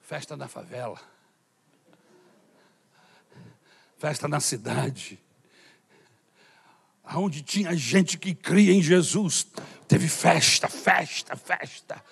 Festa 0.00 0.36
na 0.36 0.48
favela. 0.48 1.00
Festa 3.98 4.26
na 4.26 4.40
cidade 4.40 5.21
onde 7.14 7.42
tinha 7.42 7.76
gente 7.76 8.16
que 8.16 8.34
cria 8.34 8.72
em 8.72 8.82
Jesus, 8.82 9.46
teve 9.88 10.08
festa, 10.08 10.68
festa, 10.68 11.36
festa. 11.36 12.02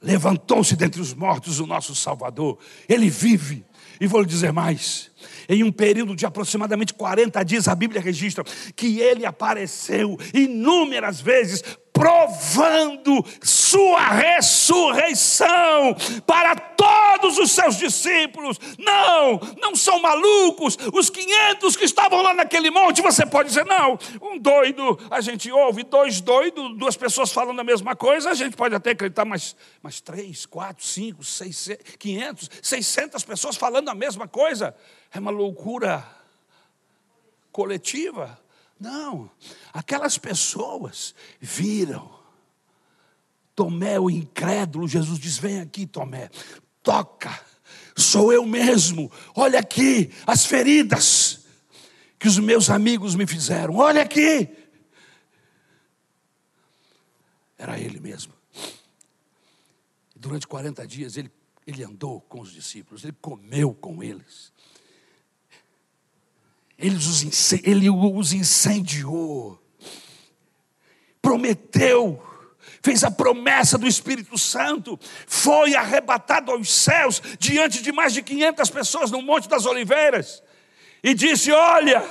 Levantou-se 0.00 0.74
dentre 0.74 1.00
os 1.00 1.14
mortos 1.14 1.60
o 1.60 1.66
nosso 1.66 1.94
Salvador, 1.94 2.58
ele 2.88 3.08
vive. 3.08 3.64
E 4.00 4.06
vou 4.06 4.20
lhe 4.20 4.26
dizer 4.26 4.52
mais: 4.52 5.10
em 5.48 5.62
um 5.62 5.70
período 5.70 6.16
de 6.16 6.26
aproximadamente 6.26 6.92
40 6.94 7.42
dias, 7.44 7.68
a 7.68 7.74
Bíblia 7.74 8.00
registra 8.00 8.42
que 8.74 8.98
ele 8.98 9.24
apareceu 9.24 10.18
inúmeras 10.34 11.20
vezes 11.20 11.62
provando 11.92 13.24
sua 13.42 14.08
ressurreição 14.08 15.94
para 16.26 16.56
todos 16.56 17.38
os 17.38 17.52
seus 17.52 17.76
discípulos. 17.76 18.58
Não, 18.78 19.38
não 19.60 19.76
são 19.76 20.00
malucos. 20.00 20.78
Os 20.92 21.10
500 21.10 21.76
que 21.76 21.84
estavam 21.84 22.22
lá 22.22 22.32
naquele 22.34 22.70
monte, 22.70 23.02
você 23.02 23.26
pode 23.26 23.50
dizer, 23.50 23.66
não, 23.66 23.98
um 24.22 24.38
doido, 24.38 24.98
a 25.10 25.20
gente 25.20 25.50
ouve 25.52 25.82
dois 25.84 26.20
doidos, 26.20 26.76
duas 26.76 26.96
pessoas 26.96 27.30
falando 27.30 27.60
a 27.60 27.64
mesma 27.64 27.94
coisa, 27.94 28.30
a 28.30 28.34
gente 28.34 28.56
pode 28.56 28.74
até 28.74 28.90
acreditar, 28.90 29.24
mas, 29.24 29.54
mas 29.82 30.00
três, 30.00 30.46
quatro, 30.46 30.84
cinco, 30.84 31.22
seis, 31.22 31.68
quinhentos, 31.98 32.50
seiscentas 32.62 33.22
pessoas 33.22 33.56
falando 33.56 33.88
a 33.90 33.94
mesma 33.94 34.26
coisa, 34.26 34.74
é 35.12 35.18
uma 35.18 35.30
loucura 35.30 36.04
coletiva. 37.52 38.41
Não, 38.82 39.30
aquelas 39.72 40.18
pessoas 40.18 41.14
viram. 41.40 42.20
Tomé, 43.54 44.00
o 44.00 44.10
incrédulo, 44.10 44.88
Jesus 44.88 45.20
diz: 45.20 45.38
Vem 45.38 45.60
aqui, 45.60 45.86
Tomé, 45.86 46.28
toca, 46.82 47.40
sou 47.96 48.32
eu 48.32 48.44
mesmo, 48.44 49.08
olha 49.36 49.60
aqui 49.60 50.10
as 50.26 50.44
feridas 50.44 51.44
que 52.18 52.26
os 52.26 52.40
meus 52.40 52.70
amigos 52.70 53.14
me 53.14 53.24
fizeram, 53.24 53.76
olha 53.76 54.02
aqui. 54.02 54.48
Era 57.56 57.78
ele 57.78 58.00
mesmo. 58.00 58.32
Durante 60.16 60.48
40 60.48 60.84
dias 60.88 61.16
ele, 61.16 61.30
ele 61.64 61.84
andou 61.84 62.20
com 62.22 62.40
os 62.40 62.50
discípulos, 62.50 63.04
ele 63.04 63.16
comeu 63.20 63.72
com 63.72 64.02
eles 64.02 64.51
ele 66.82 66.96
os, 66.96 67.52
ele 67.62 67.88
os 67.88 68.32
incendiou, 68.32 69.58
prometeu, 71.22 72.20
fez 72.82 73.04
a 73.04 73.10
promessa 73.10 73.78
do 73.78 73.86
Espírito 73.86 74.36
Santo, 74.36 74.98
foi 75.26 75.76
arrebatado 75.76 76.50
aos 76.50 76.70
céus 76.70 77.22
diante 77.38 77.80
de 77.80 77.92
mais 77.92 78.12
de 78.12 78.22
500 78.22 78.70
pessoas 78.70 79.10
no 79.12 79.22
Monte 79.22 79.48
das 79.48 79.64
Oliveiras 79.64 80.42
e 81.02 81.14
disse: 81.14 81.52
Olha, 81.52 82.04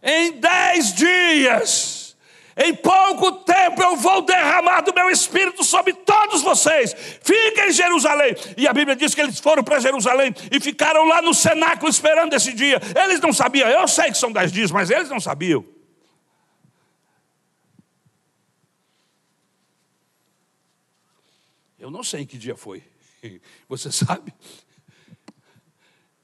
em 0.00 0.32
dez 0.38 0.94
dias 0.94 1.95
em 2.56 2.74
pouco 2.74 3.32
tempo 3.44 3.82
eu 3.82 3.96
vou 3.96 4.22
derramar 4.22 4.80
do 4.80 4.94
meu 4.94 5.10
espírito 5.10 5.62
sobre 5.62 5.92
todos 5.92 6.40
vocês. 6.40 6.94
Fiquem 7.22 7.68
em 7.68 7.72
Jerusalém. 7.72 8.34
E 8.56 8.66
a 8.66 8.72
Bíblia 8.72 8.96
diz 8.96 9.14
que 9.14 9.20
eles 9.20 9.38
foram 9.38 9.62
para 9.62 9.78
Jerusalém 9.78 10.34
e 10.50 10.58
ficaram 10.58 11.04
lá 11.04 11.20
no 11.20 11.34
cenáculo 11.34 11.90
esperando 11.90 12.32
esse 12.32 12.54
dia. 12.54 12.80
Eles 13.04 13.20
não 13.20 13.32
sabiam, 13.32 13.68
eu 13.68 13.86
sei 13.86 14.06
que 14.06 14.16
são 14.16 14.32
dez 14.32 14.50
dias, 14.50 14.70
mas 14.70 14.90
eles 14.90 15.10
não 15.10 15.20
sabiam. 15.20 15.64
Eu 21.78 21.90
não 21.90 22.02
sei 22.02 22.24
que 22.24 22.38
dia 22.38 22.56
foi. 22.56 22.82
Você 23.68 23.92
sabe? 23.92 24.32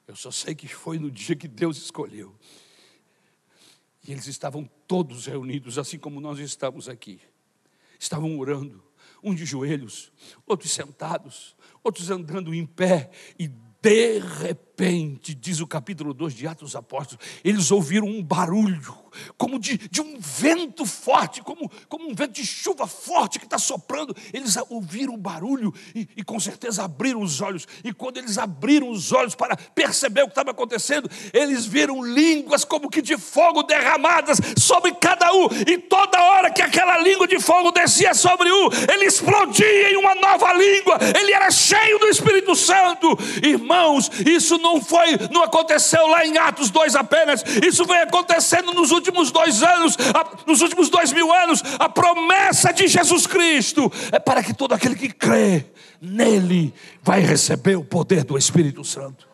Eu 0.09 0.17
só 0.17 0.31
sei 0.31 0.55
que 0.55 0.67
foi 0.67 0.99
no 0.99 1.11
dia 1.11 1.37
que 1.37 1.47
Deus 1.47 1.77
escolheu. 1.77 2.35
E 4.07 4.13
eles 4.13 4.27
estavam 4.27 4.69
todos 4.87 5.27
reunidos, 5.27 5.79
assim 5.79 5.99
como 5.99 6.21
nós 6.21 6.39
estamos 6.39 6.89
aqui. 6.89 7.21
Estavam 7.99 8.39
orando, 8.39 8.83
uns 9.23 9.37
de 9.37 9.47
joelhos, 9.47 10.13
outros 10.47 10.73
sentados, 10.73 11.57
outros 11.85 12.11
andando 12.11 12.53
em 12.53 12.67
pé 12.67 13.11
e 13.39 13.49
de 13.49 14.19
repente, 14.19 14.72
diz 15.41 15.61
o 15.61 15.67
capítulo 15.67 16.15
2 16.15 16.35
de 16.35 16.47
Atos 16.47 16.73
dos 16.73 16.77
Apóstolos, 16.77 17.25
eles 17.45 17.71
ouviram 17.71 18.07
um 18.07 18.23
barulho, 18.23 18.97
como 19.37 19.59
de, 19.59 19.77
de 19.77 20.01
um 20.01 20.19
vento 20.19 20.87
forte, 20.87 21.43
como, 21.43 21.71
como 21.89 22.09
um 22.09 22.15
vento 22.15 22.33
de 22.33 22.47
chuva 22.47 22.87
forte 22.87 23.39
que 23.39 23.45
está 23.45 23.59
soprando. 23.59 24.17
Eles 24.33 24.57
ouviram 24.69 25.15
o 25.15 25.19
barulho 25.19 25.73
e, 25.95 26.09
e, 26.17 26.25
com 26.25 26.41
certeza 26.41 26.85
abriram 26.85 27.21
os 27.21 27.41
olhos. 27.41 27.67
E 27.85 27.93
quando 27.93 28.17
eles 28.17 28.39
abriram 28.39 28.91
os 28.91 29.13
olhos 29.13 29.35
para 29.35 29.57
perceber 29.57 30.23
o 30.23 30.27
que 30.27 30.33
estava 30.33 30.51
acontecendo, 30.51 31.11
eles 31.33 31.67
viram 31.67 32.03
línguas 32.03 32.65
como 32.65 32.89
que 32.89 33.03
de 33.03 33.19
fogo 33.19 33.63
derramadas 33.63 34.39
sobre 34.57 34.93
cada 34.95 35.33
um. 35.33 35.49
E 35.67 35.79
toda 35.79 36.23
hora 36.23 36.51
que 36.51 36.63
aquela 36.63 36.99
língua 36.99 37.27
de 37.27 37.39
fogo 37.41 37.71
descia 37.71 38.15
sobre 38.15 38.51
um, 38.51 38.69
ele 38.93 39.07
explodia 39.07 39.91
em 39.91 39.97
uma 39.97 40.15
nova 40.15 40.53
língua. 40.55 40.99
Ele 41.19 41.33
era 41.33 41.51
cheio 41.51 41.99
do 41.99 42.09
Espírito 42.09 42.55
Santo. 42.55 43.09
Irmãos, 43.43 44.11
isso 44.27 44.59
não 44.63 44.81
foi, 44.81 45.19
não 45.31 45.43
aconteceu 45.43 46.07
lá 46.07 46.25
em 46.25 46.39
Atos 46.39 46.71
2 46.71 46.95
apenas. 46.95 47.43
Isso 47.63 47.85
vem 47.85 47.99
acontecendo 47.99 48.73
nos 48.73 48.91
últimos 48.91 49.31
dois 49.31 49.63
anos, 49.63 49.97
nos 50.47 50.63
últimos 50.63 50.89
dois 50.89 51.13
mil 51.13 51.31
anos, 51.33 51.63
a 51.79 51.89
promessa 51.89 52.73
de 52.73 52.87
Jesus 52.87 53.27
Cristo 53.27 53.93
é 54.11 54.19
para 54.19 54.43
que 54.43 54.55
todo 54.55 54.73
aquele 54.73 54.95
que 54.95 55.11
crê 55.11 55.67
nele 56.01 56.73
vai 57.03 57.21
receber 57.21 57.77
o 57.77 57.85
poder 57.85 58.25
do 58.25 58.39
Espírito 58.39 58.85
Santo. 58.85 59.29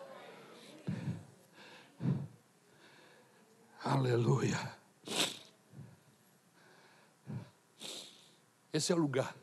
Aleluia. 3.85 4.59
Esse 8.72 8.93
é 8.93 8.95
o 8.95 8.99
lugar 8.99 9.35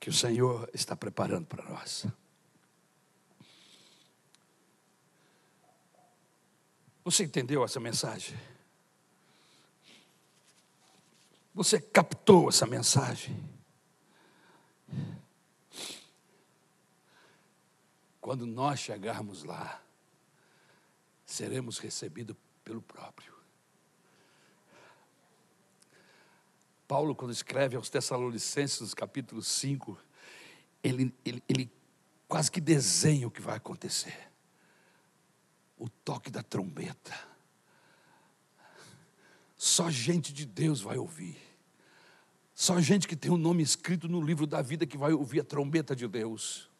que 0.00 0.10
o 0.10 0.12
Senhor 0.12 0.68
está 0.72 0.94
preparando 0.94 1.46
para 1.46 1.64
nós. 1.68 2.06
Você 7.06 7.22
entendeu 7.22 7.62
essa 7.62 7.78
mensagem? 7.78 8.36
Você 11.54 11.80
captou 11.80 12.48
essa 12.48 12.66
mensagem? 12.66 13.48
Quando 18.20 18.44
nós 18.44 18.80
chegarmos 18.80 19.44
lá, 19.44 19.80
seremos 21.24 21.78
recebidos 21.78 22.36
pelo 22.64 22.82
próprio. 22.82 23.32
Paulo, 26.88 27.14
quando 27.14 27.30
escreve 27.30 27.76
aos 27.76 27.88
Tessalonicenses, 27.88 28.92
capítulo 28.94 29.44
5, 29.44 29.96
ele, 30.82 31.14
ele, 31.24 31.40
ele 31.48 31.72
quase 32.26 32.50
que 32.50 32.60
desenha 32.60 33.28
o 33.28 33.30
que 33.30 33.40
vai 33.40 33.58
acontecer 33.58 34.26
o 35.76 35.88
toque 35.88 36.30
da 36.30 36.42
trombeta. 36.42 37.14
Só 39.56 39.90
gente 39.90 40.32
de 40.32 40.44
Deus 40.44 40.80
vai 40.80 40.98
ouvir. 40.98 41.36
Só 42.54 42.80
gente 42.80 43.06
que 43.06 43.16
tem 43.16 43.30
o 43.30 43.34
um 43.34 43.38
nome 43.38 43.62
escrito 43.62 44.08
no 44.08 44.20
livro 44.20 44.46
da 44.46 44.62
vida 44.62 44.86
que 44.86 44.96
vai 44.96 45.12
ouvir 45.12 45.40
a 45.40 45.44
trombeta 45.44 45.94
de 45.94 46.08
Deus. 46.08 46.70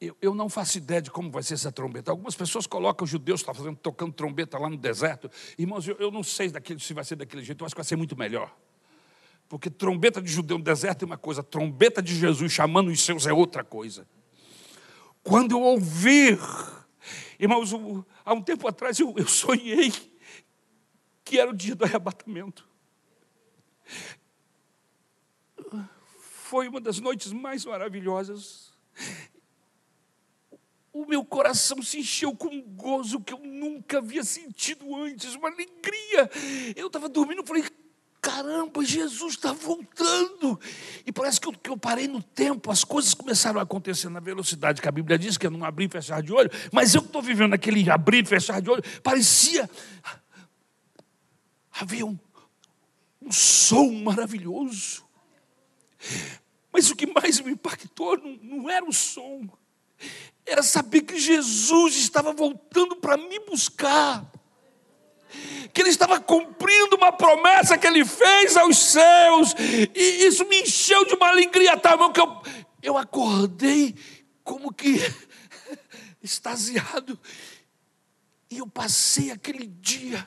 Eu, 0.00 0.16
eu 0.20 0.34
não 0.34 0.48
faço 0.48 0.78
ideia 0.78 1.00
de 1.00 1.10
como 1.10 1.30
vai 1.30 1.42
ser 1.42 1.54
essa 1.54 1.72
trombeta. 1.72 2.10
Algumas 2.10 2.34
pessoas 2.34 2.66
colocam 2.66 3.04
os 3.04 3.10
judeus 3.10 3.42
tá 3.42 3.54
fazendo, 3.54 3.76
tocando 3.76 4.12
trombeta 4.12 4.58
lá 4.58 4.68
no 4.68 4.76
deserto. 4.76 5.30
Irmãos, 5.58 5.86
eu, 5.88 5.96
eu 5.98 6.10
não 6.10 6.22
sei 6.22 6.50
daquele, 6.50 6.78
se 6.78 6.92
vai 6.92 7.04
ser 7.04 7.16
daquele 7.16 7.42
jeito, 7.42 7.62
eu 7.62 7.66
acho 7.66 7.74
que 7.74 7.80
vai 7.80 7.84
ser 7.84 7.96
muito 7.96 8.16
melhor. 8.16 8.54
Porque 9.48 9.70
trombeta 9.70 10.20
de 10.20 10.30
judeu 10.30 10.58
no 10.58 10.64
deserto 10.64 11.02
é 11.02 11.06
uma 11.06 11.18
coisa, 11.18 11.42
trombeta 11.42 12.02
de 12.02 12.14
Jesus 12.14 12.52
chamando 12.52 12.88
os 12.88 13.00
seus 13.00 13.26
é 13.26 13.32
outra 13.32 13.64
coisa. 13.64 14.06
Quando 15.24 15.52
eu 15.52 15.60
ouvir, 15.62 16.38
irmãos, 17.40 17.70
há 18.24 18.34
um 18.34 18.42
tempo 18.42 18.68
atrás 18.68 19.00
eu, 19.00 19.14
eu 19.16 19.26
sonhei 19.26 19.90
que 21.24 21.40
era 21.40 21.50
o 21.50 21.56
dia 21.56 21.74
do 21.74 21.82
arrebatamento. 21.82 22.68
Foi 26.18 26.68
uma 26.68 26.78
das 26.78 27.00
noites 27.00 27.32
mais 27.32 27.64
maravilhosas. 27.64 28.70
O 30.92 31.06
meu 31.06 31.24
coração 31.24 31.82
se 31.82 31.98
encheu 31.98 32.36
com 32.36 32.48
um 32.48 32.60
gozo 32.60 33.18
que 33.18 33.32
eu 33.32 33.38
nunca 33.38 33.98
havia 33.98 34.22
sentido 34.22 34.94
antes, 34.94 35.34
uma 35.34 35.48
alegria. 35.48 36.30
Eu 36.76 36.88
estava 36.88 37.08
dormindo 37.08 37.42
e 37.42 37.46
falei, 37.46 37.64
caramba, 38.24 38.82
Jesus 38.82 39.34
está 39.34 39.52
voltando. 39.52 40.58
E 41.04 41.12
parece 41.12 41.38
que 41.38 41.46
eu, 41.46 41.52
que 41.52 41.68
eu, 41.68 41.76
parei 41.76 42.08
no 42.08 42.22
tempo, 42.22 42.70
as 42.70 42.82
coisas 42.82 43.12
começaram 43.12 43.60
a 43.60 43.64
acontecer 43.64 44.08
na 44.08 44.18
velocidade 44.18 44.80
que 44.80 44.88
a 44.88 44.92
Bíblia 44.92 45.18
diz, 45.18 45.36
que 45.36 45.46
é 45.46 45.50
não 45.50 45.62
abrir 45.62 45.84
e 45.84 45.90
fechar 45.90 46.22
de 46.22 46.32
olho, 46.32 46.50
mas 46.72 46.94
eu 46.94 47.02
estou 47.02 47.20
vivendo 47.20 47.52
aquele 47.52 47.88
abrir 47.90 48.24
e 48.24 48.26
fechar 48.26 48.62
de 48.62 48.70
olho, 48.70 48.82
parecia. 49.02 49.68
Havia 51.70 52.06
um, 52.06 52.18
um 53.20 53.30
som 53.30 53.92
maravilhoso. 54.02 55.04
Mas 56.72 56.90
o 56.90 56.96
que 56.96 57.06
mais 57.06 57.40
me 57.40 57.52
impactou 57.52 58.16
não, 58.16 58.38
não 58.42 58.70
era 58.70 58.86
o 58.86 58.92
som, 58.92 59.46
era 60.46 60.62
saber 60.62 61.02
que 61.02 61.18
Jesus 61.18 61.96
estava 61.96 62.32
voltando 62.32 62.96
para 62.96 63.18
me 63.18 63.38
buscar 63.40 64.30
que 65.72 65.80
ele 65.80 65.90
estava 65.90 66.20
cumprindo 66.20 66.96
uma 66.96 67.12
promessa 67.12 67.76
que 67.76 67.86
ele 67.86 68.04
fez 68.04 68.56
aos 68.56 68.76
seus, 68.76 69.54
e 69.94 70.26
isso 70.26 70.46
me 70.46 70.62
encheu 70.62 71.04
de 71.04 71.14
uma 71.14 71.28
alegria 71.28 71.76
tal, 71.76 72.12
que 72.12 72.20
eu, 72.20 72.42
eu 72.82 72.98
acordei 72.98 73.94
como 74.42 74.72
que 74.72 75.00
extasiado, 76.22 77.18
e 78.50 78.58
eu 78.58 78.66
passei 78.66 79.30
aquele 79.30 79.66
dia 79.66 80.24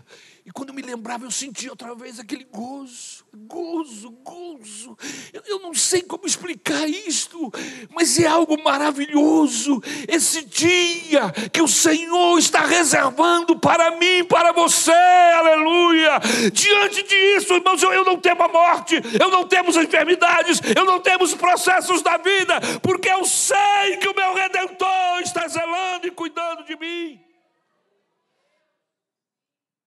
e 0.47 0.51
quando 0.51 0.69
eu 0.69 0.75
me 0.75 0.81
lembrava, 0.81 1.25
eu 1.25 1.29
sentia 1.29 1.69
outra 1.69 1.93
vez 1.93 2.21
aquele 2.21 2.45
gozo, 2.45 3.25
gozo, 3.33 4.11
gozo. 4.23 4.97
Eu, 5.33 5.43
eu, 5.45 5.59
não 5.59 5.73
sei 5.73 6.01
como 6.01 6.25
explicar 6.25 6.87
isto, 6.87 7.51
mas 7.93 8.17
é 8.17 8.27
algo 8.27 8.57
maravilhoso. 8.63 9.83
Esse 10.07 10.45
dia 10.45 11.33
que 11.51 11.61
o 11.61 11.67
Senhor 11.67 12.39
está 12.39 12.61
reservando 12.61 13.59
para 13.59 13.97
mim, 13.97 14.23
para 14.23 14.53
você, 14.53 14.89
aleluia. 15.35 16.17
Diante 16.53 17.03
disso, 17.03 17.53
irmãos, 17.53 17.83
eu, 17.83 17.91
eu 17.91 18.05
não 18.05 18.15
temo 18.15 18.43
a 18.43 18.47
morte, 18.47 19.01
eu 19.19 19.29
não 19.29 19.45
temos 19.45 19.75
enfermidades, 19.75 20.61
eu 20.73 20.85
não 20.85 21.01
temos 21.01 21.33
processos 21.33 22.01
da 22.01 22.15
vida, 22.15 22.61
porque 22.81 23.09
eu 23.09 23.25
sei 23.25 23.97
que 23.99 24.07
o 24.07 24.15
meu 24.15 24.33
Redentor 24.33 25.19
está 25.21 25.45
zelando 25.45 26.07
e 26.07 26.11
cuidando 26.11 26.63
de 26.63 26.77
mim. 26.77 27.26